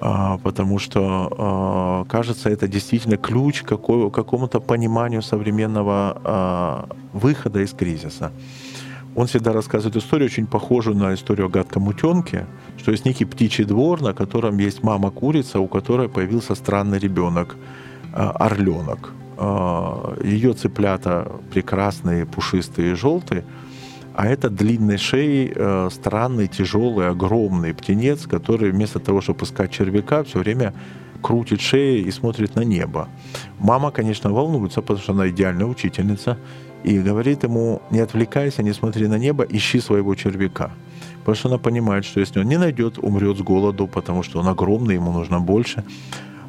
А, 0.00 0.38
потому 0.38 0.78
что, 0.78 1.28
а, 1.38 2.04
кажется, 2.04 2.50
это 2.50 2.68
действительно 2.68 3.16
ключ 3.16 3.62
к 3.62 3.76
какому-то 3.76 4.60
пониманию 4.60 5.22
современного 5.22 6.20
а, 6.24 6.88
выхода 7.12 7.60
из 7.60 7.72
кризиса. 7.72 8.32
Он 9.16 9.26
всегда 9.26 9.52
рассказывает 9.52 9.96
историю, 9.96 10.26
очень 10.26 10.46
похожую 10.46 10.96
на 10.96 11.14
историю 11.14 11.46
о 11.46 11.48
гадком 11.48 11.88
утенке, 11.88 12.46
что 12.76 12.92
есть 12.92 13.04
некий 13.04 13.24
птичий 13.24 13.64
двор, 13.64 14.00
на 14.00 14.14
котором 14.14 14.58
есть 14.58 14.84
мама-курица, 14.84 15.58
у 15.58 15.66
которой 15.66 16.08
появился 16.08 16.54
странный 16.54 17.00
ребенок, 17.00 17.56
орленок. 18.12 19.12
Ее 20.22 20.52
цыплята 20.52 21.32
прекрасные, 21.52 22.26
пушистые 22.26 22.92
и 22.92 22.94
желтые– 22.94 23.44
а 24.18 24.26
это 24.26 24.50
длинной 24.50 24.96
шеей 24.96 25.52
э, 25.54 25.90
странный, 25.92 26.48
тяжелый, 26.48 27.08
огромный 27.08 27.72
птенец, 27.72 28.26
который 28.26 28.72
вместо 28.72 28.98
того, 28.98 29.20
чтобы 29.20 29.44
искать 29.44 29.70
червяка, 29.70 30.24
все 30.24 30.40
время 30.40 30.74
крутит 31.22 31.60
шею 31.60 32.04
и 32.04 32.10
смотрит 32.10 32.56
на 32.56 32.64
небо. 32.64 33.06
Мама, 33.60 33.92
конечно, 33.92 34.32
волнуется, 34.32 34.80
потому 34.80 34.98
что 34.98 35.12
она 35.12 35.28
идеальная 35.28 35.66
учительница, 35.66 36.36
и 36.82 36.98
говорит 36.98 37.44
ему, 37.44 37.80
не 37.92 38.00
отвлекайся, 38.00 38.64
не 38.64 38.72
смотри 38.72 39.06
на 39.06 39.18
небо, 39.18 39.46
ищи 39.48 39.80
своего 39.80 40.16
червяка. 40.16 40.72
Потому 41.20 41.36
что 41.36 41.48
она 41.48 41.58
понимает, 41.58 42.04
что 42.04 42.18
если 42.18 42.40
он 42.40 42.48
не 42.48 42.58
найдет, 42.58 42.98
умрет 42.98 43.38
с 43.38 43.42
голоду, 43.42 43.86
потому 43.86 44.24
что 44.24 44.40
он 44.40 44.48
огромный, 44.48 44.96
ему 44.96 45.12
нужно 45.12 45.38
больше. 45.38 45.84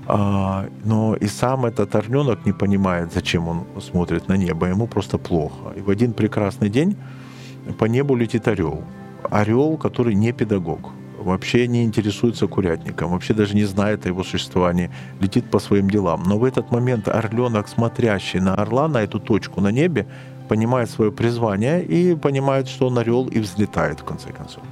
А, 0.08 0.66
но 0.86 1.16
и 1.16 1.28
сам 1.28 1.66
этот 1.66 1.94
орленок 1.94 2.48
не 2.48 2.54
понимает, 2.54 3.14
зачем 3.14 3.48
он 3.48 3.66
смотрит 3.80 4.28
на 4.28 4.38
небо, 4.38 4.66
ему 4.66 4.88
просто 4.88 5.20
плохо. 5.20 5.74
И 5.78 5.82
в 5.82 5.90
один 5.92 6.14
прекрасный 6.14 6.70
день 6.70 6.96
по 7.78 7.86
небу 7.86 8.16
летит 8.16 8.48
орел. 8.48 8.84
Орел, 9.30 9.78
который 9.78 10.16
не 10.16 10.32
педагог, 10.32 10.92
вообще 11.18 11.68
не 11.68 11.84
интересуется 11.84 12.48
курятником, 12.48 13.12
вообще 13.12 13.34
даже 13.34 13.56
не 13.56 13.66
знает 13.66 14.06
о 14.06 14.10
его 14.10 14.24
существовании, 14.24 14.90
летит 15.22 15.46
по 15.52 15.60
своим 15.60 15.90
делам. 15.90 16.24
Но 16.26 16.38
в 16.38 16.44
этот 16.44 16.72
момент 16.72 17.08
орленок, 17.08 17.68
смотрящий 17.68 18.40
на 18.40 18.56
орла, 18.56 18.88
на 18.88 19.04
эту 19.04 19.20
точку 19.20 19.62
на 19.62 19.72
небе, 19.72 20.08
понимает 20.48 20.90
свое 20.90 21.12
призвание 21.12 21.84
и 21.84 22.16
понимает, 22.16 22.68
что 22.68 22.88
он 22.88 22.98
орел 22.98 23.28
и 23.28 23.40
взлетает 23.40 24.00
в 24.00 24.04
конце 24.04 24.32
концов. 24.32 24.64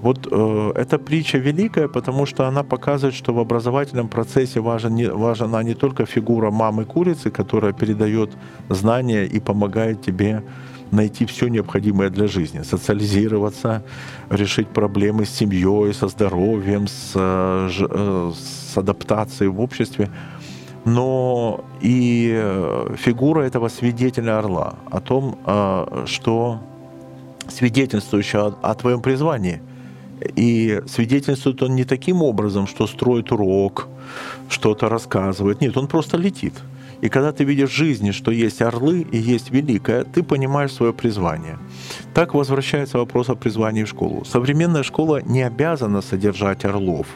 Вот 0.00 0.28
э, 0.30 0.72
эта 0.76 0.98
притча 0.98 1.38
великая, 1.38 1.88
потому 1.88 2.26
что 2.26 2.46
она 2.46 2.62
показывает, 2.62 3.16
что 3.16 3.34
в 3.34 3.38
образовательном 3.40 4.08
процессе 4.08 4.60
важен 4.60 4.94
не, 4.94 5.08
важна 5.10 5.62
не 5.64 5.74
только 5.74 6.06
фигура 6.06 6.50
мамы 6.50 6.84
курицы, 6.84 7.30
которая 7.30 7.72
передает 7.72 8.30
знания 8.68 9.24
и 9.26 9.40
помогает 9.40 10.00
тебе 10.02 10.42
найти 10.90 11.26
все 11.26 11.48
необходимое 11.48 12.10
для 12.10 12.26
жизни, 12.26 12.62
социализироваться, 12.62 13.82
решить 14.30 14.68
проблемы 14.68 15.24
с 15.24 15.30
семьей, 15.30 15.94
со 15.94 16.08
здоровьем, 16.08 16.86
с, 16.86 17.12
э, 17.14 17.68
э, 17.80 18.32
с 18.34 18.76
адаптацией 18.76 19.50
в 19.50 19.60
обществе. 19.60 20.08
Но 20.84 21.64
и 21.80 22.32
э, 22.34 22.94
фигура 22.98 23.42
этого 23.42 23.68
свидетеля 23.68 24.38
орла 24.38 24.74
о 24.90 25.00
том, 25.00 25.38
что 26.06 26.60
свидетельствующая 27.48 28.54
о 28.62 28.74
твоем 28.74 29.00
призвании. 29.00 29.60
И 30.36 30.82
свидетельствует 30.86 31.62
он 31.62 31.74
не 31.74 31.84
таким 31.84 32.22
образом, 32.22 32.66
что 32.66 32.86
строит 32.86 33.32
урок, 33.32 33.88
что-то 34.48 34.88
рассказывает. 34.88 35.60
Нет, 35.60 35.76
он 35.76 35.86
просто 35.86 36.16
летит. 36.16 36.54
И 37.00 37.08
когда 37.08 37.32
ты 37.32 37.44
видишь 37.44 37.70
в 37.70 37.76
жизни, 37.76 38.10
что 38.10 38.32
есть 38.32 38.62
орлы 38.62 39.06
и 39.12 39.18
есть 39.18 39.50
великое, 39.50 40.04
ты 40.04 40.22
понимаешь 40.22 40.72
свое 40.72 40.92
призвание. 40.92 41.58
Так 42.14 42.34
возвращается 42.34 42.98
вопрос 42.98 43.28
о 43.28 43.36
призвании 43.36 43.84
в 43.84 43.88
школу. 43.88 44.24
Современная 44.24 44.82
школа 44.82 45.22
не 45.22 45.42
обязана 45.42 46.02
содержать 46.02 46.64
орлов 46.64 47.06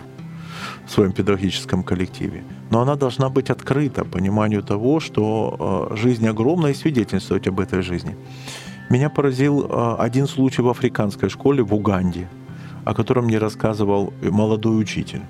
в 0.86 0.90
своем 0.90 1.12
педагогическом 1.12 1.82
коллективе, 1.82 2.44
но 2.70 2.80
она 2.80 2.94
должна 2.96 3.28
быть 3.28 3.50
открыта 3.50 4.04
пониманию 4.04 4.62
того, 4.62 5.00
что 5.00 5.88
э, 5.90 5.96
жизнь 5.96 6.26
огромна 6.28 6.68
и 6.68 6.74
свидетельствовать 6.74 7.48
об 7.48 7.60
этой 7.60 7.82
жизни. 7.82 8.16
Меня 8.90 9.08
поразил 9.08 9.64
э, 9.64 9.96
один 9.98 10.26
случай 10.26 10.62
в 10.62 10.68
африканской 10.68 11.28
школе 11.28 11.62
в 11.62 11.74
Уганде, 11.74 12.28
о 12.84 12.94
котором 12.94 13.24
мне 13.24 13.38
рассказывал 13.38 14.12
молодой 14.22 14.80
учитель. 14.80 15.22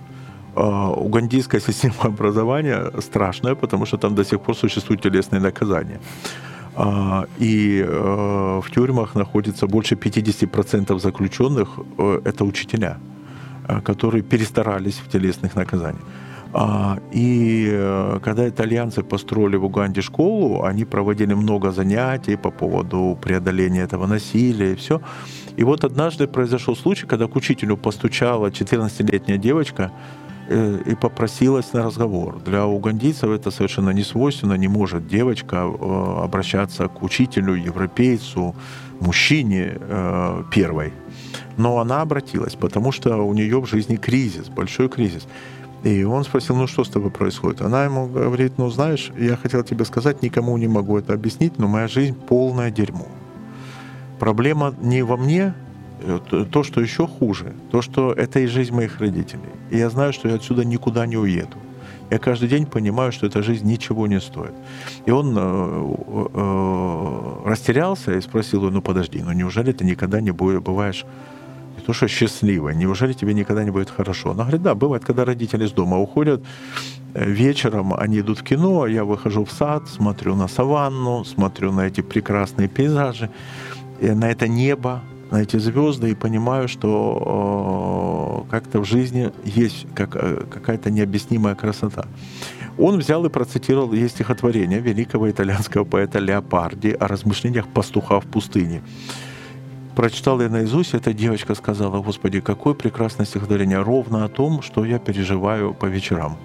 А, 0.54 0.90
угандийская 0.90 1.60
система 1.60 1.94
образования 2.02 2.90
страшная, 3.00 3.54
потому 3.54 3.86
что 3.86 3.96
там 3.98 4.14
до 4.14 4.24
сих 4.24 4.40
пор 4.40 4.56
существуют 4.56 5.02
телесные 5.02 5.40
наказания. 5.40 6.00
А, 6.74 7.26
и 7.38 7.84
э, 7.86 8.60
в 8.62 8.70
тюрьмах 8.70 9.14
находится 9.14 9.66
больше 9.66 9.94
50% 9.94 10.98
заключенных, 10.98 11.68
э, 11.98 12.20
это 12.24 12.44
учителя, 12.44 12.98
э, 13.68 13.80
которые 13.80 14.22
перестарались 14.22 15.02
в 15.04 15.08
телесных 15.08 15.54
наказаниях. 15.54 16.04
А, 16.54 16.98
и 17.12 18.18
когда 18.22 18.46
итальянцы 18.46 19.02
построили 19.02 19.56
в 19.56 19.64
Уганде 19.64 20.02
школу, 20.02 20.64
они 20.64 20.84
проводили 20.84 21.34
много 21.34 21.72
занятий 21.72 22.36
по 22.36 22.50
поводу 22.50 23.18
преодоления 23.22 23.80
этого 23.82 24.06
насилия 24.06 24.72
и 24.72 24.74
все. 24.74 25.00
И 25.56 25.64
вот 25.64 25.84
однажды 25.84 26.26
произошел 26.26 26.76
случай, 26.76 27.06
когда 27.06 27.26
к 27.26 27.36
учителю 27.36 27.76
постучала 27.76 28.48
14-летняя 28.48 29.38
девочка, 29.38 29.90
и 30.52 30.94
попросилась 30.94 31.72
на 31.72 31.84
разговор. 31.84 32.40
Для 32.40 32.66
угандийцев 32.66 33.30
это 33.30 33.50
совершенно 33.50 33.90
не 33.90 34.02
свойственно, 34.02 34.54
не 34.54 34.68
может 34.68 35.06
девочка 35.06 35.56
э, 35.56 36.24
обращаться 36.24 36.88
к 36.88 37.02
учителю, 37.02 37.54
европейцу, 37.54 38.54
мужчине 39.00 39.76
э, 39.78 40.44
первой. 40.50 40.92
Но 41.56 41.78
она 41.78 42.00
обратилась, 42.00 42.54
потому 42.54 42.92
что 42.92 43.16
у 43.16 43.34
нее 43.34 43.60
в 43.60 43.66
жизни 43.66 43.96
кризис, 43.96 44.48
большой 44.48 44.88
кризис. 44.88 45.26
И 45.84 46.04
он 46.04 46.24
спросил, 46.24 46.56
ну 46.56 46.66
что 46.66 46.84
с 46.84 46.88
тобой 46.88 47.10
происходит? 47.10 47.60
Она 47.60 47.84
ему 47.84 48.06
говорит, 48.06 48.52
ну 48.56 48.70
знаешь, 48.70 49.10
я 49.18 49.36
хотел 49.36 49.64
тебе 49.64 49.84
сказать, 49.84 50.22
никому 50.22 50.56
не 50.56 50.68
могу 50.68 50.96
это 50.98 51.12
объяснить, 51.12 51.58
но 51.58 51.66
моя 51.66 51.88
жизнь 51.88 52.14
полное 52.14 52.70
дерьмо. 52.70 53.08
Проблема 54.20 54.74
не 54.80 55.02
во 55.02 55.16
мне, 55.16 55.42
э, 55.42 55.71
то, 56.50 56.62
что 56.62 56.80
еще 56.80 57.06
хуже, 57.06 57.52
то, 57.70 57.82
что 57.82 58.12
это 58.12 58.40
и 58.40 58.46
жизнь 58.46 58.74
моих 58.74 59.00
родителей. 59.00 59.52
И 59.70 59.78
я 59.78 59.90
знаю, 59.90 60.12
что 60.12 60.28
я 60.28 60.34
отсюда 60.34 60.64
никуда 60.64 61.06
не 61.06 61.16
уеду. 61.16 61.56
Я 62.12 62.18
каждый 62.18 62.48
день 62.48 62.66
понимаю, 62.66 63.10
что 63.10 63.26
эта 63.26 63.42
жизнь 63.42 63.66
ничего 63.66 64.06
не 64.06 64.20
стоит. 64.20 64.52
И 65.06 65.10
он 65.10 65.34
э, 65.34 65.94
э, 66.34 67.48
растерялся 67.48 68.12
и 68.12 68.20
спросил, 68.20 68.70
ну 68.70 68.82
подожди, 68.82 69.22
ну 69.22 69.32
неужели 69.32 69.72
ты 69.72 69.84
никогда 69.86 70.20
не 70.20 70.30
бываешь 70.30 71.06
не 71.78 71.82
то 71.82 71.94
что 71.94 72.08
счастливой, 72.08 72.76
неужели 72.76 73.14
тебе 73.14 73.32
никогда 73.32 73.64
не 73.64 73.70
будет 73.70 73.88
хорошо? 73.88 74.32
Она 74.32 74.42
говорит, 74.42 74.62
да, 74.62 74.74
бывает, 74.74 75.04
когда 75.06 75.24
родители 75.24 75.64
из 75.64 75.72
дома 75.72 75.98
уходят, 75.98 76.44
э, 77.14 77.24
вечером 77.24 77.94
они 77.94 78.20
идут 78.20 78.40
в 78.40 78.42
кино, 78.42 78.82
а 78.82 78.90
я 78.90 79.04
выхожу 79.04 79.44
в 79.44 79.50
сад, 79.50 79.88
смотрю 79.88 80.36
на 80.36 80.48
саванну, 80.48 81.24
смотрю 81.24 81.72
на 81.72 81.86
эти 81.86 82.02
прекрасные 82.02 82.68
пейзажи, 82.68 83.30
на 84.02 84.30
это 84.30 84.48
небо, 84.48 85.00
на 85.32 85.40
эти 85.40 85.56
звезды 85.56 86.10
и 86.10 86.14
понимаю, 86.14 86.68
что 86.68 88.44
э, 88.46 88.50
как-то 88.50 88.80
в 88.80 88.84
жизни 88.84 89.32
есть 89.44 89.86
как, 89.94 90.14
э, 90.14 90.44
какая-то 90.50 90.90
необъяснимая 90.90 91.54
красота. 91.54 92.04
Он 92.78 92.98
взял 92.98 93.24
и 93.24 93.30
процитировал 93.30 93.92
есть 93.92 94.14
стихотворение 94.14 94.80
великого 94.80 95.30
итальянского 95.30 95.84
поэта 95.84 96.18
Леопарди 96.18 96.90
о 96.90 97.08
размышлениях 97.08 97.66
пастуха 97.66 98.20
в 98.20 98.26
пустыне. 98.26 98.82
Прочитал 99.96 100.40
я 100.42 100.50
наизусть, 100.50 100.94
эта 100.94 101.14
девочка 101.14 101.54
сказала, 101.54 102.02
«Господи, 102.02 102.40
какое 102.40 102.74
прекрасное 102.74 103.26
стихотворение, 103.26 103.82
ровно 103.82 104.24
о 104.24 104.28
том, 104.28 104.60
что 104.62 104.84
я 104.84 104.98
переживаю 104.98 105.72
по 105.74 105.86
вечерам. 105.86 106.36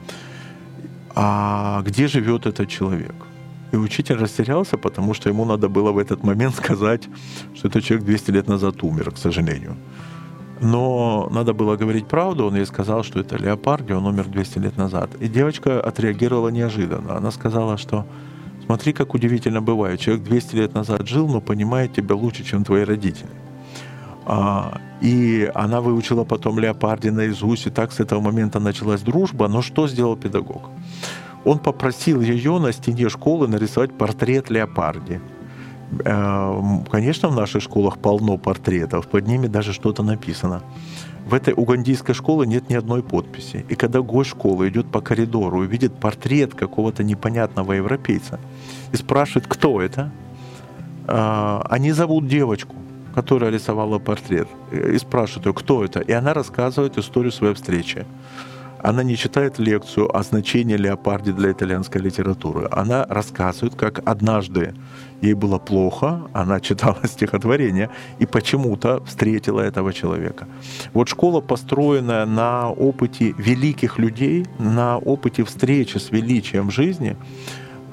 А 1.14 1.82
где 1.86 2.08
живет 2.08 2.46
этот 2.46 2.70
человек?» 2.70 3.16
И 3.72 3.76
учитель 3.76 4.15
растерялся, 4.15 4.78
потому 4.78 5.13
что 5.13 5.30
ему 5.30 5.45
надо 5.45 5.68
было 5.68 5.91
в 5.91 5.97
этот 5.97 6.24
момент 6.24 6.55
сказать, 6.55 7.09
что 7.55 7.68
этот 7.68 7.84
человек 7.84 8.05
200 8.05 8.32
лет 8.32 8.47
назад 8.47 8.84
умер, 8.84 9.11
к 9.11 9.18
сожалению. 9.18 9.76
Но 10.61 11.30
надо 11.32 11.53
было 11.53 11.76
говорить 11.76 12.07
правду, 12.07 12.45
он 12.45 12.55
ей 12.55 12.65
сказал, 12.65 13.03
что 13.03 13.20
это 13.20 13.38
Леопарди, 13.38 13.93
он 13.93 14.05
умер 14.05 14.26
200 14.26 14.59
лет 14.59 14.78
назад. 14.78 15.09
И 15.20 15.28
девочка 15.28 15.80
отреагировала 15.82 16.49
неожиданно. 16.49 17.18
Она 17.18 17.32
сказала, 17.32 17.78
что 17.78 18.05
смотри, 18.65 18.93
как 18.93 19.13
удивительно 19.13 19.61
бывает. 19.61 19.99
Человек 19.99 20.24
200 20.24 20.55
лет 20.55 20.74
назад 20.74 21.07
жил, 21.07 21.28
но 21.28 21.41
понимает 21.41 21.93
тебя 21.93 22.15
лучше, 22.15 22.43
чем 22.43 22.63
твои 22.63 22.84
родители. 22.84 23.30
А, 24.26 24.82
и 25.01 25.49
она 25.53 25.80
выучила 25.80 26.24
потом 26.24 26.59
Леопарди 26.59 27.11
наизусть, 27.11 27.68
и 27.68 27.70
так 27.70 27.91
с 27.91 27.99
этого 27.99 28.20
момента 28.20 28.59
началась 28.59 29.01
дружба. 29.01 29.47
Но 29.47 29.61
что 29.61 29.88
сделал 29.88 30.18
педагог? 30.18 30.70
Он 31.48 31.60
попросил 31.60 32.20
ее 32.20 32.60
на 32.60 32.74
стене 32.74 33.08
школы 33.08 33.48
нарисовать 33.48 33.98
портрет 33.98 34.50
Леопарди. 34.50 35.22
Э, 36.04 36.84
конечно, 36.91 37.30
в 37.30 37.36
наших 37.36 37.64
школах 37.64 38.00
полно 38.00 38.38
портретов, 38.38 39.08
под 39.08 39.28
ними 39.28 39.48
даже 39.48 39.72
что-то 39.72 40.04
написано. 40.04 40.62
В 41.26 41.34
этой 41.34 41.54
угандийской 41.54 42.16
школе 42.16 42.48
нет 42.48 42.70
ни 42.70 42.76
одной 42.76 43.02
подписи. 43.02 43.66
И 43.70 43.76
когда 43.76 44.02
гость 44.02 44.32
школы 44.32 44.68
идет 44.68 44.91
по 44.91 45.00
коридору 45.00 45.64
и 45.64 45.68
видит 45.68 45.93
портрет 45.93 46.54
какого-то 46.54 47.04
непонятного 47.04 47.74
европейца 47.74 48.39
и 48.91 48.98
спрашивает, 48.98 49.48
кто 49.48 49.82
это, 49.82 50.12
э, 51.08 51.62
они 51.70 51.93
зовут 51.93 52.28
девочку, 52.28 52.76
которая 53.16 53.52
рисовала 53.52 54.00
портрет, 54.00 54.50
и 54.74 54.98
спрашивают 54.98 55.45
ее, 55.45 55.54
кто 55.54 55.86
это. 55.86 56.02
И 56.02 56.12
она 56.12 56.34
рассказывает 56.34 56.98
историю 56.98 57.32
своей 57.32 57.54
встречи. 57.54 58.06
Она 58.84 59.04
не 59.04 59.16
читает 59.16 59.60
лекцию 59.60 60.16
о 60.16 60.24
значении 60.24 60.78
леопарди 60.78 61.32
для 61.32 61.52
итальянской 61.52 62.02
литературы. 62.02 62.68
Она 62.72 63.06
рассказывает, 63.10 63.76
как 63.76 64.02
однажды 64.06 64.74
ей 65.22 65.34
было 65.34 65.58
плохо, 65.58 66.22
она 66.34 66.60
читала 66.62 67.00
стихотворение 67.06 67.90
и 68.20 68.26
почему-то 68.26 69.04
встретила 69.06 69.62
этого 69.62 69.94
человека. 69.94 70.48
Вот 70.94 71.08
школа, 71.10 71.42
построенная 71.42 72.26
на 72.26 72.70
опыте 72.70 73.34
великих 73.38 74.00
людей, 74.00 74.46
на 74.60 74.98
опыте 74.98 75.44
встречи 75.44 75.98
с 75.98 76.12
величием 76.12 76.72
жизни, 76.72 77.18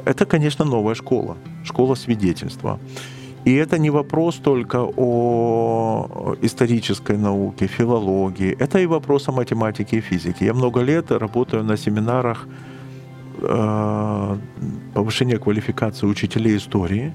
это, 0.05 0.27
конечно, 0.27 0.65
новая 0.65 0.95
школа, 0.95 1.37
школа 1.65 1.95
свидетельства. 1.95 2.79
И 3.45 3.53
это 3.55 3.79
не 3.79 3.91
вопрос 3.91 4.37
только 4.37 4.77
о 4.97 6.35
исторической 6.43 7.19
науке, 7.19 7.67
филологии. 7.67 8.57
Это 8.59 8.79
и 8.79 8.87
вопрос 8.87 9.29
о 9.29 9.33
математике 9.33 9.99
и 9.99 10.01
физике. 10.01 10.47
Я 10.47 10.55
много 10.55 10.81
лет 10.81 11.11
работаю 11.11 11.63
на 11.63 11.77
семинарах 11.77 12.47
э, 13.43 14.37
повышения 14.95 15.39
квалификации 15.39 16.07
учителей 16.07 16.57
истории, 16.57 17.13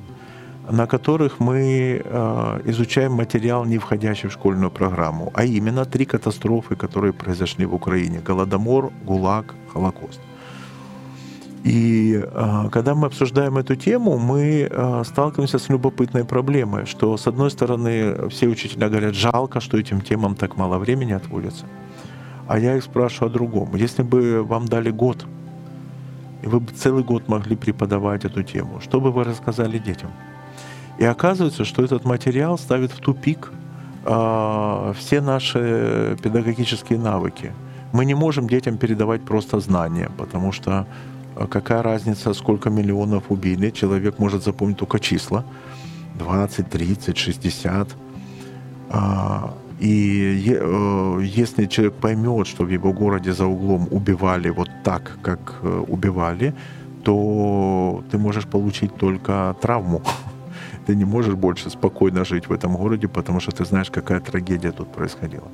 на 0.71 0.85
которых 0.85 1.39
мы 1.39 2.01
э, 2.03 2.61
изучаем 2.65 3.13
материал, 3.13 3.65
не 3.65 3.79
входящий 3.79 4.29
в 4.29 4.31
школьную 4.31 4.69
программу, 4.69 5.31
а 5.33 5.45
именно 5.45 5.85
три 5.85 6.05
катастрофы, 6.05 6.75
которые 6.75 7.11
произошли 7.11 7.65
в 7.65 7.73
Украине. 7.73 8.21
Голодомор, 8.27 8.91
ГУЛАГ, 9.05 9.55
Холокост. 9.73 10.28
И 11.63 12.23
э, 12.23 12.69
когда 12.71 12.95
мы 12.95 13.07
обсуждаем 13.07 13.57
эту 13.57 13.75
тему, 13.75 14.17
мы 14.17 14.67
э, 14.69 15.03
сталкиваемся 15.05 15.59
с 15.59 15.69
любопытной 15.69 16.23
проблемой, 16.23 16.85
что, 16.85 17.17
с 17.17 17.27
одной 17.27 17.51
стороны, 17.51 18.29
все 18.29 18.47
учителя 18.47 18.87
говорят, 18.87 19.13
жалко, 19.13 19.59
что 19.59 19.77
этим 19.77 20.01
темам 20.01 20.35
так 20.35 20.55
мало 20.55 20.77
времени 20.77 21.11
отводится. 21.11 21.65
А 22.47 22.57
я 22.57 22.77
их 22.77 22.83
спрашиваю 22.83 23.29
о 23.29 23.33
другом. 23.33 23.75
Если 23.75 24.03
бы 24.03 24.41
вам 24.43 24.67
дали 24.67 24.89
год, 24.89 25.25
и 26.41 26.47
вы 26.47 26.61
бы 26.61 26.71
целый 26.71 27.03
год 27.03 27.27
могли 27.27 27.57
преподавать 27.57 28.23
эту 28.23 28.43
тему, 28.43 28.79
что 28.81 29.01
бы 29.01 29.11
вы 29.11 29.25
рассказали 29.25 29.77
детям? 29.77 30.11
И 30.97 31.03
оказывается, 31.05 31.65
что 31.65 31.83
этот 31.83 32.05
материал 32.05 32.57
ставит 32.57 32.91
в 32.91 32.99
тупик 32.99 33.51
э, 34.05 34.93
все 34.97 35.19
наши 35.19 36.17
педагогические 36.23 36.99
навыки. 36.99 37.51
Мы 37.91 38.05
не 38.05 38.13
можем 38.13 38.47
детям 38.47 38.77
передавать 38.77 39.23
просто 39.23 39.59
знания, 39.59 40.09
потому 40.17 40.53
что 40.53 40.71
а 40.71 40.85
какая 41.47 41.81
разница, 41.83 42.33
сколько 42.33 42.69
миллионов 42.69 43.23
убили? 43.29 43.69
Человек 43.69 44.19
может 44.19 44.43
запомнить 44.43 44.77
только 44.77 44.99
числа. 44.99 45.43
20, 46.17 46.69
30, 46.69 47.17
60. 47.17 47.87
И 49.79 50.57
э, 50.61 51.21
если 51.23 51.65
человек 51.67 51.93
поймет, 51.93 52.47
что 52.47 52.65
в 52.65 52.69
его 52.69 52.91
городе 52.91 53.31
за 53.31 53.45
углом 53.45 53.87
убивали 53.91 54.49
вот 54.49 54.69
так, 54.83 55.17
как 55.21 55.55
э, 55.63 55.83
убивали, 55.87 56.53
то 57.03 58.03
ты 58.11 58.17
можешь 58.17 58.45
получить 58.45 58.95
только 58.95 59.55
травму. 59.61 60.01
Ты 60.85 60.95
не 60.95 61.05
можешь 61.05 61.35
больше 61.35 61.69
спокойно 61.69 62.25
жить 62.25 62.49
в 62.49 62.51
этом 62.51 62.75
городе, 62.75 63.07
потому 63.07 63.39
что 63.39 63.51
ты 63.51 63.63
знаешь, 63.63 63.91
какая 63.91 64.19
трагедия 64.19 64.71
тут 64.71 64.91
происходила. 64.91 65.47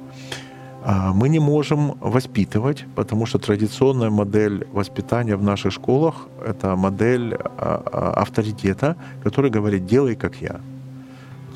А, 0.88 1.13
мы 1.13 1.29
не 1.29 1.39
можем 1.39 1.97
воспитывать, 1.99 2.86
потому 2.95 3.25
что 3.25 3.39
традиционная 3.39 4.11
модель 4.11 4.67
воспитания 4.71 5.36
в 5.36 5.41
наших 5.41 5.73
школах– 5.73 6.27
это 6.45 6.75
модель 6.75 7.33
а, 7.33 7.81
а, 7.91 8.21
авторитета, 8.21 8.95
который 9.23 9.49
говорит 9.49 9.88
«делай, 9.88 10.15
как 10.15 10.36
я». 10.41 10.59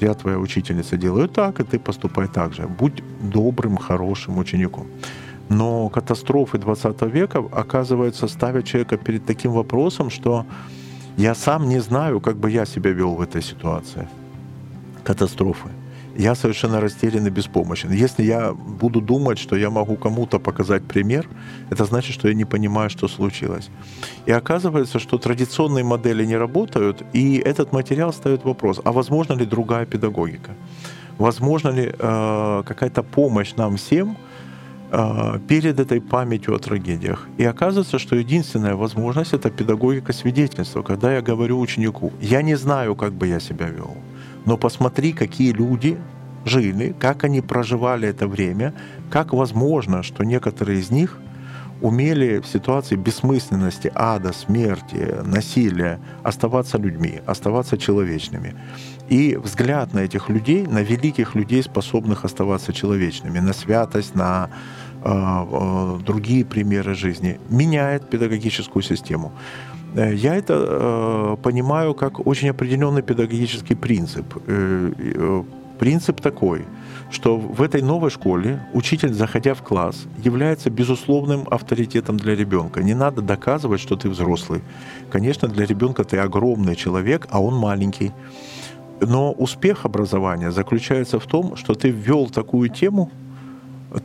Я 0.01 0.13
твоя 0.13 0.39
учительница 0.39 0.97
делаю 0.97 1.27
так, 1.27 1.59
и 1.59 1.63
ты 1.63 1.77
поступай 1.77 2.27
так 2.27 2.53
же. 2.53 2.67
Будь 2.67 3.03
добрым, 3.21 3.77
хорошим 3.77 4.39
учеником. 4.39 4.87
Но 5.49 5.89
катастрофы 5.89 6.57
20 6.57 7.01
века, 7.13 7.43
оказывается, 7.51 8.27
ставят 8.27 8.65
человека 8.65 8.97
перед 8.97 9.25
таким 9.25 9.51
вопросом, 9.51 10.09
что 10.09 10.45
я 11.17 11.35
сам 11.35 11.69
не 11.69 11.81
знаю, 11.81 12.19
как 12.19 12.35
бы 12.37 12.49
я 12.49 12.65
себя 12.65 12.91
вел 12.91 13.13
в 13.13 13.21
этой 13.21 13.43
ситуации. 13.43 14.07
Катастрофы 15.03 15.69
я 16.17 16.35
совершенно 16.35 16.81
растерян 16.81 17.27
и 17.27 17.29
беспомощен. 17.29 17.91
Если 17.91 18.23
я 18.23 18.53
буду 18.53 19.01
думать, 19.01 19.39
что 19.39 19.55
я 19.55 19.69
могу 19.69 19.95
кому-то 19.95 20.39
показать 20.39 20.83
пример, 20.83 21.27
это 21.69 21.85
значит, 21.85 22.13
что 22.13 22.27
я 22.27 22.33
не 22.33 22.45
понимаю, 22.45 22.89
что 22.89 23.07
случилось. 23.07 23.69
И 24.25 24.31
оказывается, 24.31 24.99
что 24.99 25.17
традиционные 25.17 25.83
модели 25.83 26.25
не 26.25 26.37
работают, 26.37 27.03
и 27.13 27.37
этот 27.37 27.73
материал 27.73 28.13
ставит 28.13 28.43
вопрос, 28.43 28.81
а 28.83 28.91
возможно 28.91 29.33
ли 29.33 29.45
другая 29.45 29.85
педагогика? 29.85 30.51
Возможно 31.17 31.69
ли 31.69 31.93
э, 31.99 32.63
какая-то 32.65 33.03
помощь 33.03 33.53
нам 33.57 33.75
всем 33.75 34.15
э, 34.91 35.39
перед 35.47 35.79
этой 35.79 35.99
памятью 35.99 36.55
о 36.55 36.59
трагедиях? 36.59 37.27
И 37.37 37.43
оказывается, 37.43 37.99
что 37.99 38.15
единственная 38.15 38.75
возможность— 38.75 39.33
это 39.33 39.49
педагогика 39.49 40.13
свидетельства, 40.13 40.81
когда 40.81 41.13
я 41.13 41.21
говорю 41.21 41.59
ученику, 41.59 42.11
я 42.21 42.41
не 42.41 42.55
знаю, 42.55 42.95
как 42.95 43.11
бы 43.11 43.27
я 43.27 43.39
себя 43.39 43.67
вел, 43.67 43.97
но 44.45 44.57
посмотри, 44.57 45.13
какие 45.13 45.51
люди 45.51 45.97
жили, 46.45 46.95
как 46.99 47.23
они 47.23 47.41
проживали 47.41 48.07
это 48.07 48.27
время, 48.27 48.73
как 49.09 49.33
возможно, 49.33 50.03
что 50.03 50.23
некоторые 50.23 50.79
из 50.79 50.91
них 50.91 51.17
умели 51.81 52.39
в 52.39 52.47
ситуации 52.47 52.95
бессмысленности, 52.95 53.91
ада, 53.95 54.33
смерти, 54.33 55.15
насилия 55.23 55.99
оставаться 56.23 56.77
людьми, 56.77 57.21
оставаться 57.25 57.77
человечными. 57.77 58.55
И 59.09 59.37
взгляд 59.37 59.93
на 59.93 59.99
этих 59.99 60.29
людей, 60.29 60.67
на 60.67 60.81
великих 60.81 61.35
людей, 61.35 61.63
способных 61.63 62.25
оставаться 62.25 62.73
человечными, 62.73 63.39
на 63.39 63.53
святость, 63.53 64.13
на 64.13 64.49
э, 65.03 65.09
э, 65.09 65.99
другие 66.05 66.43
примеры 66.43 66.95
жизни, 66.95 67.39
меняет 67.49 68.09
педагогическую 68.09 68.83
систему. 68.83 69.31
Э, 69.95 70.13
я 70.13 70.35
это 70.35 70.53
э, 70.53 71.37
понимаю 71.41 71.93
как 71.93 72.25
очень 72.25 72.49
определенный 72.49 73.01
педагогический 73.01 73.75
принцип. 73.75 74.25
Э, 74.47 75.43
принцип 75.79 76.21
такой– 76.21 76.65
что 77.09 77.37
в 77.37 77.61
этой 77.61 77.81
новой 77.81 78.09
школе 78.09 78.61
учитель, 78.73 79.13
заходя 79.13 79.53
в 79.53 79.63
класс, 79.63 80.05
является 80.23 80.69
безусловным 80.69 81.47
авторитетом 81.49 82.17
для 82.17 82.35
ребенка. 82.35 82.83
Не 82.83 82.93
надо 82.93 83.21
доказывать, 83.21 83.81
что 83.81 83.95
ты 83.95 84.09
взрослый. 84.09 84.61
Конечно, 85.09 85.47
для 85.47 85.65
ребенка 85.65 86.03
ты 86.03 86.17
огромный 86.17 86.75
человек, 86.75 87.27
а 87.29 87.41
он 87.41 87.55
маленький. 87.55 88.11
Но 89.01 89.31
успех 89.31 89.85
образования 89.85 90.51
заключается 90.51 91.19
в 91.19 91.25
том, 91.25 91.55
что 91.55 91.73
ты 91.73 91.89
ввел 91.89 92.27
такую 92.27 92.69
тему, 92.69 93.09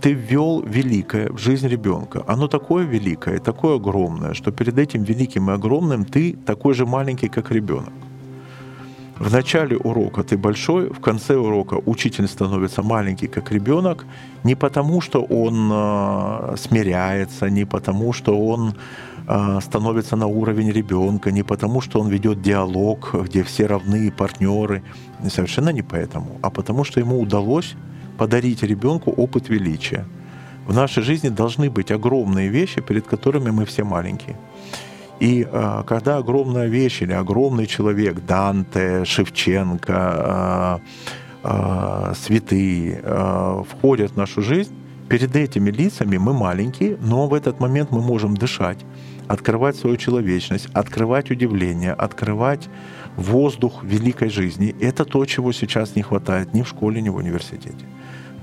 ты 0.00 0.12
ввел 0.12 0.62
великое 0.62 1.28
в 1.30 1.38
жизнь 1.38 1.68
ребенка. 1.68 2.22
Оно 2.26 2.48
такое 2.48 2.86
великое, 2.86 3.38
такое 3.38 3.76
огромное, 3.76 4.34
что 4.34 4.50
перед 4.50 4.78
этим 4.78 5.02
великим 5.02 5.50
и 5.50 5.54
огромным 5.54 6.04
ты 6.04 6.36
такой 6.46 6.74
же 6.74 6.86
маленький, 6.86 7.28
как 7.28 7.50
ребенок. 7.50 7.92
В 9.18 9.32
начале 9.32 9.76
урока 9.76 10.22
ты 10.22 10.36
большой, 10.36 10.88
в 10.88 11.00
конце 11.00 11.36
урока 11.36 11.80
учитель 11.86 12.26
становится 12.26 12.82
маленький, 12.82 13.28
как 13.28 13.52
ребенок, 13.52 14.06
не 14.44 14.56
потому, 14.56 15.00
что 15.00 15.22
он 15.22 15.70
э, 15.72 16.56
смиряется, 16.56 17.48
не 17.48 17.64
потому, 17.64 18.12
что 18.12 18.36
он 18.36 18.74
э, 19.28 19.60
становится 19.62 20.16
на 20.16 20.26
уровень 20.26 20.72
ребенка, 20.72 21.30
не 21.30 21.44
потому, 21.44 21.80
что 21.80 22.00
он 22.00 22.08
ведет 22.08 22.42
диалог, 22.42 23.14
где 23.24 23.44
все 23.44 23.66
равны 23.66 24.10
партнеры, 24.10 24.82
совершенно 25.28 25.70
не 25.70 25.82
поэтому, 25.82 26.38
а 26.42 26.50
потому, 26.50 26.82
что 26.84 27.00
ему 27.00 27.20
удалось 27.20 27.76
подарить 28.18 28.62
ребенку 28.62 29.10
опыт 29.10 29.48
величия. 29.48 30.04
В 30.66 30.74
нашей 30.74 31.02
жизни 31.02 31.28
должны 31.28 31.70
быть 31.70 31.90
огромные 31.90 32.48
вещи, 32.48 32.80
перед 32.80 33.06
которыми 33.06 33.50
мы 33.50 33.64
все 33.64 33.84
маленькие. 33.84 34.36
И 35.20 35.46
э, 35.50 35.82
когда 35.86 36.16
огромная 36.16 36.68
вещь 36.68 37.02
или 37.02 37.12
огромный 37.12 37.66
человек, 37.66 38.24
Данте, 38.26 39.04
Шевченко, 39.04 40.80
э, 41.44 41.48
э, 41.48 42.12
святые, 42.16 43.00
э, 43.02 43.62
входят 43.68 44.12
в 44.12 44.16
нашу 44.16 44.42
жизнь, 44.42 44.74
перед 45.09 45.35
этими 45.35 45.71
лицами 45.71 46.17
мы 46.17 46.33
маленькие, 46.33 46.97
но 47.01 47.27
в 47.27 47.33
этот 47.33 47.59
момент 47.59 47.91
мы 47.91 48.01
можем 48.01 48.37
дышать, 48.37 48.85
открывать 49.27 49.75
свою 49.75 49.97
человечность, 49.97 50.69
открывать 50.73 51.31
удивление, 51.31 51.93
открывать 51.93 52.69
воздух 53.17 53.83
великой 53.83 54.29
жизни. 54.29 54.75
Это 54.79 55.05
то, 55.05 55.25
чего 55.25 55.51
сейчас 55.51 55.95
не 55.95 56.03
хватает 56.03 56.53
ни 56.53 56.61
в 56.61 56.67
школе, 56.67 57.01
ни 57.01 57.09
в 57.09 57.15
университете. 57.15 57.85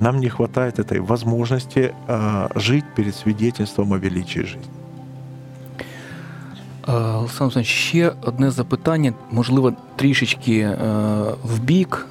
Нам 0.00 0.20
не 0.20 0.28
хватает 0.28 0.78
этой 0.78 1.00
возможности 1.00 1.94
э, 2.08 2.48
жить 2.54 2.84
перед 2.96 3.14
свидетельством 3.14 3.92
о 3.92 3.98
величии 3.98 4.40
жизни. 4.40 4.72
Е, 6.88 6.92
Олександр 6.92 7.42
Олександрович, 7.42 7.68
ще 7.68 8.12
одне 8.22 8.50
запитання, 8.50 9.12
можливо, 9.30 9.72
трішечки 9.96 10.58
е, 10.58 10.76
в 11.44 11.60
бік, 11.60 12.06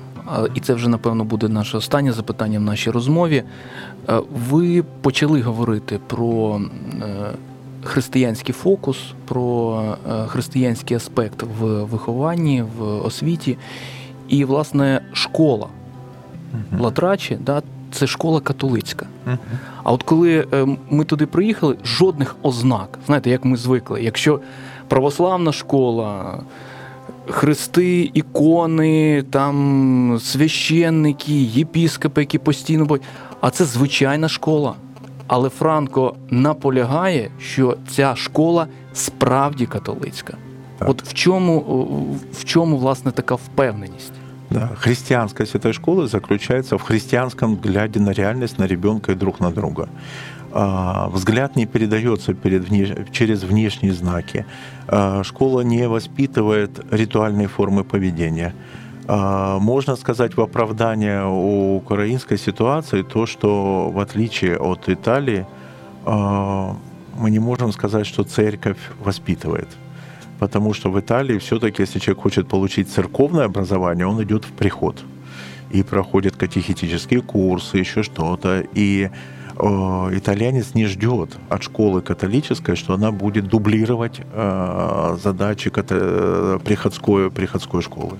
і 0.55 0.59
це 0.59 0.73
вже 0.73 0.89
напевно 0.89 1.23
буде 1.23 1.49
наше 1.49 1.77
останнє 1.77 2.11
запитання 2.11 2.59
в 2.59 2.61
нашій 2.61 2.91
розмові. 2.91 3.43
Е, 4.10 4.22
ви 4.50 4.82
почали 5.00 5.40
говорити 5.40 6.00
про 6.06 6.60
християнський 7.84 8.54
фокус, 8.54 8.98
про 9.24 9.82
християнський 10.26 10.96
аспект 10.96 11.42
в 11.60 11.82
вихованні, 11.84 12.64
в 12.78 12.82
освіті. 13.06 13.58
І, 14.28 14.44
власне, 14.44 15.00
школа 15.12 15.66
Латрачі, 16.78 17.38
да, 17.40 17.62
це 17.92 18.06
школа 18.06 18.40
католицька. 18.40 19.06
А 19.82 19.92
от 19.92 20.02
коли 20.02 20.46
ми 20.90 21.04
туди 21.04 21.26
приїхали, 21.26 21.76
жодних 21.84 22.36
ознак, 22.42 22.98
знаєте, 23.06 23.30
як 23.30 23.44
ми 23.44 23.56
звикли. 23.56 24.02
Якщо 24.02 24.40
православна 24.88 25.52
школа, 25.52 26.38
хрести, 27.28 28.10
ікони, 28.14 29.24
там 29.30 30.18
священники, 30.20 31.32
єпіскопи, 31.32 32.20
які 32.20 32.38
постійно. 32.38 32.98
А 33.41 33.49
це 33.49 33.65
звичайна 33.65 34.29
школа. 34.29 34.73
Але 35.27 35.49
Франко 35.49 36.15
наполягає, 36.29 37.31
що 37.39 37.77
ця 37.87 38.15
школа 38.15 38.67
справді 38.93 39.65
католицька. 39.65 40.37
Так. 40.77 40.89
От 40.89 41.03
в 41.03 41.13
чому, 41.13 41.59
в 42.33 42.43
чому 42.43 42.77
власне 42.77 43.11
така 43.11 43.35
впевненість? 43.35 44.13
Да. 44.49 44.69
Христианская 44.77 45.45
святой 45.47 45.73
школы 45.73 46.07
заключается 46.07 46.75
в 46.75 46.81
христианском 46.81 47.55
взгляде 47.55 47.99
на 47.99 48.13
реальность, 48.13 48.59
на 48.59 48.67
ребенка 48.67 49.11
и 49.11 49.15
друг 49.15 49.39
на 49.39 49.51
друга. 49.51 49.87
А, 50.53 51.09
взгляд 51.09 51.55
не 51.55 51.65
передается 51.65 52.33
перед 52.33 52.69
внеш... 52.69 52.89
через 53.11 53.43
внешние 53.43 53.93
знаки. 53.93 54.45
А, 54.87 55.23
школа 55.23 55.61
не 55.61 55.87
воспитывает 55.87 56.85
ритуальные 56.91 57.47
формы 57.47 57.83
поведения. 57.83 58.53
А, 59.12 59.58
можно 59.58 59.96
сказать 59.96 60.36
в 60.36 60.40
оправдание 60.40 61.24
украинской 61.26 62.38
ситуации 62.38 63.02
то, 63.02 63.26
что 63.26 63.90
в 63.90 63.98
отличие 63.98 64.56
от 64.56 64.88
Италии 64.88 65.46
мы 66.04 67.30
не 67.30 67.40
можем 67.40 67.72
сказать, 67.72 68.06
что 68.06 68.22
церковь 68.22 68.78
воспитывает. 69.04 69.68
Потому 70.38 70.74
что 70.74 70.90
в 70.90 70.98
Италии 71.00 71.38
все-таки, 71.38 71.82
если 71.82 71.98
человек 71.98 72.22
хочет 72.22 72.48
получить 72.48 72.88
церковное 72.88 73.46
образование, 73.46 74.06
он 74.06 74.22
идет 74.22 74.44
в 74.44 74.52
приход 74.52 75.02
и 75.72 75.82
проходит 75.82 76.36
катехетические 76.36 77.20
курсы, 77.20 77.78
еще 77.78 78.02
что-то. 78.04 78.64
И 78.74 79.10
итальянец 79.56 80.74
не 80.74 80.86
ждет 80.86 81.36
от 81.48 81.62
школы 81.62 82.02
католической, 82.02 82.76
что 82.76 82.94
она 82.94 83.12
будет 83.12 83.48
дублировать 83.48 84.20
э, 84.20 85.16
задачи 85.22 85.72
э, 85.74 86.58
приходской, 86.64 87.30
приходской 87.30 87.82
школы. 87.82 88.18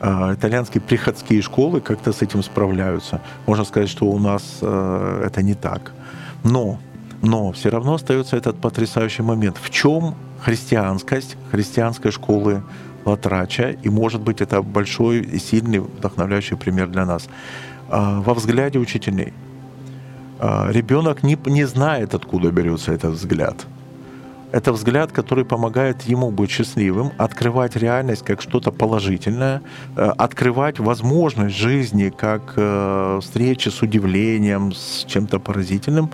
Итальянские 0.00 0.80
приходские 0.80 1.42
школы 1.42 1.80
как-то 1.80 2.12
с 2.12 2.22
этим 2.22 2.42
справляются. 2.42 3.20
Можно 3.46 3.64
сказать, 3.64 3.88
что 3.88 4.06
у 4.06 4.18
нас 4.18 4.58
это 4.60 5.42
не 5.42 5.54
так. 5.54 5.92
Но, 6.44 6.78
но 7.22 7.52
все 7.52 7.70
равно 7.70 7.94
остается 7.94 8.36
этот 8.36 8.60
потрясающий 8.60 9.22
момент. 9.22 9.56
В 9.60 9.70
чем 9.70 10.14
христианскость 10.40 11.36
христианской 11.50 12.12
школы 12.12 12.62
Латрача, 13.04 13.70
и, 13.70 13.88
может 13.88 14.20
быть, 14.20 14.40
это 14.40 14.62
большой 14.62 15.20
и 15.20 15.38
сильный 15.38 15.80
вдохновляющий 15.80 16.56
пример 16.56 16.88
для 16.88 17.06
нас, 17.06 17.28
во 17.88 18.34
взгляде 18.34 18.78
учителей– 18.78 19.32
ребенок 20.40 21.22
не, 21.22 21.38
не 21.46 21.64
знает, 21.64 22.14
откуда 22.14 22.50
берется 22.50 22.92
этот 22.92 23.14
взгляд. 23.14 23.66
Это 24.50 24.72
взгляд, 24.72 25.12
который 25.12 25.44
помогает 25.44 26.02
ему 26.02 26.30
быть 26.30 26.50
счастливым, 26.50 27.12
открывать 27.18 27.76
реальность 27.76 28.24
как 28.24 28.40
что-то 28.40 28.72
положительное, 28.72 29.60
э, 29.96 30.12
открывать 30.16 30.78
возможность 30.78 31.54
жизни 31.54 32.08
как 32.08 32.54
э, 32.56 33.18
встречи 33.20 33.68
с 33.68 33.82
удивлением, 33.82 34.72
с 34.72 35.04
чем-то 35.06 35.38
поразительным. 35.38 36.10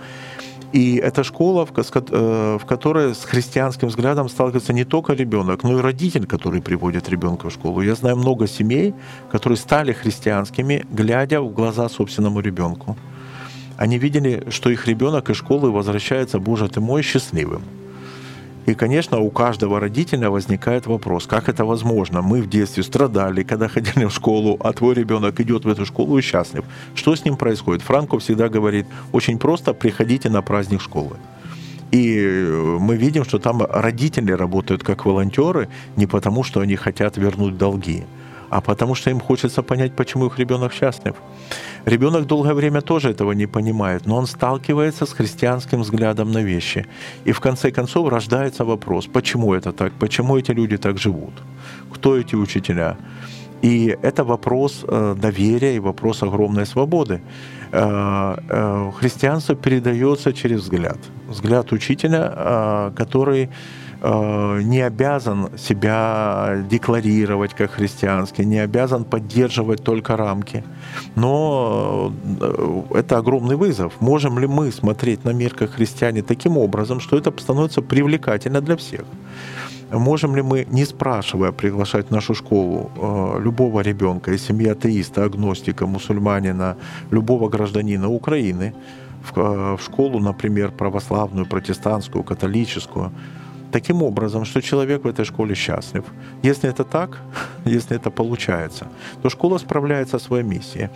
И 0.72 0.96
это 0.96 1.22
школа, 1.22 1.68
э, 1.76 2.58
в 2.60 2.66
которой 2.66 3.14
с 3.14 3.24
христианским 3.24 3.86
взглядом 3.86 4.28
сталкивается 4.28 4.72
не 4.72 4.84
только 4.84 5.12
ребенок, 5.12 5.62
но 5.62 5.78
и 5.78 5.80
родитель, 5.80 6.26
который 6.26 6.60
приводит 6.60 7.08
ребенка 7.08 7.48
в 7.48 7.52
школу. 7.52 7.82
Я 7.82 7.94
знаю 7.94 8.16
много 8.16 8.48
семей, 8.48 8.94
которые 9.30 9.56
стали 9.56 9.92
христианскими, 9.92 10.84
глядя 10.90 11.40
в 11.40 11.52
глаза 11.52 11.88
собственному 11.88 12.40
ребенку. 12.40 12.96
Они 13.76 13.98
видели, 13.98 14.44
что 14.50 14.70
их 14.70 14.86
ребенок 14.86 15.30
из 15.30 15.36
школы 15.36 15.70
возвращается, 15.70 16.38
боже 16.38 16.68
ты 16.68 16.80
мой, 16.80 17.02
счастливым. 17.02 17.62
И, 18.66 18.74
конечно, 18.74 19.18
у 19.18 19.30
каждого 19.30 19.78
родителя 19.78 20.30
возникает 20.30 20.86
вопрос, 20.86 21.26
как 21.26 21.48
это 21.48 21.64
возможно? 21.66 22.22
Мы 22.22 22.40
в 22.40 22.48
детстве 22.48 22.82
страдали, 22.82 23.42
когда 23.42 23.68
ходили 23.68 24.06
в 24.06 24.10
школу, 24.10 24.56
а 24.60 24.72
твой 24.72 24.94
ребенок 24.94 25.38
идет 25.40 25.64
в 25.64 25.68
эту 25.68 25.84
школу 25.84 26.18
и 26.18 26.22
счастлив. 26.22 26.64
Что 26.94 27.14
с 27.14 27.24
ним 27.24 27.36
происходит? 27.36 27.82
Франко 27.82 28.18
всегда 28.18 28.48
говорит, 28.48 28.86
очень 29.12 29.38
просто, 29.38 29.74
приходите 29.74 30.30
на 30.30 30.40
праздник 30.40 30.80
школы. 30.80 31.16
И 31.90 32.78
мы 32.80 32.96
видим, 32.96 33.24
что 33.24 33.38
там 33.38 33.62
родители 33.62 34.32
работают 34.32 34.82
как 34.82 35.04
волонтеры 35.04 35.68
не 35.96 36.06
потому, 36.06 36.42
что 36.42 36.60
они 36.60 36.76
хотят 36.76 37.18
вернуть 37.18 37.58
долги, 37.58 38.04
а 38.54 38.60
потому 38.60 38.94
что 38.94 39.10
им 39.10 39.20
хочется 39.20 39.62
понять, 39.62 39.96
почему 39.96 40.26
их 40.26 40.38
ребенок 40.38 40.72
счастлив. 40.72 41.14
Ребенок 41.86 42.26
долгое 42.26 42.54
время 42.54 42.80
тоже 42.80 43.10
этого 43.10 43.34
не 43.34 43.46
понимает, 43.46 44.06
но 44.06 44.16
он 44.16 44.26
сталкивается 44.26 45.04
с 45.06 45.12
христианским 45.12 45.80
взглядом 45.82 46.32
на 46.32 46.44
вещи. 46.44 46.86
И 47.26 47.32
в 47.32 47.40
конце 47.40 47.72
концов 47.72 48.08
рождается 48.08 48.64
вопрос, 48.64 49.06
почему 49.06 49.54
это 49.54 49.72
так, 49.72 49.92
почему 49.98 50.36
эти 50.36 50.52
люди 50.52 50.76
так 50.76 50.98
живут, 50.98 51.32
кто 51.92 52.16
эти 52.16 52.36
учителя. 52.36 52.96
И 53.62 53.98
это 54.02 54.22
вопрос 54.22 54.84
э, 54.88 55.16
доверия 55.16 55.74
и 55.74 55.80
вопрос 55.80 56.22
огромной 56.22 56.66
свободы. 56.66 57.20
Э, 57.72 58.36
э, 58.48 58.92
христианство 59.00 59.56
передается 59.56 60.32
через 60.32 60.60
взгляд. 60.60 60.98
Взгляд 61.28 61.72
учителя, 61.72 62.92
который 62.96 63.48
не 64.04 64.82
обязан 64.82 65.48
себя 65.56 66.62
декларировать 66.70 67.54
как 67.54 67.70
христианский, 67.70 68.44
не 68.44 68.58
обязан 68.58 69.04
поддерживать 69.04 69.82
только 69.82 70.16
рамки. 70.16 70.62
Но 71.14 72.12
это 72.90 73.16
огромный 73.18 73.56
вызов. 73.56 73.94
Можем 74.00 74.38
ли 74.38 74.46
мы 74.46 74.72
смотреть 74.72 75.24
на 75.24 75.30
мир 75.30 75.54
как 75.54 75.70
христиане 75.70 76.22
таким 76.22 76.58
образом, 76.58 77.00
что 77.00 77.16
это 77.16 77.32
становится 77.38 77.80
привлекательно 77.80 78.60
для 78.60 78.76
всех? 78.76 79.04
Можем 79.90 80.34
ли 80.36 80.42
мы, 80.42 80.66
не 80.70 80.84
спрашивая, 80.84 81.52
приглашать 81.52 82.08
в 82.08 82.10
нашу 82.10 82.34
школу 82.34 82.90
э, 82.96 83.42
любого 83.42 83.80
ребенка 83.80 84.32
из 84.32 84.42
семьи 84.42 84.68
атеиста, 84.68 85.24
агностика, 85.24 85.86
мусульманина, 85.86 86.76
любого 87.10 87.48
гражданина 87.48 88.08
Украины 88.08 88.74
э, 89.36 89.76
в 89.78 89.82
школу, 89.82 90.18
например, 90.18 90.72
православную, 90.72 91.46
протестантскую, 91.46 92.24
католическую, 92.24 93.12
таким 93.74 94.02
образом, 94.02 94.44
что 94.44 94.60
человек 94.60 95.04
в 95.04 95.08
этой 95.08 95.24
школе 95.24 95.54
счастлив. 95.54 96.04
Если 96.44 96.70
это 96.70 96.84
так, 96.84 97.18
если 97.64 97.96
это 97.96 98.10
получается, 98.10 98.86
то 99.22 99.30
школа 99.30 99.58
справляется 99.58 100.18
со 100.18 100.24
своей 100.24 100.44
миссией. 100.44 100.88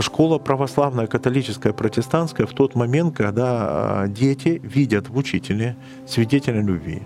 Школа 0.00 0.38
православная, 0.38 1.06
католическая, 1.06 1.72
протестантская 1.72 2.46
в 2.46 2.52
тот 2.52 2.74
момент, 2.74 3.16
когда 3.16 4.04
э, 4.04 4.08
дети 4.08 4.60
видят 4.74 5.08
в 5.08 5.16
учителе 5.16 5.76
свидетеля 6.06 6.62
любви 6.62 7.02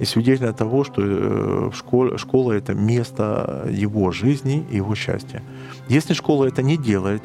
и 0.00 0.04
свидетель 0.04 0.52
того, 0.52 0.84
что 0.84 1.02
э, 1.02 1.70
школа, 1.72 2.18
школа 2.18 2.52
это 2.52 2.74
место 2.74 3.66
его 3.70 4.12
жизни 4.12 4.66
и 4.72 4.76
его 4.76 4.94
счастья. 4.94 5.42
Если 5.88 6.14
школа 6.14 6.44
это 6.44 6.62
не 6.62 6.76
делает, 6.76 7.22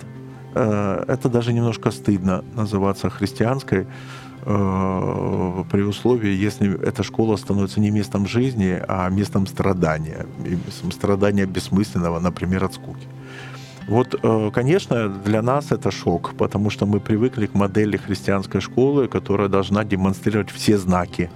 э, 0.55 1.03
это 1.07 1.29
даже 1.29 1.53
немножко 1.53 1.91
стыдно 1.91 2.43
называться 2.55 3.09
христианской, 3.09 3.85
при 4.43 5.81
условии, 5.81 6.45
если 6.45 6.81
эта 6.81 7.03
школа 7.03 7.37
становится 7.37 7.79
не 7.79 7.91
местом 7.91 8.27
жизни, 8.27 8.81
а 8.87 9.09
местом 9.09 9.47
страдания, 9.47 10.25
местом 10.37 10.91
страдания 10.91 11.45
бессмысленного, 11.45 12.19
например, 12.19 12.63
от 12.63 12.73
скуки. 12.73 13.07
Вот, 13.87 14.15
конечно, 14.53 15.09
для 15.25 15.41
нас 15.41 15.71
это 15.71 15.91
шок, 15.91 16.33
потому 16.37 16.69
что 16.69 16.85
мы 16.85 16.99
привыкли 16.99 17.47
к 17.47 17.53
модели 17.55 17.97
христианской 17.97 18.61
школы, 18.61 19.07
которая 19.07 19.49
должна 19.49 19.83
демонстрировать 19.83 20.51
все 20.51 20.77
знаки 20.77 21.29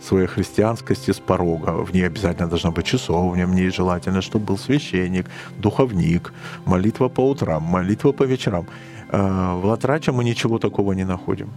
своей 0.00 0.26
христианскости 0.26 1.10
с 1.10 1.18
порога. 1.18 1.84
В 1.84 1.92
ней 1.92 2.06
обязательно 2.06 2.48
должна 2.48 2.70
быть 2.70 2.86
часовня, 2.86 3.46
в 3.46 3.54
ней 3.54 3.70
желательно, 3.70 4.22
чтобы 4.22 4.46
был 4.46 4.58
священник, 4.58 5.26
духовник, 5.58 6.32
молитва 6.64 7.08
по 7.08 7.28
утрам, 7.28 7.62
молитва 7.62 8.12
по 8.12 8.24
вечерам. 8.24 8.66
Э, 9.10 9.54
в 9.60 9.66
Латраче 9.66 10.12
мы 10.12 10.24
ничего 10.24 10.58
такого 10.58 10.92
не 10.92 11.04
находим. 11.04 11.48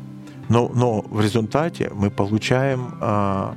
Но, 0.49 0.71
но 0.75 1.05
в 1.11 1.21
результате 1.21 1.91
мы 1.95 2.11
получаем 2.11 2.95
э, 3.01 3.53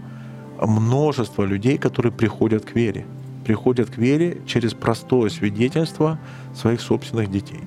множество 0.61 1.43
людей, 1.43 1.77
которые 1.77 2.11
приходят 2.11 2.65
к 2.65 2.75
вере. 2.75 3.05
Приходят 3.45 3.89
к 3.89 3.97
вере 3.97 4.41
через 4.45 4.73
простое 4.73 5.29
свидетельство 5.29 6.17
своих 6.55 6.81
собственных 6.81 7.29
детей. 7.29 7.63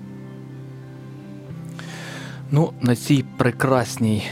Ну, 2.50 2.72
на 2.80 2.96
цій 2.96 3.24
прекрасній 3.36 4.22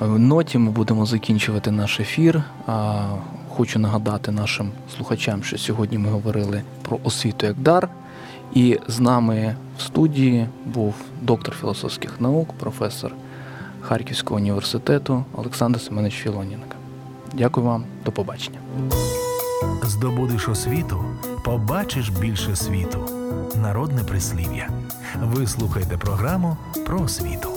ноті 0.00 0.58
ми 0.58 0.70
будемо 0.70 1.06
закінчувати 1.06 1.70
наш 1.70 2.00
ефір. 2.00 2.42
Хочу 3.48 3.78
нагадати 3.78 4.30
нашим 4.30 4.70
слухачам, 4.96 5.42
що 5.42 5.58
сьогодні 5.58 5.98
ми 5.98 6.10
говорили 6.10 6.62
про 6.82 6.98
освіту 7.04 7.46
як 7.46 7.56
дар. 7.58 7.88
І 8.54 8.78
з 8.88 9.00
нами 9.00 9.56
в 9.78 9.82
студії 9.82 10.46
був 10.66 10.94
доктор 11.22 11.54
філософських 11.60 12.20
наук, 12.20 12.52
професор 12.52 13.12
Харківського 13.83 14.35
університету 14.35 15.25
Олександр 15.35 15.81
Семенович 15.81 16.13
Філонінка. 16.13 16.77
Дякую 17.33 17.65
вам, 17.65 17.83
до 18.05 18.11
побачення. 18.11 18.59
Здобудеш 19.83 20.49
освіту, 20.49 21.03
побачиш 21.45 22.09
більше 22.09 22.55
світу. 22.55 22.99
Народне 23.55 24.03
прислів'я. 24.03 24.69
Ви 25.23 25.47
слухаєте 25.47 25.97
програму 25.97 26.57
про 26.85 27.01
освіту. 27.01 27.52